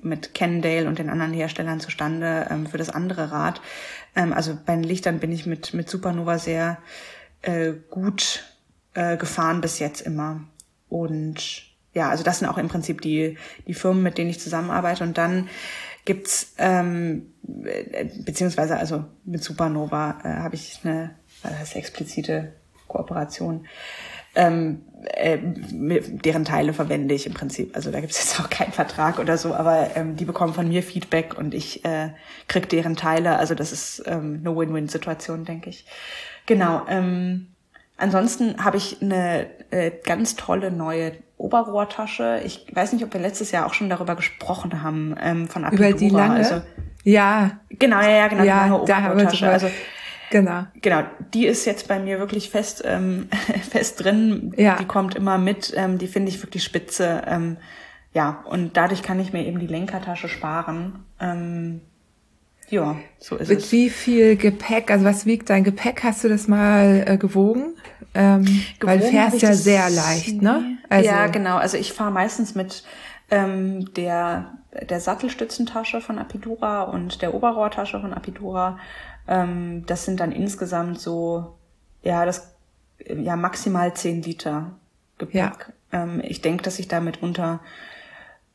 [0.02, 3.60] mit Kendale und den anderen Herstellern zustande ähm, für das andere Rad.
[4.16, 6.78] Ähm, also bei den Lichtern bin ich mit, mit Supernova sehr
[7.42, 8.44] äh, gut
[8.94, 10.40] äh, gefahren bis jetzt immer.
[10.88, 11.64] Und
[11.94, 13.36] ja, also das sind auch im Prinzip die,
[13.66, 15.04] die Firmen, mit denen ich zusammenarbeite.
[15.04, 15.48] Und dann
[16.04, 17.32] gibt's ähm,
[17.64, 22.52] äh, beziehungsweise also mit Supernova äh, habe ich eine was heißt explizite
[22.88, 23.66] Kooperation.
[24.34, 24.82] Ähm,
[25.14, 27.76] äh, deren Teile verwende ich im Prinzip.
[27.76, 30.82] Also da gibt's jetzt auch keinen Vertrag oder so, aber ähm, die bekommen von mir
[30.82, 32.10] Feedback und ich äh,
[32.48, 33.36] krieg deren Teile.
[33.36, 35.84] Also das ist ähm, eine Win-Win-Situation, denke ich.
[36.46, 36.86] Genau.
[36.88, 37.51] Ähm,
[37.96, 42.40] Ansonsten habe ich eine äh, ganz tolle neue Oberrohrtasche.
[42.44, 45.88] Ich weiß nicht, ob wir letztes Jahr auch schon darüber gesprochen haben ähm, von Apidura.
[45.88, 46.36] Über die lange?
[46.36, 46.62] Also,
[47.04, 47.60] ja.
[47.70, 48.44] Genau, ja, ja, genau.
[48.44, 49.48] Ja, die lange Oberrohrtasche.
[49.48, 49.68] Also
[50.32, 50.64] Genau.
[50.80, 51.02] Genau.
[51.34, 53.28] Die ist jetzt bei mir wirklich fest, ähm,
[53.70, 54.54] fest drin.
[54.56, 54.76] Ja.
[54.76, 55.74] Die kommt immer mit.
[55.76, 57.22] Ähm, die finde ich wirklich spitze.
[57.26, 57.58] Ähm,
[58.14, 61.04] ja, und dadurch kann ich mir eben die Lenkertasche sparen.
[61.20, 61.82] Ähm,
[62.72, 63.70] ja, so ist Mit es.
[63.70, 66.02] wie viel Gepäck, also was wiegt dein Gepäck?
[66.04, 67.74] Hast du das mal äh, gewogen?
[68.14, 68.46] Ähm,
[68.80, 70.78] weil du fährst ja sehr leicht, ne?
[70.88, 71.56] Also, ja, genau.
[71.56, 72.82] Also ich fahre meistens mit
[73.30, 74.54] ähm, der,
[74.88, 78.78] der Sattelstützentasche von Apidura und der Oberrohrtasche von Apidura.
[79.28, 81.58] Ähm, das sind dann insgesamt so,
[82.02, 82.54] ja, das,
[83.06, 84.78] ja, maximal 10 Liter
[85.18, 85.34] Gepäck.
[85.34, 85.52] Ja.
[85.92, 87.60] Ähm, ich denke, dass ich damit unter,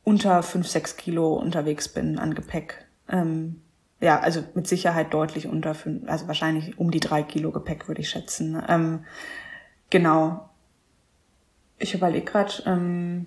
[0.02, 2.84] unter 5, 6 Kilo unterwegs bin an Gepäck.
[3.08, 3.62] Ähm,
[4.00, 8.00] ja, also mit Sicherheit deutlich unter fünf, also wahrscheinlich um die drei Kilo Gepäck würde
[8.00, 8.62] ich schätzen.
[8.68, 9.04] Ähm,
[9.90, 10.48] genau.
[11.78, 13.26] Ich überlege gerade, ähm,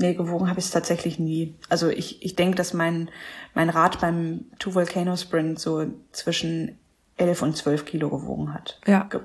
[0.00, 1.54] Nee, gewogen habe ich es tatsächlich nie.
[1.68, 3.10] Also ich, ich denke, dass mein,
[3.52, 6.78] mein Rad beim Two Volcano Sprint so zwischen
[7.18, 8.80] 11 und 12 Kilo gewogen hat.
[8.86, 9.04] Ja.
[9.10, 9.20] Ge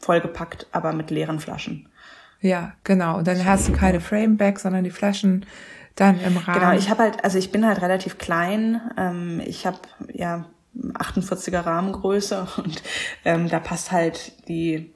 [0.00, 1.88] vollgepackt, aber mit leeren Flaschen.
[2.40, 3.18] Ja, genau.
[3.18, 5.46] Und dann hast du keine Frameback, sondern die Flaschen
[5.96, 6.60] dann im Rahmen.
[6.60, 8.80] Genau, ich habe halt, also ich bin halt relativ klein.
[8.96, 9.78] Ähm, ich habe
[10.12, 10.44] ja
[10.76, 12.82] 48er Rahmengröße und
[13.24, 14.92] ähm, da passt halt die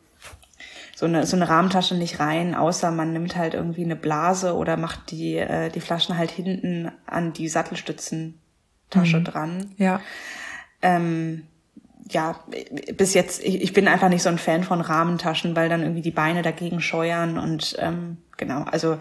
[0.95, 4.77] so eine, so eine Rahmentasche nicht rein, außer man nimmt halt irgendwie eine Blase oder
[4.77, 9.25] macht die, äh, die Flaschen halt hinten an die Sattelstützentasche mhm.
[9.25, 9.71] dran.
[9.79, 10.01] Ja.
[10.83, 11.47] Ähm,
[12.11, 12.45] ja,
[12.97, 16.03] bis jetzt, ich, ich bin einfach nicht so ein Fan von Rahmentaschen, weil dann irgendwie
[16.03, 18.99] die Beine dagegen scheuern und ähm, genau, also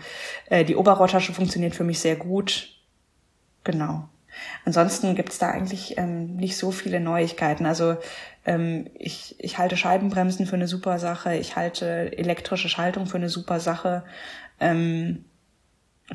[0.49, 2.70] äh, die Oberrohrtasche funktioniert für mich sehr gut.
[3.64, 4.07] Genau.
[4.66, 7.66] Ansonsten gibt's da eigentlich ähm, nicht so viele Neuigkeiten.
[7.66, 7.98] Also
[8.45, 13.30] ähm, ich, ich halte Scheibenbremsen für eine super Sache, ich halte elektrische Schaltung für eine
[13.30, 14.03] super Sache.
[14.60, 15.26] Ähm,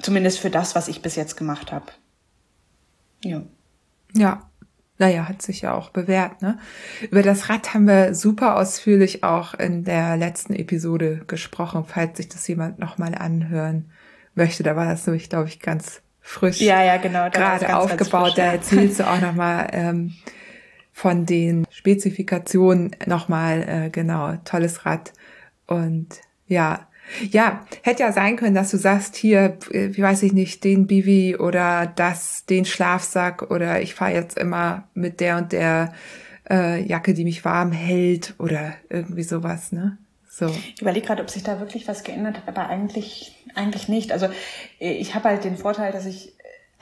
[0.01, 1.87] zumindest für das, was ich bis jetzt gemacht habe.
[3.25, 3.43] Ja.
[4.15, 4.49] Ja.
[4.99, 6.59] Naja, hat sich ja auch bewährt, ne?
[7.11, 12.29] Über das Rad haben wir super ausführlich auch in der letzten Episode gesprochen, falls sich
[12.29, 13.91] das jemand nochmal anhören
[14.37, 14.63] möchte.
[14.63, 16.61] Da war das nämlich, glaube ich, ganz frisch.
[16.61, 17.29] Ja, ja, genau.
[17.31, 18.37] Gerade ganz, aufgebaut.
[18.37, 18.45] Ganz frisch, ja.
[18.45, 20.15] Da erzählst du auch nochmal ähm,
[20.93, 25.13] von den Spezifikationen nochmal, äh, genau, tolles Rad.
[25.67, 26.87] Und ja,
[27.31, 30.87] ja, hätte ja sein können, dass du sagst, hier, äh, wie weiß ich nicht, den
[30.87, 35.93] Bivi oder das, den Schlafsack oder ich fahre jetzt immer mit der und der
[36.51, 39.99] äh, Jacke, die mich warm hält oder irgendwie sowas, ne?
[40.29, 40.47] So.
[40.47, 44.11] Ich überlege gerade, ob sich da wirklich was geändert hat, aber eigentlich, eigentlich nicht.
[44.11, 44.27] Also
[44.81, 46.35] äh, ich habe halt den Vorteil, dass ich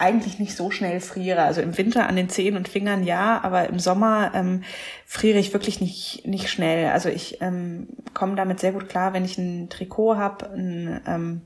[0.02, 1.42] eigentlich nicht so schnell friere.
[1.42, 4.64] Also im Winter an den Zehen und Fingern ja, aber im Sommer ähm,
[5.06, 6.90] friere ich wirklich nicht, nicht schnell.
[6.90, 11.40] Also ich ähm, komme damit sehr gut klar, wenn ich ein Trikot habe, ein, ähm,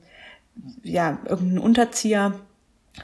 [0.81, 2.33] ja, irgendeinen Unterzieher,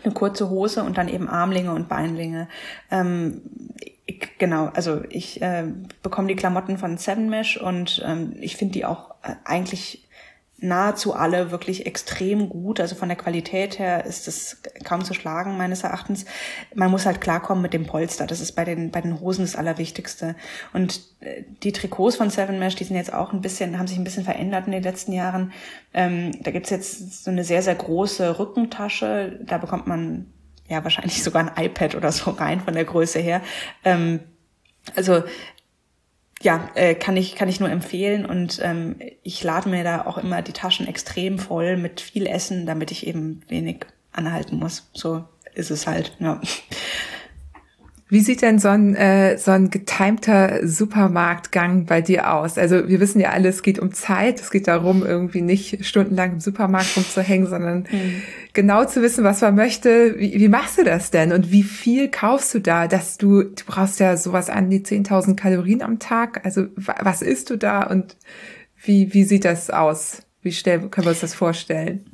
[0.04, 2.48] eine kurze Hose und dann eben Armlinge und Beinlinge.
[2.90, 3.42] Ähm,
[4.08, 5.66] ich, genau, also ich äh,
[6.02, 10.08] bekomme die Klamotten von Seven Mesh und ähm, ich finde die auch äh, eigentlich
[10.64, 12.80] nahezu alle wirklich extrem gut.
[12.80, 16.26] Also von der Qualität her ist es kaum zu schlagen, meines Erachtens.
[16.74, 18.26] Man muss halt klarkommen mit dem Polster.
[18.26, 20.36] Das ist bei den, bei den Hosen das Allerwichtigste.
[20.72, 23.98] Und äh, die Trikots von Seven Mesh, die sind jetzt auch ein bisschen, haben sich
[23.98, 25.52] ein bisschen verändert in den letzten Jahren.
[25.94, 29.40] Ähm, da gibt's jetzt so eine sehr, sehr große Rückentasche.
[29.44, 30.28] Da bekommt man
[30.70, 33.42] ja wahrscheinlich sogar ein iPad oder so rein von der Größe her.
[33.84, 34.22] Ähm,
[34.96, 35.24] also
[36.44, 40.18] ja, äh, kann ich kann ich nur empfehlen und ähm, ich lade mir da auch
[40.18, 44.90] immer die Taschen extrem voll mit viel Essen, damit ich eben wenig anhalten muss.
[44.94, 45.24] So
[45.56, 46.16] ist es halt.
[46.20, 46.42] Ja.
[48.10, 52.58] Wie sieht denn so ein, äh, so ein getimter Supermarktgang bei dir aus?
[52.58, 54.40] Also wir wissen ja alle, es geht um Zeit.
[54.40, 58.22] Es geht darum, irgendwie nicht stundenlang im Supermarkt rumzuhängen, sondern mhm.
[58.54, 60.20] genau zu wissen, was man möchte.
[60.20, 61.32] Wie, wie machst du das denn?
[61.32, 65.36] Und wie viel kaufst du da, dass du, du brauchst ja sowas an die 10.000
[65.36, 66.46] Kalorien am Tag.
[66.46, 68.18] Also was isst du da und
[68.84, 70.24] wie, wie sieht das aus?
[70.42, 72.13] Wie stell, können wir uns das vorstellen?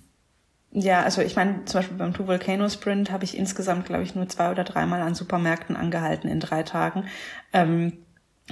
[0.71, 4.13] Ja, also ich meine, zum Beispiel beim Two Volcano Sprint habe ich insgesamt, glaube ich,
[4.13, 7.05] nur zwei oder dreimal an Supermärkten angehalten in drei Tagen,
[7.53, 7.97] ähm,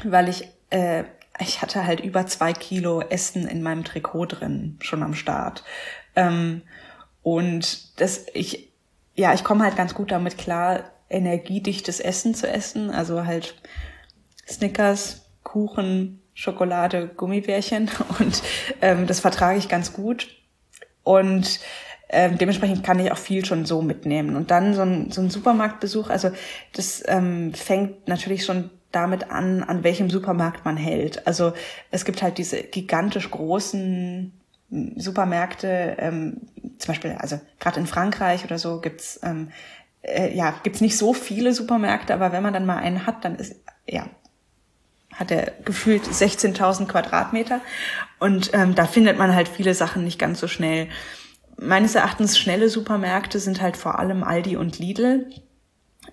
[0.03, 1.03] weil ich äh,
[1.39, 5.64] ich hatte halt über zwei Kilo Essen in meinem Trikot drin schon am Start.
[6.15, 6.64] Ähm,
[7.22, 8.69] und das ich
[9.15, 13.56] ja ich komme halt ganz gut damit klar energiedichtes Essen zu essen, also halt
[14.48, 17.89] Snickers, Kuchen, Schokolade, Gummibärchen.
[18.19, 18.44] Und
[18.81, 20.30] ähm, das vertrage ich ganz gut.
[21.03, 21.60] Und
[22.10, 24.36] ähm, dementsprechend kann ich auch viel schon so mitnehmen.
[24.36, 26.32] Und dann so ein, so ein Supermarktbesuch, also
[26.74, 31.28] das ähm, fängt natürlich schon damit an, an welchem Supermarkt man hält.
[31.28, 31.54] Also
[31.92, 34.32] es gibt halt diese gigantisch großen
[34.96, 36.42] Supermärkte, ähm,
[36.78, 39.52] zum Beispiel, also gerade in Frankreich oder so gibt's ähm,
[40.02, 43.36] äh, ja gibt's nicht so viele Supermärkte, aber wenn man dann mal einen hat, dann
[43.36, 43.56] ist
[43.88, 44.10] ja
[45.14, 47.62] hat er gefühlt 16.000 Quadratmeter
[48.20, 50.90] und ähm, da findet man halt viele Sachen nicht ganz so schnell
[51.60, 55.30] meines Erachtens schnelle Supermärkte sind halt vor allem Aldi und Lidl.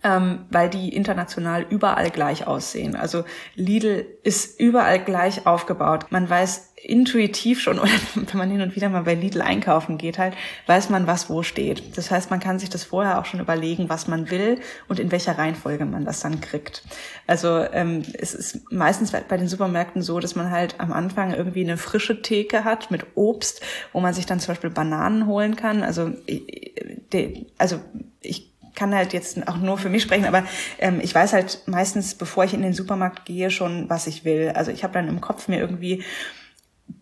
[0.04, 2.94] Ähm, weil die international überall gleich aussehen.
[2.94, 3.24] Also
[3.54, 6.06] Lidl ist überall gleich aufgebaut.
[6.10, 10.18] Man weiß intuitiv schon, oder wenn man hin und wieder mal bei Lidl einkaufen geht,
[10.18, 10.34] halt,
[10.66, 11.96] weiß man, was wo steht.
[11.96, 15.10] Das heißt, man kann sich das vorher auch schon überlegen, was man will und in
[15.10, 16.84] welcher Reihenfolge man das dann kriegt.
[17.26, 21.62] Also ähm, es ist meistens bei den Supermärkten so, dass man halt am Anfang irgendwie
[21.62, 23.62] eine frische Theke hat mit Obst,
[23.94, 25.82] wo man sich dann zum Beispiel Bananen holen kann.
[25.82, 26.12] Also,
[27.58, 27.80] also
[28.20, 30.44] ich kann halt jetzt auch nur für mich sprechen, aber
[30.78, 34.52] ähm, ich weiß halt meistens, bevor ich in den Supermarkt gehe, schon, was ich will.
[34.54, 36.02] Also ich habe dann im Kopf mir irgendwie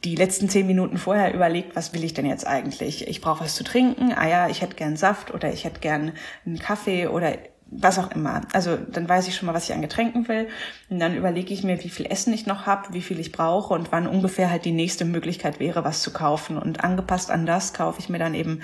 [0.05, 3.09] die letzten zehn Minuten vorher überlegt, was will ich denn jetzt eigentlich?
[3.09, 6.12] Ich brauche was zu trinken, ah ja, ich hätte gern Saft oder ich hätte gern
[6.47, 7.36] einen Kaffee oder
[7.74, 8.43] was auch immer.
[8.53, 10.49] Also dann weiß ich schon mal, was ich an Getränken will.
[10.90, 13.73] Und dann überlege ich mir, wie viel Essen ich noch habe, wie viel ich brauche
[13.73, 16.59] und wann ungefähr halt die nächste Möglichkeit wäre, was zu kaufen.
[16.59, 18.61] Und angepasst an das kaufe ich mir dann eben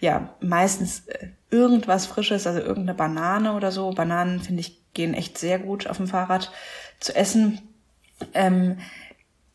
[0.00, 3.90] ja meistens äh, irgendwas Frisches, also irgendeine Banane oder so.
[3.90, 6.50] Bananen finde ich gehen echt sehr gut auf dem Fahrrad
[6.98, 7.60] zu essen.
[8.34, 8.78] Ähm,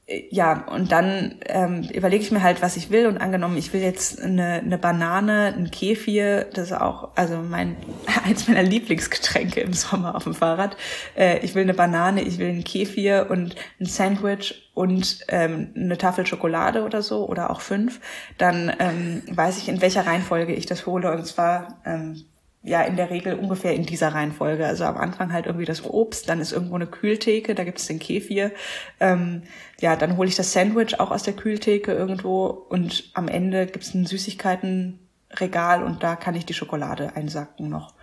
[0.05, 3.07] ja, und dann ähm, überlege ich mir halt, was ich will.
[3.07, 7.77] Und angenommen, ich will jetzt eine, eine Banane, ein Kefir, das ist auch, also mein
[8.25, 10.75] eins meiner Lieblingsgetränke im Sommer auf dem Fahrrad.
[11.15, 15.97] Äh, ich will eine Banane, ich will ein Kefir und ein Sandwich und ähm, eine
[15.97, 18.01] Tafel Schokolade oder so oder auch fünf.
[18.37, 21.13] Dann ähm, weiß ich, in welcher Reihenfolge ich das hole.
[21.13, 22.25] Und zwar ähm,
[22.63, 24.65] ja in der Regel ungefähr in dieser Reihenfolge.
[24.65, 27.87] Also am Anfang halt irgendwie das Obst, dann ist irgendwo eine Kühltheke, da gibt es
[27.87, 28.51] den Kefir.
[28.99, 29.43] Ähm,
[29.81, 33.83] ja, dann hole ich das Sandwich auch aus der Kühltheke irgendwo und am Ende gibt
[33.83, 37.93] es ein Süßigkeitenregal und da kann ich die Schokolade einsacken noch.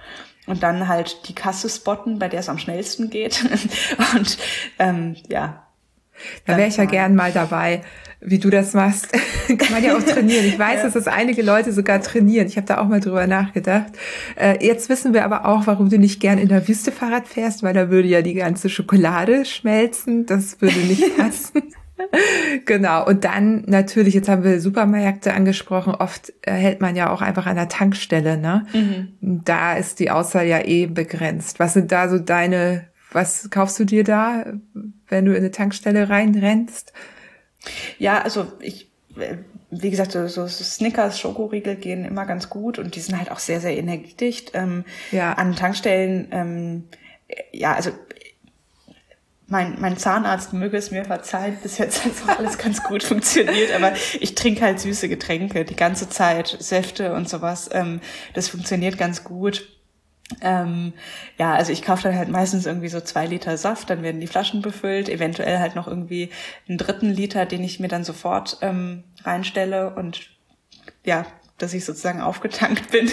[0.47, 3.45] Und dann halt die Kasse spotten, bei der es am schnellsten geht.
[4.15, 4.39] und
[4.78, 5.66] ähm, ja.
[6.47, 7.83] Da wäre ich ja gern mal dabei
[8.21, 9.09] wie du das machst,
[9.49, 10.45] kann man ja auch trainieren.
[10.45, 10.83] Ich weiß, ja.
[10.85, 12.47] dass das einige Leute sogar trainieren.
[12.47, 13.93] Ich habe da auch mal drüber nachgedacht.
[14.37, 17.63] Äh, jetzt wissen wir aber auch, warum du nicht gern in der Wüste Fahrrad fährst,
[17.63, 20.27] weil da würde ja die ganze Schokolade schmelzen.
[20.27, 21.63] Das würde nicht passen.
[22.67, 23.07] genau.
[23.07, 27.47] Und dann natürlich, jetzt haben wir Supermärkte angesprochen, oft äh, hält man ja auch einfach
[27.47, 28.67] an der Tankstelle, ne?
[28.75, 29.09] Mhm.
[29.45, 31.59] Da ist die Auswahl ja eh begrenzt.
[31.59, 34.45] Was sind da so deine, was kaufst du dir da,
[35.11, 36.93] wenn du in eine Tankstelle reinrennst?
[37.99, 38.91] Ja, also ich,
[39.70, 43.39] wie gesagt, so, so Snickers, Schokoriegel gehen immer ganz gut und die sind halt auch
[43.39, 44.53] sehr, sehr energiedicht.
[44.55, 45.32] Ähm, ja.
[45.35, 46.89] An Tankstellen, ähm,
[47.53, 47.91] ja, also
[49.51, 53.73] mein, mein Zahnarzt möge es mir verzeihen, bis jetzt hat auch alles ganz gut funktioniert,
[53.73, 57.69] aber ich trinke halt süße Getränke die ganze Zeit, Säfte und sowas.
[57.73, 58.01] Ähm,
[58.32, 59.69] das funktioniert ganz gut.
[60.40, 60.93] Ähm,
[61.39, 64.27] ja, also ich kaufe dann halt meistens irgendwie so zwei Liter Saft, dann werden die
[64.27, 66.31] Flaschen befüllt, eventuell halt noch irgendwie
[66.69, 70.31] einen dritten Liter, den ich mir dann sofort ähm, reinstelle und
[71.05, 71.27] ja,
[71.59, 73.11] dass ich sozusagen aufgetankt bin.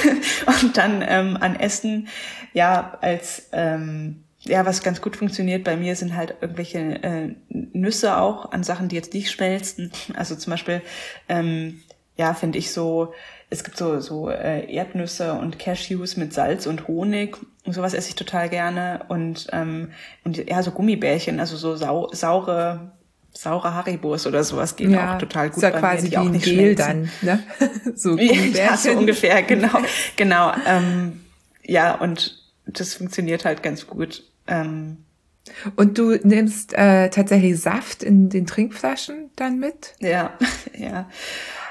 [0.62, 2.08] und dann ähm, an Essen,
[2.52, 8.16] ja, als ähm, ja, was ganz gut funktioniert bei mir sind halt irgendwelche äh, Nüsse
[8.16, 9.92] auch an Sachen, die jetzt nicht schmelzen.
[10.14, 10.80] Also zum Beispiel,
[11.28, 11.82] ähm,
[12.16, 13.12] ja, finde ich so
[13.50, 17.36] es gibt so, so äh, Erdnüsse und Cashews mit Salz und Honig.
[17.64, 19.04] Und sowas esse ich total gerne.
[19.08, 19.90] Und, ähm,
[20.24, 22.92] und ja, so Gummibärchen, also so sau, saure,
[23.32, 25.56] saure Haribos oder sowas gehen ja, auch total gut.
[25.56, 27.42] Ist ja quasi mir, die wie auch nicht Gel dann, ne?
[27.94, 28.54] so Gummibärchen.
[28.54, 29.78] ja, so ungefähr, genau.
[30.16, 30.52] genau.
[30.66, 31.24] Ähm,
[31.64, 34.22] ja, und das funktioniert halt ganz gut.
[34.46, 34.98] Ähm,
[35.76, 39.94] und du nimmst äh, tatsächlich Saft in den Trinkflaschen dann mit?
[40.00, 40.34] Ja,
[40.78, 41.08] ja.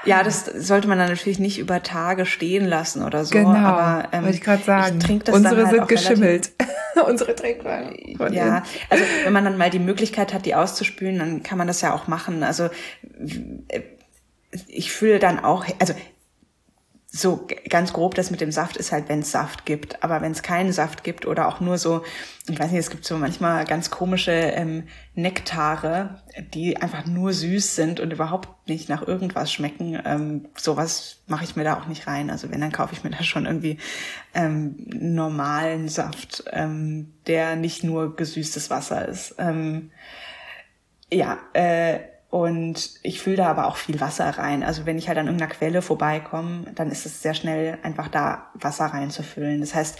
[0.04, 3.32] Ja, das sollte man dann natürlich nicht über Tage stehen lassen oder so.
[3.32, 4.98] Genau, aber, ähm, wollte ich gerade sagen.
[4.98, 6.52] Ich trinke das Unsere dann halt sind geschimmelt.
[7.06, 8.32] Unsere Trinkflaschen.
[8.32, 11.80] Ja, also wenn man dann mal die Möglichkeit hat, die auszuspülen, dann kann man das
[11.80, 12.42] ja auch machen.
[12.42, 12.68] Also
[14.68, 15.94] ich fühle dann auch, also
[17.12, 20.04] so ganz grob, das mit dem Saft ist halt, wenn es Saft gibt.
[20.04, 22.04] Aber wenn es keinen Saft gibt oder auch nur so,
[22.48, 24.84] ich weiß nicht, es gibt so manchmal ganz komische ähm,
[25.16, 26.22] Nektare,
[26.54, 30.00] die einfach nur süß sind und überhaupt nicht nach irgendwas schmecken.
[30.04, 32.30] Ähm, sowas mache ich mir da auch nicht rein.
[32.30, 33.78] Also wenn, dann kaufe ich mir da schon irgendwie
[34.32, 39.34] ähm, normalen Saft, ähm, der nicht nur gesüßtes Wasser ist.
[39.38, 39.90] Ähm,
[41.12, 41.98] ja, äh,
[42.30, 44.62] und ich fülle da aber auch viel Wasser rein.
[44.62, 48.50] Also wenn ich halt an irgendeiner Quelle vorbeikomme, dann ist es sehr schnell einfach da
[48.54, 49.60] Wasser reinzufüllen.
[49.60, 49.98] Das heißt,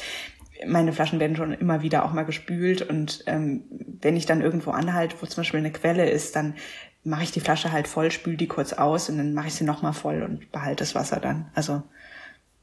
[0.67, 3.65] meine Flaschen werden schon immer wieder auch mal gespült und ähm,
[4.01, 6.55] wenn ich dann irgendwo anhalte, wo zum Beispiel eine Quelle ist, dann
[7.03, 9.65] mache ich die Flasche halt voll, spül die kurz aus und dann mache ich sie
[9.65, 11.51] nochmal voll und behalte das Wasser dann.
[11.55, 11.83] Also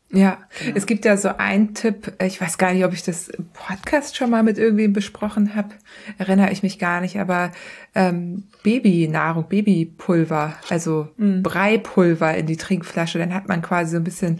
[0.10, 0.78] ja, genau.
[0.78, 4.16] es gibt ja so einen Tipp, ich weiß gar nicht, ob ich das im Podcast
[4.16, 5.70] schon mal mit irgendwem besprochen habe,
[6.18, 7.52] erinnere ich mich gar nicht, aber
[7.94, 11.44] ähm, Babynahrung, Babypulver, also mhm.
[11.44, 14.40] Breipulver in die Trinkflasche, dann hat man quasi so ein bisschen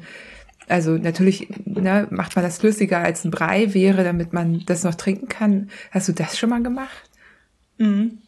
[0.70, 4.96] Also natürlich ne, macht man das flüssiger als ein Brei wäre, damit man das noch
[4.96, 5.70] trinken kann.
[5.92, 7.10] Hast du das schon mal gemacht?
[7.78, 8.20] Mhm.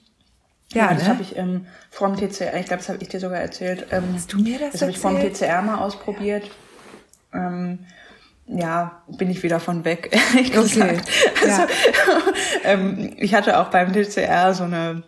[0.73, 1.09] Ja, ja, das ne?
[1.09, 3.87] habe ich ähm, vor dem TCR, ich glaube, das habe ich dir sogar erzählt.
[3.91, 6.49] Ähm, Hast du mir das Das habe ich vor dem TCR mal ausprobiert.
[7.33, 7.79] Ähm,
[8.47, 10.61] ja, bin ich wieder von weg, ehrlich okay.
[10.61, 11.09] gesagt.
[11.43, 11.67] Also, ja.
[12.63, 15.03] ähm, ich hatte auch beim TCR so eine,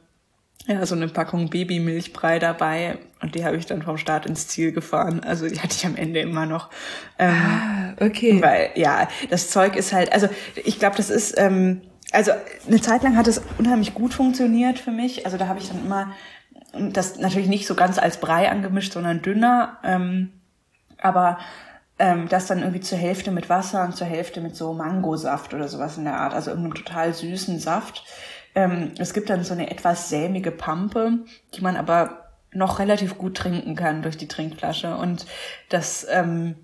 [0.68, 4.72] ja, so eine Packung Babymilchbrei dabei und die habe ich dann vom Start ins Ziel
[4.72, 5.22] gefahren.
[5.23, 6.69] Also die hatte ich am Ende immer noch.
[7.18, 8.41] Ähm, ah, okay.
[8.41, 11.81] Weil, ja, das Zeug ist halt, also ich glaube, das ist, ähm,
[12.11, 12.31] also
[12.68, 15.26] eine Zeit lang hat es unheimlich gut funktioniert für mich.
[15.26, 16.14] Also da habe ich dann immer
[16.73, 19.77] das natürlich nicht so ganz als Brei angemischt, sondern dünner.
[19.84, 20.31] Ähm,
[20.99, 21.39] aber
[22.02, 25.68] ähm, das dann irgendwie zur Hälfte mit Wasser und zur Hälfte mit so Mangosaft oder
[25.68, 28.03] sowas in der Art, also irgendeinem total süßen Saft.
[28.56, 31.19] Ähm, es gibt dann so eine etwas sämige Pampe,
[31.53, 34.98] die man aber noch relativ gut trinken kann durch die Trinkflasche.
[34.98, 35.28] Und
[35.69, 36.56] das ähm,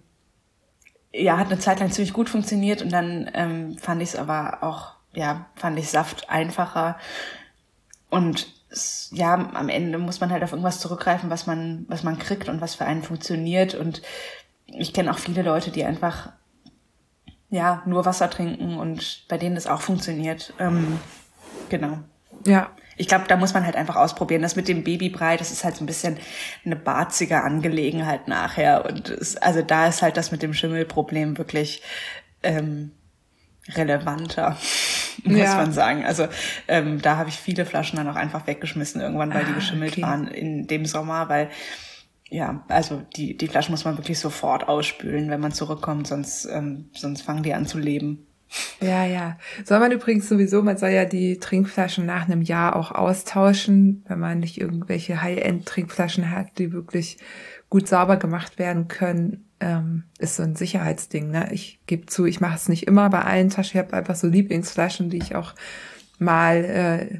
[1.13, 4.63] ja, hat eine Zeit lang ziemlich gut funktioniert und dann ähm, fand ich es aber
[4.63, 6.97] auch ja, fand ich Saft einfacher.
[8.09, 8.47] Und
[9.11, 12.59] ja, am Ende muss man halt auf irgendwas zurückgreifen, was man, was man kriegt und
[12.59, 13.75] was für einen funktioniert.
[13.75, 14.01] Und
[14.67, 16.31] ich kenne auch viele Leute, die einfach
[17.49, 20.53] ja nur Wasser trinken und bei denen das auch funktioniert.
[20.59, 20.99] Ähm,
[21.69, 21.99] genau.
[22.45, 22.71] Ja.
[22.99, 24.41] Ich glaube, da muss man halt einfach ausprobieren.
[24.41, 26.17] Das mit dem Babybrei, das ist halt so ein bisschen
[26.65, 28.85] eine barzige Angelegenheit nachher.
[28.85, 31.83] Und es, also da ist halt das mit dem Schimmelproblem wirklich
[32.41, 32.91] ähm,
[33.75, 34.57] relevanter
[35.23, 35.55] muss ja.
[35.55, 36.05] man sagen.
[36.05, 36.27] Also
[36.67, 39.93] ähm, da habe ich viele Flaschen dann auch einfach weggeschmissen irgendwann, weil ah, die geschimmelt
[39.93, 40.01] okay.
[40.01, 41.49] waren in dem Sommer, weil
[42.29, 46.89] ja, also die, die Flaschen muss man wirklich sofort ausspülen, wenn man zurückkommt, sonst, ähm,
[46.93, 48.27] sonst fangen die an zu leben.
[48.79, 49.37] Ja, ja.
[49.65, 54.19] Soll man übrigens sowieso, man soll ja die Trinkflaschen nach einem Jahr auch austauschen, wenn
[54.19, 57.17] man nicht irgendwelche High-End-Trinkflaschen hat, die wirklich
[57.69, 61.31] gut sauber gemacht werden können ähm, ist so ein Sicherheitsding.
[61.31, 61.49] Ne?
[61.51, 63.79] Ich gebe zu, ich mache es nicht immer bei allen Taschen.
[63.79, 65.55] Ich habe einfach so Lieblingsflaschen, die ich auch
[66.19, 67.17] mal äh,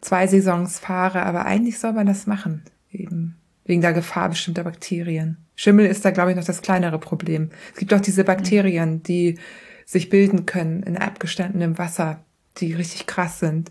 [0.00, 3.36] zwei Saisons fahre, aber eigentlich soll man das machen, eben
[3.70, 5.36] wegen der Gefahr bestimmter Bakterien.
[5.54, 7.50] Schimmel ist da, glaube ich, noch das kleinere Problem.
[7.72, 9.38] Es gibt auch diese Bakterien, die
[9.86, 12.24] sich bilden können in abgestandenem Wasser,
[12.58, 13.70] die richtig krass sind.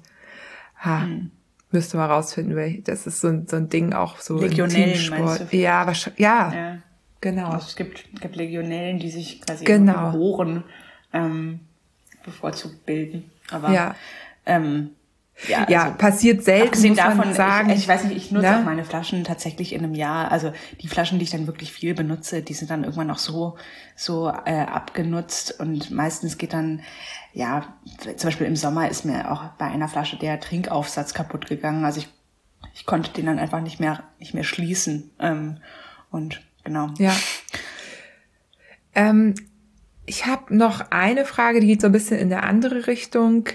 [0.83, 1.31] Ha, hm.
[1.71, 4.93] müsste mal rausfinden, weil das ist so ein, so ein Ding auch so Legionellen, im
[4.93, 5.51] Teamsport.
[5.51, 6.77] Ja, wahrscheinlich, ja, ja.
[7.19, 7.49] Genau.
[7.49, 10.13] Also es gibt, gibt Legionellen, die sich quasi genau.
[10.13, 10.63] Bohren
[11.11, 11.59] ähm,
[12.23, 13.29] bevorzugt bilden.
[13.51, 13.95] Aber ja.
[14.45, 14.91] Ähm,
[15.47, 17.69] ja, ja also, passiert selten, muss davon, sagen.
[17.69, 18.59] Ich, ich weiß nicht, ich nutze ne?
[18.59, 20.31] auch meine Flaschen tatsächlich in einem Jahr.
[20.31, 20.51] Also
[20.81, 23.57] die Flaschen, die ich dann wirklich viel benutze, die sind dann irgendwann auch so
[23.95, 26.81] so äh, abgenutzt und meistens geht dann
[27.33, 27.73] ja
[28.17, 31.85] zum Beispiel im Sommer ist mir auch bei einer Flasche der Trinkaufsatz kaputt gegangen.
[31.85, 32.09] Also ich
[32.73, 35.57] ich konnte den dann einfach nicht mehr nicht mehr schließen ähm,
[36.11, 36.89] und genau.
[36.97, 37.15] Ja.
[38.95, 39.35] Ähm,
[40.05, 43.45] ich habe noch eine Frage, die geht so ein bisschen in eine andere Richtung.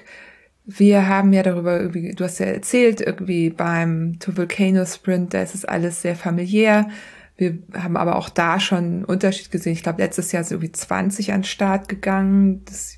[0.67, 5.55] Wir haben ja darüber, du hast ja erzählt, irgendwie beim To Volcano Sprint, da ist
[5.55, 6.89] es alles sehr familiär.
[7.37, 9.73] Wir haben aber auch da schon einen Unterschied gesehen.
[9.73, 12.65] Ich glaube, letztes Jahr sind irgendwie 20 an den Start gegangen.
[12.65, 12.97] Das,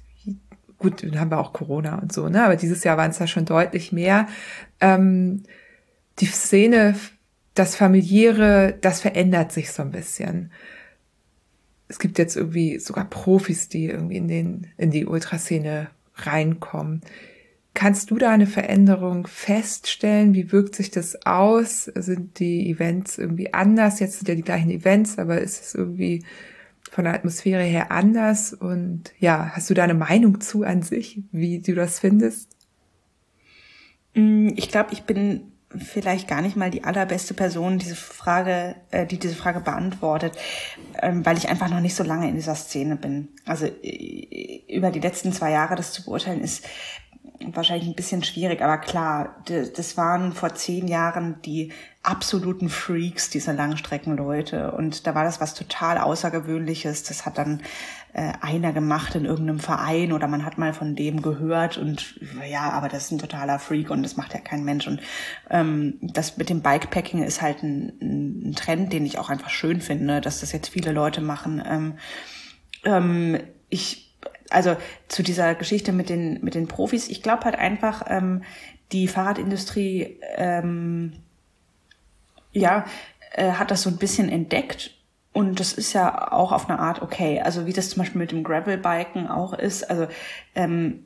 [0.78, 2.44] gut, dann haben wir auch Corona und so, ne?
[2.44, 4.28] Aber dieses Jahr waren es da schon deutlich mehr.
[4.80, 5.43] Ähm,
[6.20, 6.94] die Szene
[7.56, 10.52] das familiäre, das verändert sich so ein bisschen.
[11.88, 17.01] Es gibt jetzt irgendwie sogar Profis, die irgendwie in den, in die Ultraszene reinkommen.
[17.77, 20.32] Kannst du da eine Veränderung feststellen?
[20.32, 21.85] Wie wirkt sich das aus?
[21.85, 24.01] Sind die Events irgendwie anders?
[24.01, 26.24] Jetzt sind ja die gleichen Events, aber ist es irgendwie
[26.90, 28.55] von der Atmosphäre her anders?
[28.55, 32.48] Und ja, hast du da eine Meinung zu an sich, wie du das findest?
[34.15, 39.05] Mm, ich glaube, ich bin vielleicht gar nicht mal die allerbeste Person, diese Frage, äh,
[39.05, 40.32] die diese Frage beantwortet,
[41.03, 43.28] ähm, weil ich einfach noch nicht so lange in dieser Szene bin.
[43.44, 46.65] Also äh, über die letzten zwei Jahre das zu beurteilen ist
[47.52, 51.72] wahrscheinlich ein bisschen schwierig, aber klar, das waren vor zehn Jahren die
[52.02, 54.72] absoluten Freaks, diese Langstreckenleute.
[54.72, 57.02] Und da war das was total Außergewöhnliches.
[57.02, 57.62] Das hat dann
[58.12, 62.18] äh, einer gemacht in irgendeinem Verein oder man hat mal von dem gehört und
[62.48, 64.86] ja, aber das ist ein totaler Freak und das macht ja kein Mensch.
[64.86, 65.00] Und
[65.50, 69.80] ähm, das mit dem Bikepacking ist halt ein, ein Trend, den ich auch einfach schön
[69.80, 71.62] finde, dass das jetzt viele Leute machen.
[71.66, 71.98] Ähm,
[72.84, 73.38] ähm,
[73.68, 74.05] ich,
[74.51, 74.77] also
[75.09, 78.43] zu dieser Geschichte mit den, mit den Profis, ich glaube halt einfach, ähm,
[78.93, 81.14] die Fahrradindustrie, ähm,
[82.52, 82.85] ja,
[83.32, 84.93] äh, hat das so ein bisschen entdeckt
[85.32, 87.40] und das ist ja auch auf eine Art okay.
[87.40, 89.90] Also wie das zum Beispiel mit dem Gravelbiken auch ist.
[89.90, 90.06] Also
[90.55, 91.05] ähm,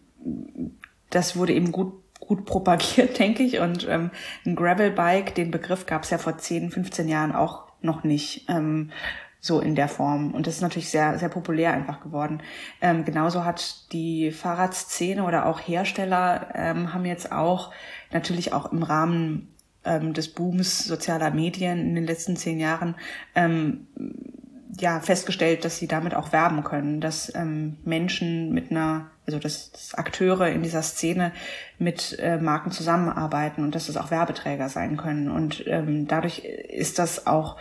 [1.11, 3.59] das wurde eben gut gut propagiert, denke ich.
[3.59, 4.13] Und ähm,
[4.47, 8.49] ein Gravelbike, den Begriff gab es ja vor 10, 15 Jahren auch noch nicht.
[8.49, 8.93] Ähm,
[9.41, 10.33] so in der Form.
[10.33, 12.43] Und das ist natürlich sehr, sehr populär einfach geworden.
[12.81, 17.73] Ähm, genauso hat die Fahrradszene oder auch Hersteller ähm, haben jetzt auch
[18.13, 19.49] natürlich auch im Rahmen
[19.85, 22.95] ähm, des Booms sozialer Medien in den letzten zehn Jahren
[23.35, 23.87] ähm,
[24.79, 29.73] ja festgestellt, dass sie damit auch werben können, dass ähm, Menschen mit einer, also dass,
[29.73, 31.33] dass Akteure in dieser Szene
[31.79, 35.31] mit äh, Marken zusammenarbeiten und dass es auch Werbeträger sein können.
[35.31, 37.57] Und ähm, dadurch ist das auch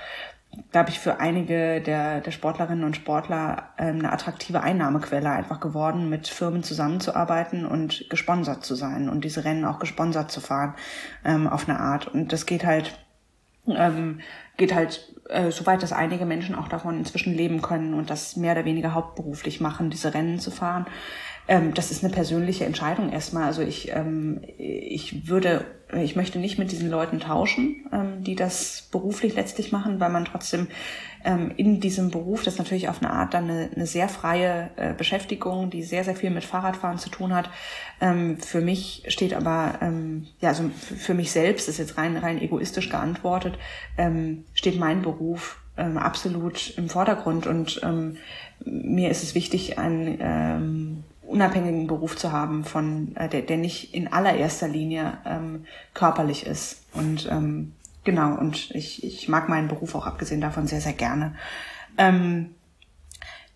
[0.72, 6.10] glaube ich, für einige der, der Sportlerinnen und Sportler ähm, eine attraktive Einnahmequelle einfach geworden,
[6.10, 10.76] mit Firmen zusammenzuarbeiten und gesponsert zu sein und diese Rennen auch gesponsert zu fahren
[11.26, 12.07] ähm, auf eine Art.
[12.07, 12.98] Und das geht halt,
[13.68, 14.19] ähm,
[14.57, 18.36] geht halt äh, so weit, dass einige Menschen auch davon inzwischen leben können und das
[18.36, 20.86] mehr oder weniger hauptberuflich machen, diese Rennen zu fahren.
[21.49, 23.45] Ähm, das ist eine persönliche Entscheidung erstmal.
[23.45, 25.65] Also ich, ähm, ich würde,
[25.97, 30.26] ich möchte nicht mit diesen Leuten tauschen, ähm, die das beruflich letztlich machen, weil man
[30.26, 30.67] trotzdem
[31.26, 34.93] ähm, in diesem Beruf, das natürlich auf eine Art dann eine, eine sehr freie äh,
[34.93, 37.49] Beschäftigung, die sehr, sehr viel mit Fahrradfahren zu tun hat.
[37.99, 42.39] Ähm, für mich steht aber, ähm, ja, also für mich selbst, ist jetzt rein, rein
[42.39, 43.57] egoistisch geantwortet,
[44.53, 47.81] steht mein Beruf absolut im Vordergrund und
[48.65, 54.11] mir ist es wichtig, ein unabhängigen Beruf zu haben, von äh, der, der nicht in
[54.11, 56.84] allererster Linie ähm, körperlich ist.
[56.93, 57.73] Und ähm,
[58.03, 61.35] genau, und ich, ich mag meinen Beruf auch abgesehen davon sehr, sehr gerne.
[61.97, 62.56] Ähm,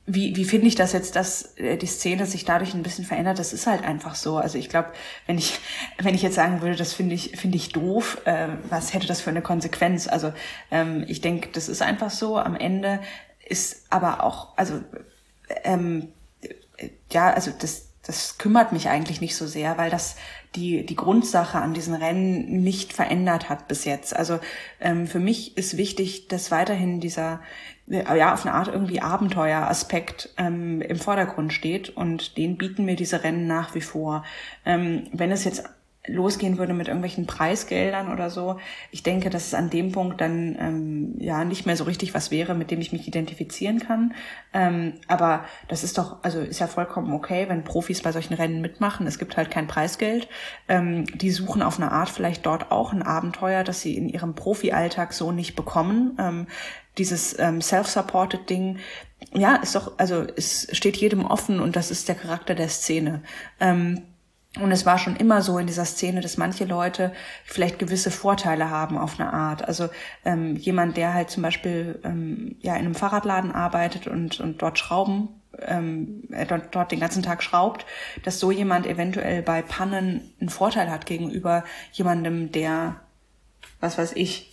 [0.06, 3.40] wie, wie finde ich das jetzt, dass äh, die Szene sich dadurch ein bisschen verändert?
[3.40, 4.38] Das ist halt einfach so.
[4.38, 4.90] Also ich glaube,
[5.28, 5.60] wenn ich,
[5.98, 9.22] wenn ich jetzt sagen würde, das finde ich, finde ich doof, äh, was hätte das
[9.22, 10.08] für eine Konsequenz?
[10.08, 10.34] Also
[10.72, 12.38] ähm, ich denke, das ist einfach so.
[12.38, 13.00] Am Ende
[13.48, 14.82] ist aber auch, also
[15.64, 16.10] ähm,
[17.12, 20.16] ja, also das, das kümmert mich eigentlich nicht so sehr, weil das
[20.56, 24.16] die, die Grundsache an diesen Rennen nicht verändert hat bis jetzt.
[24.16, 24.40] Also
[24.80, 27.42] ähm, für mich ist wichtig, dass weiterhin dieser,
[27.88, 33.24] ja, auf eine Art irgendwie Abenteueraspekt ähm, im Vordergrund steht und den bieten mir diese
[33.24, 34.24] Rennen nach wie vor.
[34.66, 35.64] Ähm, wenn es jetzt
[36.06, 38.60] losgehen würde mit irgendwelchen Preisgeldern oder so.
[38.92, 42.30] Ich denke, dass es an dem Punkt dann ähm, ja nicht mehr so richtig was
[42.30, 44.14] wäre, mit dem ich mich identifizieren kann.
[44.54, 48.60] Ähm, aber das ist doch, also ist ja vollkommen okay, wenn Profis bei solchen Rennen
[48.60, 49.08] mitmachen.
[49.08, 50.28] Es gibt halt kein Preisgeld.
[50.68, 54.36] Ähm, die suchen auf eine Art vielleicht dort auch ein Abenteuer, das sie in ihrem
[54.36, 56.18] Profi-Alltag so nicht bekommen.
[56.20, 56.48] Ähm,
[56.98, 58.78] dieses ähm, self-supported Ding,
[59.34, 63.24] ja, ist doch, also es steht jedem offen und das ist der Charakter der Szene.
[63.60, 64.02] Ähm,
[64.60, 67.12] und es war schon immer so in dieser Szene, dass manche Leute
[67.44, 69.68] vielleicht gewisse Vorteile haben auf eine Art.
[69.68, 69.90] Also
[70.26, 74.78] ähm, jemand, der halt zum Beispiel ähm, ja in einem Fahrradladen arbeitet und, und dort
[74.78, 77.86] Schrauben, ähm, dort, dort den ganzen Tag schraubt,
[78.24, 82.98] dass so jemand eventuell bei Pannen einen Vorteil hat gegenüber jemandem, der,
[83.80, 84.52] was weiß ich,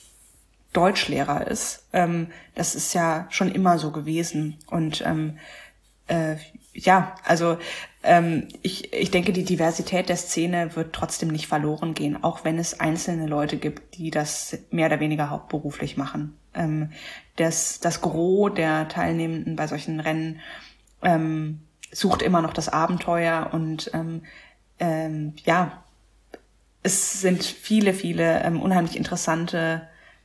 [0.72, 1.88] Deutschlehrer ist.
[1.92, 4.56] Ähm, das ist ja schon immer so gewesen.
[4.66, 5.38] Und ähm,
[6.06, 6.36] äh,
[6.72, 7.58] ja, also
[8.02, 12.58] ähm, ich, ich denke, die Diversität der Szene wird trotzdem nicht verloren gehen, auch wenn
[12.58, 16.36] es einzelne Leute gibt, die das mehr oder weniger hauptberuflich machen.
[16.54, 16.90] Ähm,
[17.36, 20.40] das, das Gros der Teilnehmenden bei solchen Rennen
[21.02, 21.60] ähm,
[21.92, 24.22] sucht immer noch das Abenteuer und ähm,
[24.78, 25.82] ähm, ja,
[26.82, 29.82] es sind viele, viele ähm, unheimlich interessante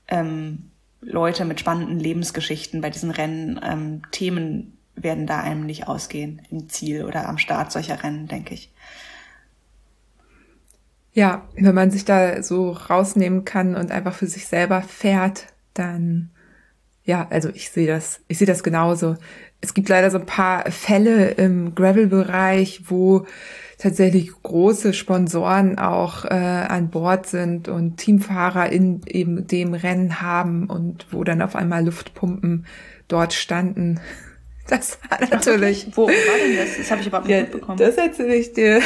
[0.07, 0.71] ähm,
[1.01, 6.69] Leute mit spannenden Lebensgeschichten bei diesen Rennen, ähm, Themen, werden da einem nicht ausgehen im
[6.69, 8.71] Ziel oder am Start solcher Rennen, denke ich.
[11.13, 16.31] Ja, wenn man sich da so rausnehmen kann und einfach für sich selber fährt, dann
[17.05, 19.15] ja, also ich sehe das, ich sehe das genauso.
[19.61, 23.25] Es gibt leider so ein paar Fälle im Gravel-Bereich, wo
[23.77, 30.65] tatsächlich große Sponsoren auch äh, an Bord sind und Teamfahrer in eben dem Rennen haben
[30.65, 32.65] und wo dann auf einmal Luftpumpen
[33.07, 33.99] dort standen
[34.67, 35.87] das war natürlich.
[35.93, 36.13] Wo war
[36.43, 36.77] denn das?
[36.77, 37.77] Das habe ich überhaupt nicht ja, mitbekommen.
[37.77, 38.81] Das erzähle ich dir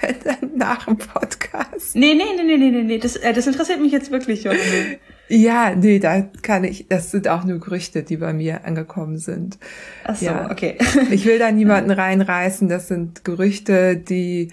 [0.54, 1.94] nach dem Podcast.
[1.94, 2.98] Nee, nee, nee, nee, nee, nee.
[2.98, 4.60] Das, äh, das interessiert mich jetzt wirklich, Johanna.
[5.28, 9.58] Ja, nee, da kann ich, das sind auch nur Gerüchte, die bei mir angekommen sind.
[10.04, 10.50] Ach so, ja.
[10.50, 10.78] okay.
[11.10, 14.48] ich will da niemanden reinreißen, das sind Gerüchte, die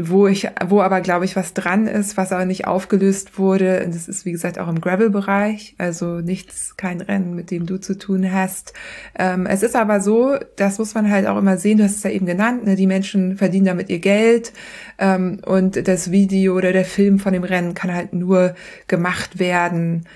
[0.00, 3.82] wo ich, wo aber glaube ich was dran ist, was aber nicht aufgelöst wurde.
[3.84, 7.78] Und das ist wie gesagt auch im Gravel-Bereich, also nichts, kein Rennen, mit dem du
[7.78, 8.74] zu tun hast.
[9.18, 11.78] Ähm, es ist aber so, das muss man halt auch immer sehen.
[11.78, 12.64] Du hast es ja eben genannt.
[12.64, 12.76] Ne?
[12.76, 14.52] Die Menschen verdienen damit ihr Geld
[14.98, 18.54] ähm, und das Video oder der Film von dem Rennen kann halt nur
[18.86, 20.06] gemacht werden,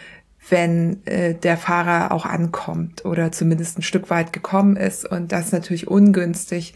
[0.48, 5.04] wenn äh, der Fahrer auch ankommt oder zumindest ein Stück weit gekommen ist.
[5.04, 6.74] Und das ist natürlich ungünstig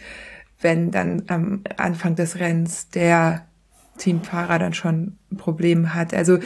[0.60, 3.46] wenn dann am Anfang des Rennens der
[3.98, 6.14] Teamfahrer dann schon ein Problem hat.
[6.14, 6.38] Also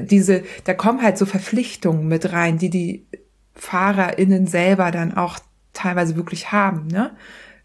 [0.00, 3.06] diese, da kommen halt so Verpflichtungen mit rein, die die
[3.54, 5.38] FahrerInnen selber dann auch
[5.72, 7.16] teilweise wirklich haben, ne?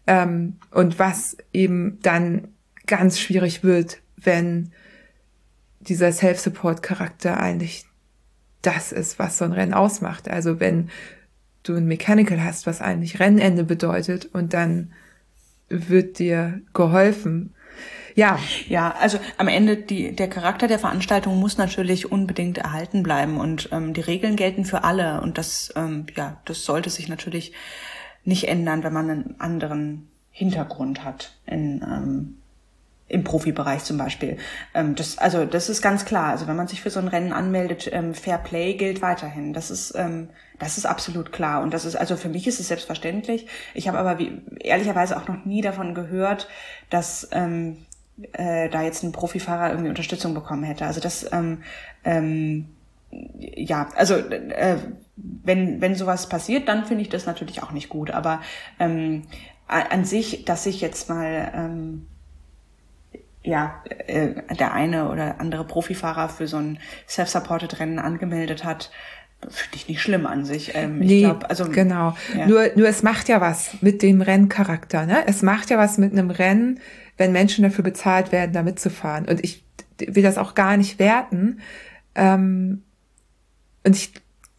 [0.06, 2.48] Ähm, und was eben dann
[2.86, 4.72] ganz schwierig wird, wenn
[5.80, 7.86] dieser Self-Support-Charakter eigentlich
[8.60, 10.28] das ist, was so ein Rennen ausmacht.
[10.28, 10.90] Also wenn
[11.62, 14.92] du ein Mechanical hast, was eigentlich Rennende bedeutet und dann
[15.68, 17.54] wird dir geholfen.
[18.14, 18.38] Ja.
[18.68, 23.68] Ja, also am Ende die, der Charakter der Veranstaltung muss natürlich unbedingt erhalten bleiben und
[23.72, 27.52] ähm, die Regeln gelten für alle und das, ähm, ja, das sollte sich natürlich
[28.24, 32.36] nicht ändern, wenn man einen anderen Hintergrund hat in, ähm,
[33.14, 34.36] im Profibereich zum Beispiel.
[34.74, 36.30] Ähm, das, also das ist ganz klar.
[36.30, 39.52] Also wenn man sich für so ein Rennen anmeldet, ähm, Fair Play gilt weiterhin.
[39.52, 40.28] Das ist ähm,
[40.58, 41.62] das ist absolut klar.
[41.62, 43.46] Und das ist also für mich ist es selbstverständlich.
[43.72, 46.48] Ich habe aber wie, ehrlicherweise auch noch nie davon gehört,
[46.90, 47.78] dass ähm,
[48.32, 50.84] äh, da jetzt ein Profifahrer irgendwie Unterstützung bekommen hätte.
[50.84, 51.62] Also das ähm,
[52.04, 52.68] ähm,
[53.38, 54.76] ja, also äh,
[55.16, 58.10] wenn wenn sowas passiert, dann finde ich das natürlich auch nicht gut.
[58.10, 58.40] Aber
[58.80, 59.22] ähm,
[59.68, 62.06] an sich, dass ich jetzt mal ähm,
[63.44, 68.90] ja, äh, der eine oder andere Profifahrer für so ein Self-Supported Rennen angemeldet hat,
[69.48, 70.74] finde ich nicht schlimm an sich.
[70.74, 72.16] Ähm, nee, ich glaub, also, genau.
[72.36, 72.46] Ja.
[72.46, 75.04] Nur, nur es macht ja was mit dem Renncharakter.
[75.04, 75.24] Ne?
[75.26, 76.80] Es macht ja was mit einem Rennen,
[77.18, 79.26] wenn Menschen dafür bezahlt werden, da mitzufahren.
[79.26, 79.62] Und ich
[79.98, 81.60] will das auch gar nicht werten.
[82.14, 82.82] Ähm,
[83.84, 84.14] und ich,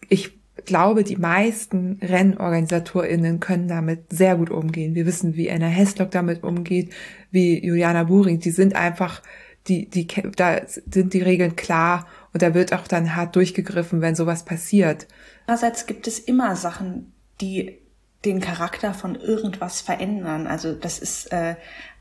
[0.10, 4.96] ich glaube, die meisten RennorganisatorInnen können damit sehr gut umgehen.
[4.96, 6.94] Wir wissen, wie Anna Heslock damit umgeht,
[7.32, 8.40] wie Juliana Buring.
[8.40, 9.22] Die sind einfach,
[9.68, 14.16] die, die, da sind die Regeln klar und da wird auch dann hart durchgegriffen, wenn
[14.16, 15.08] sowas passiert.
[15.48, 17.80] Andererseits gibt es immer Sachen, die
[18.26, 20.48] den Charakter von irgendwas verändern.
[20.48, 21.56] Also das ist äh,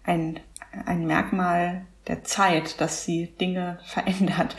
[0.05, 0.41] ein,
[0.86, 4.56] ein Merkmal der Zeit, dass sie Dinge verändert.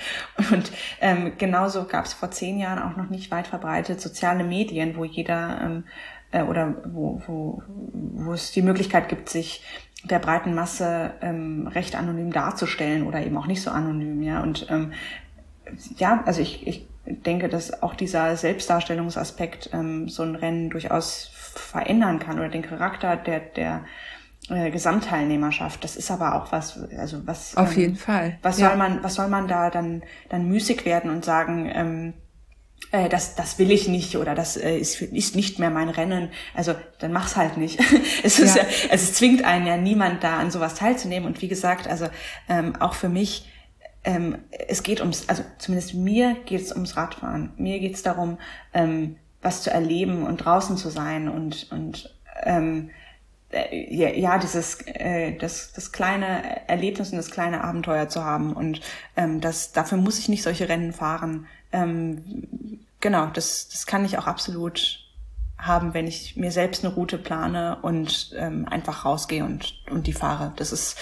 [0.51, 4.95] Und ähm, genauso gab es vor zehn Jahren auch noch nicht weit verbreitet soziale Medien,
[4.95, 5.83] wo jeder ähm,
[6.31, 9.63] äh, oder wo, wo, wo es die Möglichkeit gibt, sich
[10.03, 14.41] der breiten Masse ähm, recht anonym darzustellen oder eben auch nicht so anonym, ja.
[14.41, 14.93] Und ähm,
[15.97, 22.19] ja, also ich, ich denke, dass auch dieser Selbstdarstellungsaspekt ähm, so ein Rennen durchaus verändern
[22.19, 23.85] kann oder den Charakter der, der
[24.49, 25.83] äh, Gesamtteilnehmerschaft.
[25.83, 27.57] Das ist aber auch was, also was.
[27.57, 28.37] Auf ähm, jeden Fall.
[28.41, 28.69] Was ja.
[28.69, 32.13] soll man, was soll man da dann, dann müßig werden und sagen, ähm,
[32.91, 36.29] äh, das, das will ich nicht oder das äh, ist, ist nicht mehr mein Rennen.
[36.53, 37.79] Also dann mach's halt nicht.
[38.23, 38.63] es ist ja.
[38.63, 41.27] ja, also es zwingt einen ja niemand da an sowas teilzunehmen.
[41.27, 42.07] Und wie gesagt, also
[42.47, 43.49] ähm, auch für mich,
[44.03, 47.51] ähm, es geht ums, also zumindest mir geht es ums Radfahren.
[47.57, 48.37] Mir geht es darum,
[48.73, 52.93] ähm, was zu erleben und draußen zu sein und und ähm, äh,
[53.51, 58.53] ja, ja dieses äh, das das kleine Erlebnis und das kleine Abenteuer zu haben.
[58.53, 58.81] Und
[59.15, 61.47] ähm, das dafür muss ich nicht solche Rennen fahren.
[61.71, 65.01] Ähm, genau das das kann ich auch absolut
[65.57, 70.13] haben wenn ich mir selbst eine Route plane und ähm, einfach rausgehe und und die
[70.13, 70.53] fahre.
[70.57, 70.97] Das ist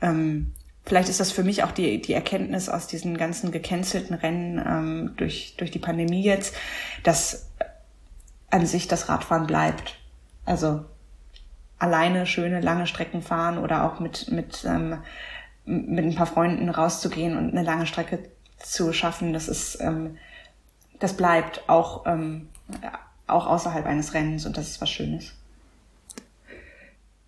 [0.00, 0.54] ähm,
[0.86, 5.14] vielleicht ist das für mich auch die die Erkenntnis aus diesen ganzen gecancelten Rennen ähm,
[5.16, 6.54] durch durch die Pandemie jetzt
[7.02, 7.50] dass
[8.50, 9.98] an sich das Radfahren bleibt.
[10.46, 10.86] Also
[11.78, 14.98] alleine schöne lange Strecken fahren oder auch mit, mit, ähm,
[15.64, 18.18] mit ein paar Freunden rauszugehen und eine lange Strecke
[18.58, 20.16] zu schaffen, das ist, ähm,
[20.98, 22.48] das bleibt auch, ähm,
[23.26, 25.34] auch außerhalb eines Rennens und das ist was Schönes.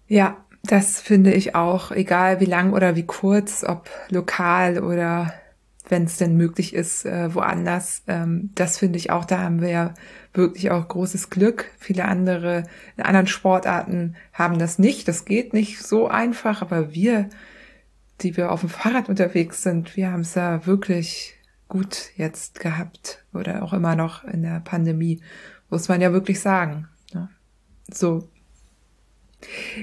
[0.09, 5.33] Ja, das finde ich auch, egal wie lang oder wie kurz, ob lokal oder
[5.91, 8.03] wenn es denn möglich ist, äh, woanders.
[8.07, 9.95] Ähm, das finde ich auch, da haben wir ja
[10.33, 11.67] wirklich auch großes Glück.
[11.79, 12.65] Viele andere
[12.97, 15.09] in anderen Sportarten haben das nicht.
[15.09, 17.29] Das geht nicht so einfach, aber wir,
[18.21, 21.35] die wir auf dem Fahrrad unterwegs sind, wir haben es ja wirklich
[21.69, 25.23] gut jetzt gehabt oder auch immer noch in der Pandemie,
[25.69, 26.89] muss man ja wirklich sagen.
[27.13, 27.29] Ne?
[27.93, 28.30] So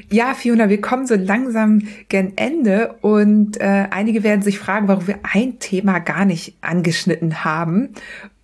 [0.09, 5.07] ja, Fiona, wir kommen so langsam gen Ende und äh, einige werden sich fragen, warum
[5.07, 7.89] wir ein Thema gar nicht angeschnitten haben.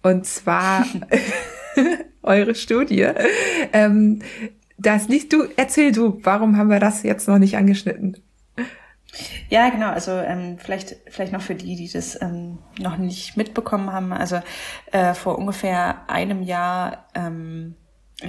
[0.01, 0.85] Und zwar
[2.23, 3.09] eure Studie.
[3.71, 4.19] Ähm,
[4.77, 8.17] das nicht du, erzähl du, warum haben wir das jetzt noch nicht angeschnitten?
[9.49, 9.91] Ja, genau.
[9.91, 14.11] Also ähm, vielleicht vielleicht noch für die, die das ähm, noch nicht mitbekommen haben.
[14.11, 14.41] Also
[14.91, 17.75] äh, vor ungefähr einem Jahr ähm,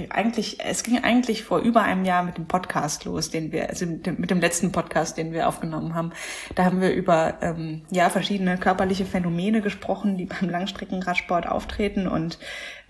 [0.09, 3.85] eigentlich, es ging eigentlich vor über einem Jahr mit dem Podcast los, den wir, also
[3.85, 6.11] mit dem letzten Podcast, den wir aufgenommen haben.
[6.55, 12.39] Da haben wir über ähm, ja verschiedene körperliche Phänomene gesprochen, die beim Langstreckenradsport auftreten und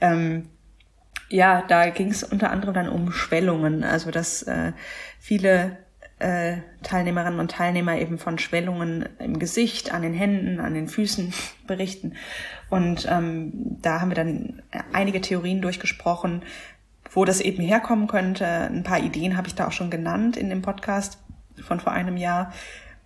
[0.02, 0.50] ähm,
[1.30, 4.74] ja, da ging es unter anderem dann um Schwellungen, also dass äh,
[5.20, 5.78] viele
[6.20, 11.34] äh, Teilnehmerinnen und Teilnehmer eben von Schwellungen im Gesicht, an den Händen, an den Füßen
[11.68, 12.14] berichten.
[12.70, 14.62] Und ähm, da haben wir dann
[14.94, 16.44] einige Theorien durchgesprochen,
[17.16, 18.46] wo das eben herkommen könnte.
[18.46, 21.18] Ein paar Ideen habe ich da auch schon genannt in dem Podcast
[21.64, 22.52] von vor einem Jahr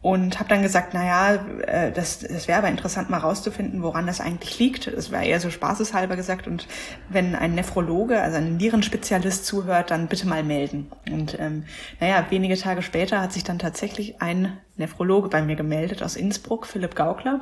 [0.01, 1.33] und habe dann gesagt, na ja,
[1.67, 4.87] äh, das, das wäre aber interessant mal rauszufinden, woran das eigentlich liegt.
[4.87, 6.47] Das war eher so spaßeshalber gesagt.
[6.47, 6.67] Und
[7.09, 10.89] wenn ein Nephrologe, also ein Nierenspezialist zuhört, dann bitte mal melden.
[11.11, 11.65] Und ähm,
[11.99, 16.65] naja, wenige Tage später hat sich dann tatsächlich ein Nephrologe bei mir gemeldet aus Innsbruck,
[16.65, 17.41] Philipp Gaukler.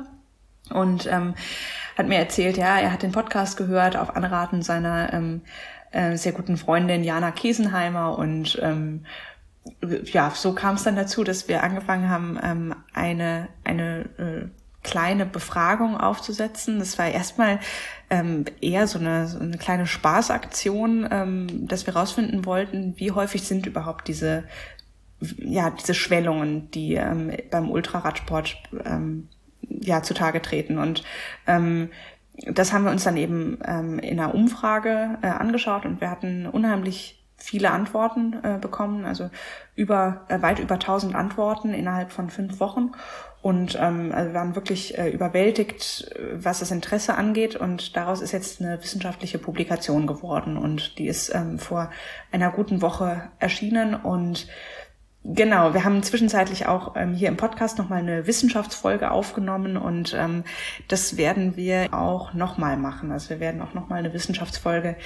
[0.70, 1.34] Und ähm,
[1.96, 5.42] hat mir erzählt, ja, er hat den Podcast gehört auf Anraten seiner ähm,
[5.90, 9.04] äh, sehr guten Freundin Jana Kiesenheimer und ähm,
[10.04, 14.48] ja, so kam es dann dazu, dass wir angefangen haben, ähm, eine, eine äh,
[14.82, 16.78] kleine Befragung aufzusetzen.
[16.78, 17.60] Das war erstmal
[18.10, 23.42] ähm, eher so eine, so eine kleine Spaßaktion, ähm, dass wir rausfinden wollten, wie häufig
[23.42, 24.44] sind überhaupt diese,
[25.20, 29.28] ja, diese Schwellungen, die ähm, beim Ultraradsport ähm,
[29.62, 30.78] ja zutage treten.
[30.78, 31.04] Und
[31.46, 31.90] ähm,
[32.46, 36.46] das haben wir uns dann eben ähm, in einer Umfrage äh, angeschaut und wir hatten
[36.46, 39.30] unheimlich viele Antworten äh, bekommen, also
[39.76, 42.92] über äh, weit über 1000 Antworten innerhalb von fünf Wochen.
[43.40, 47.54] Und ähm, also waren wirklich äh, überwältigt, was das Interesse angeht.
[47.54, 50.56] Und daraus ist jetzt eine wissenschaftliche Publikation geworden.
[50.56, 51.90] Und die ist ähm, vor
[52.32, 53.94] einer guten Woche erschienen.
[53.94, 54.48] Und
[55.24, 60.44] Genau, wir haben zwischenzeitlich auch ähm, hier im Podcast nochmal eine Wissenschaftsfolge aufgenommen und ähm,
[60.86, 63.10] das werden wir auch nochmal machen.
[63.10, 64.96] Also wir werden auch nochmal eine Wissenschaftsfolge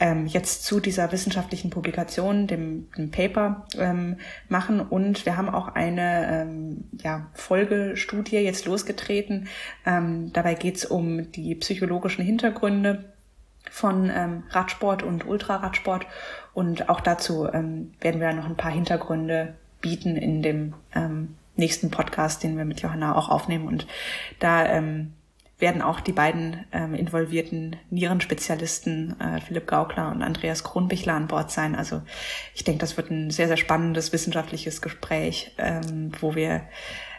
[0.00, 4.18] ähm, jetzt zu dieser wissenschaftlichen Publikation, dem, dem Paper ähm,
[4.48, 9.48] machen und wir haben auch eine ähm, ja, Folgestudie jetzt losgetreten.
[9.86, 13.04] Ähm, dabei geht es um die psychologischen Hintergründe
[13.70, 16.06] von ähm, Radsport und Ultraradsport
[16.52, 21.90] und auch dazu ähm, werden wir noch ein paar Hintergründe bieten in dem ähm, nächsten
[21.90, 23.68] Podcast, den wir mit Johanna auch aufnehmen.
[23.68, 23.86] Und
[24.38, 25.12] da ähm,
[25.58, 31.50] werden auch die beiden ähm, involvierten Nierenspezialisten, äh, Philipp Gaukler und Andreas Kronbichler, an Bord
[31.50, 31.76] sein.
[31.76, 32.02] Also
[32.54, 36.62] ich denke, das wird ein sehr, sehr spannendes wissenschaftliches Gespräch, ähm, wo wir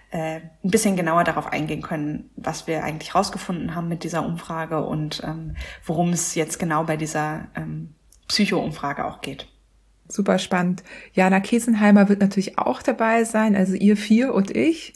[0.10, 4.84] äh, ein bisschen genauer darauf eingehen können, was wir eigentlich rausgefunden haben mit dieser Umfrage
[4.84, 5.56] und ähm,
[5.86, 7.94] worum es jetzt genau bei dieser ähm,
[8.32, 9.48] Psycho-Umfrage auch geht
[10.08, 10.84] super spannend.
[11.14, 14.94] Jana Kiesenheimer wird natürlich auch dabei sein, also ihr vier und ich.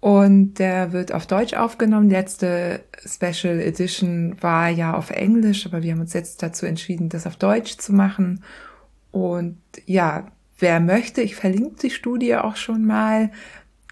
[0.00, 2.08] Und der wird auf Deutsch aufgenommen.
[2.08, 7.10] Die letzte Special Edition war ja auf Englisch, aber wir haben uns jetzt dazu entschieden,
[7.10, 8.42] das auf Deutsch zu machen.
[9.10, 10.28] Und ja,
[10.58, 13.30] wer möchte, ich verlinke die Studie auch schon mal,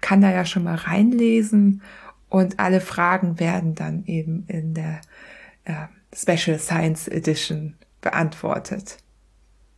[0.01, 1.83] kann da ja schon mal reinlesen.
[2.27, 5.01] Und alle Fragen werden dann eben in der
[5.65, 8.97] äh, Special Science Edition beantwortet.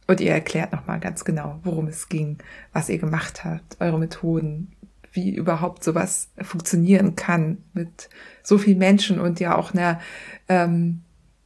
[0.08, 2.38] Und ihr erklärt nochmal ganz genau, worum es ging,
[2.74, 4.74] was ihr gemacht habt, eure Methoden,
[5.14, 8.10] wie überhaupt sowas funktionieren kann mit
[8.44, 10.00] so vielen Menschen und ja auch einer
[10.50, 11.02] ähm,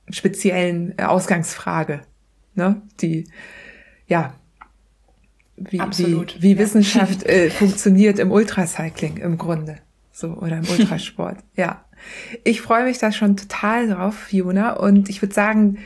[0.10, 2.02] speziellen Ausgangsfrage,
[2.56, 2.82] ne?
[3.02, 3.28] Die
[4.08, 4.36] ja
[5.58, 6.38] wie, Absolut.
[6.38, 6.60] wie, wie ja.
[6.60, 9.78] Wissenschaft äh, funktioniert im Ultracycling im Grunde.
[10.12, 11.38] So, oder im Ultrasport.
[11.56, 11.86] ja.
[12.44, 14.74] Ich freue mich da schon total drauf, Fiona.
[14.74, 15.78] Und ich würde sagen,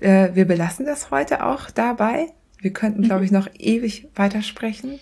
[0.00, 2.28] äh, wir belassen das heute auch dabei.
[2.60, 4.98] Wir könnten, glaube ich, noch ewig weitersprechen.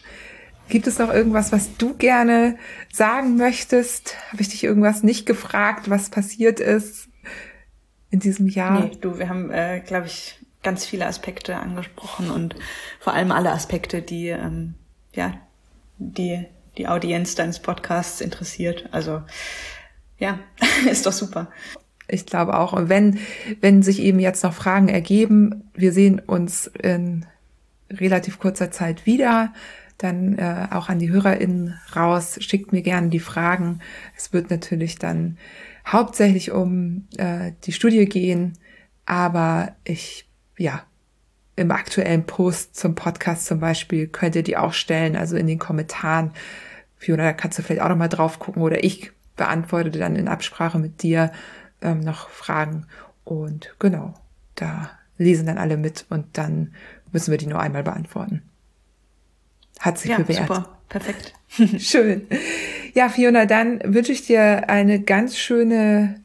[0.68, 2.56] Gibt es noch irgendwas, was du gerne
[2.92, 4.16] sagen möchtest?
[4.32, 7.08] Habe ich dich irgendwas nicht gefragt, was passiert ist
[8.10, 8.80] in diesem Jahr?
[8.80, 12.56] Nee, du, wir haben, äh, glaube ich, ganz viele Aspekte angesprochen und
[12.98, 14.74] vor allem alle Aspekte, die, ähm,
[15.12, 15.34] ja,
[15.98, 16.46] die
[16.76, 18.88] die Audienz deines Podcasts interessiert.
[18.92, 19.22] Also
[20.18, 20.38] ja,
[20.90, 21.48] ist doch super.
[22.08, 22.72] Ich glaube auch.
[22.72, 23.18] Und wenn,
[23.60, 27.26] wenn sich eben jetzt noch Fragen ergeben, wir sehen uns in
[27.90, 29.52] relativ kurzer Zeit wieder.
[29.98, 33.80] Dann äh, auch an die HörerInnen raus, schickt mir gerne die Fragen.
[34.16, 35.38] Es wird natürlich dann
[35.86, 38.54] hauptsächlich um äh, die Studie gehen,
[39.06, 40.82] aber ich, ja,
[41.56, 45.60] im aktuellen Post zum Podcast zum Beispiel könnt ihr die auch stellen, also in den
[45.60, 46.32] Kommentaren.
[46.96, 50.78] Fiona, da kannst du vielleicht auch nochmal drauf gucken oder ich beantworte dann in Absprache
[50.78, 51.30] mit dir
[51.84, 52.86] ähm, noch Fragen.
[53.24, 54.14] Und genau,
[54.56, 56.74] da lesen dann alle mit und dann
[57.12, 58.42] müssen wir die nur einmal beantworten.
[59.80, 60.48] Hat sich ja, bewährt.
[60.48, 61.34] Super, perfekt.
[61.78, 62.26] Schön.
[62.94, 66.20] Ja, Fiona, dann wünsche ich dir eine ganz schöne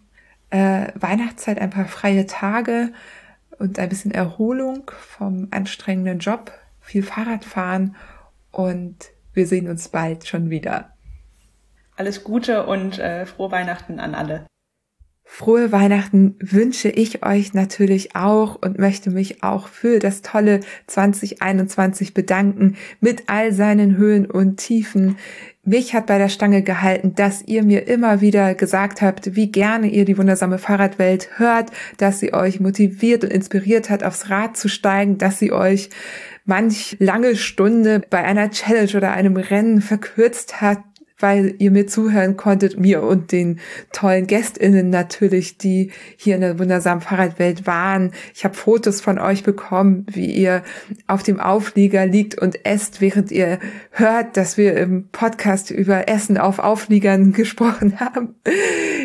[0.49, 2.91] äh, Weihnachtszeit, ein paar freie Tage
[3.57, 7.95] und ein bisschen Erholung vom anstrengenden Job, viel Fahrradfahren
[8.51, 10.93] und wir sehen uns bald schon wieder.
[11.95, 14.45] Alles Gute und äh, frohe Weihnachten an alle.
[15.31, 22.13] Frohe Weihnachten wünsche ich euch natürlich auch und möchte mich auch für das tolle 2021
[22.15, 25.17] bedanken mit all seinen Höhen und Tiefen.
[25.63, 29.87] Mich hat bei der Stange gehalten, dass ihr mir immer wieder gesagt habt, wie gerne
[29.87, 34.67] ihr die wundersame Fahrradwelt hört, dass sie euch motiviert und inspiriert hat, aufs Rad zu
[34.67, 35.89] steigen, dass sie euch
[36.43, 40.79] manch lange Stunde bei einer Challenge oder einem Rennen verkürzt hat,
[41.19, 43.59] weil ihr mir zuhören konntet, mir und den
[43.91, 48.11] tollen GästInnen natürlich, die hier in der wundersamen Fahrradwelt waren.
[48.33, 50.63] Ich habe Fotos von euch bekommen, wie ihr
[51.07, 53.59] auf dem Auflieger liegt und esst, während ihr
[53.91, 58.35] hört, dass wir im Podcast über Essen auf Aufliegern gesprochen haben.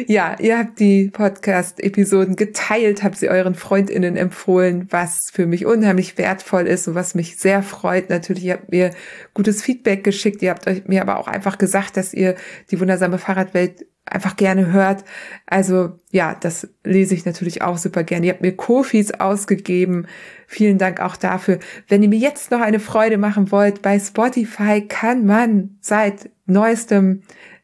[0.06, 6.18] Ja, ihr habt die Podcast-Episoden geteilt, habt sie euren FreundInnen empfohlen, was für mich unheimlich
[6.18, 8.10] wertvoll ist und was mich sehr freut.
[8.10, 8.90] Natürlich, ihr habt mir
[9.32, 12.34] gutes Feedback geschickt, ihr habt euch mir aber auch einfach gesagt, dass dass ihr
[12.70, 15.04] die wundersame Fahrradwelt einfach gerne hört.
[15.46, 18.26] Also ja, das lese ich natürlich auch super gerne.
[18.26, 20.06] Ihr habt mir Kofis ausgegeben.
[20.46, 21.58] Vielen Dank auch dafür.
[21.88, 27.22] Wenn ihr mir jetzt noch eine Freude machen wollt, bei Spotify kann man seit neuestem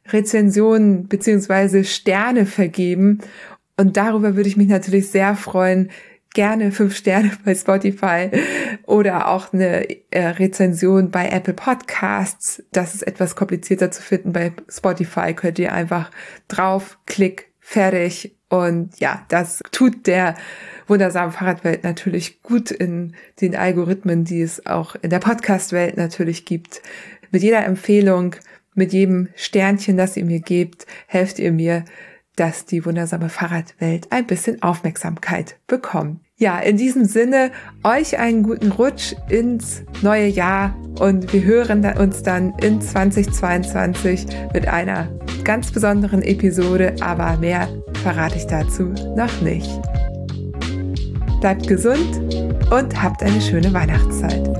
[0.08, 3.18] Rezensionen beziehungsweise Sterne vergeben.
[3.76, 5.90] Und darüber würde ich mich natürlich sehr freuen,
[6.34, 8.30] gerne fünf Sterne bei Spotify
[8.86, 12.62] oder auch eine äh, Rezension bei Apple Podcasts.
[12.72, 14.32] Das ist etwas komplizierter zu finden.
[14.32, 16.10] Bei Spotify könnt ihr einfach
[16.48, 18.36] drauf, klick, fertig.
[18.48, 20.34] Und ja, das tut der
[20.88, 26.82] wundersamen Fahrradwelt natürlich gut in den Algorithmen, die es auch in der Podcast-Welt natürlich gibt.
[27.30, 28.34] Mit jeder Empfehlung,
[28.74, 31.84] mit jedem Sternchen, das ihr mir gebt, helft ihr mir,
[32.36, 36.20] dass die wundersame Fahrradwelt ein bisschen Aufmerksamkeit bekommt.
[36.36, 37.50] Ja, in diesem Sinne,
[37.84, 44.66] euch einen guten Rutsch ins neue Jahr und wir hören uns dann in 2022 mit
[44.66, 45.10] einer
[45.44, 47.68] ganz besonderen Episode, aber mehr
[48.02, 48.84] verrate ich dazu
[49.16, 49.70] noch nicht.
[51.40, 52.20] Bleibt gesund
[52.70, 54.59] und habt eine schöne Weihnachtszeit.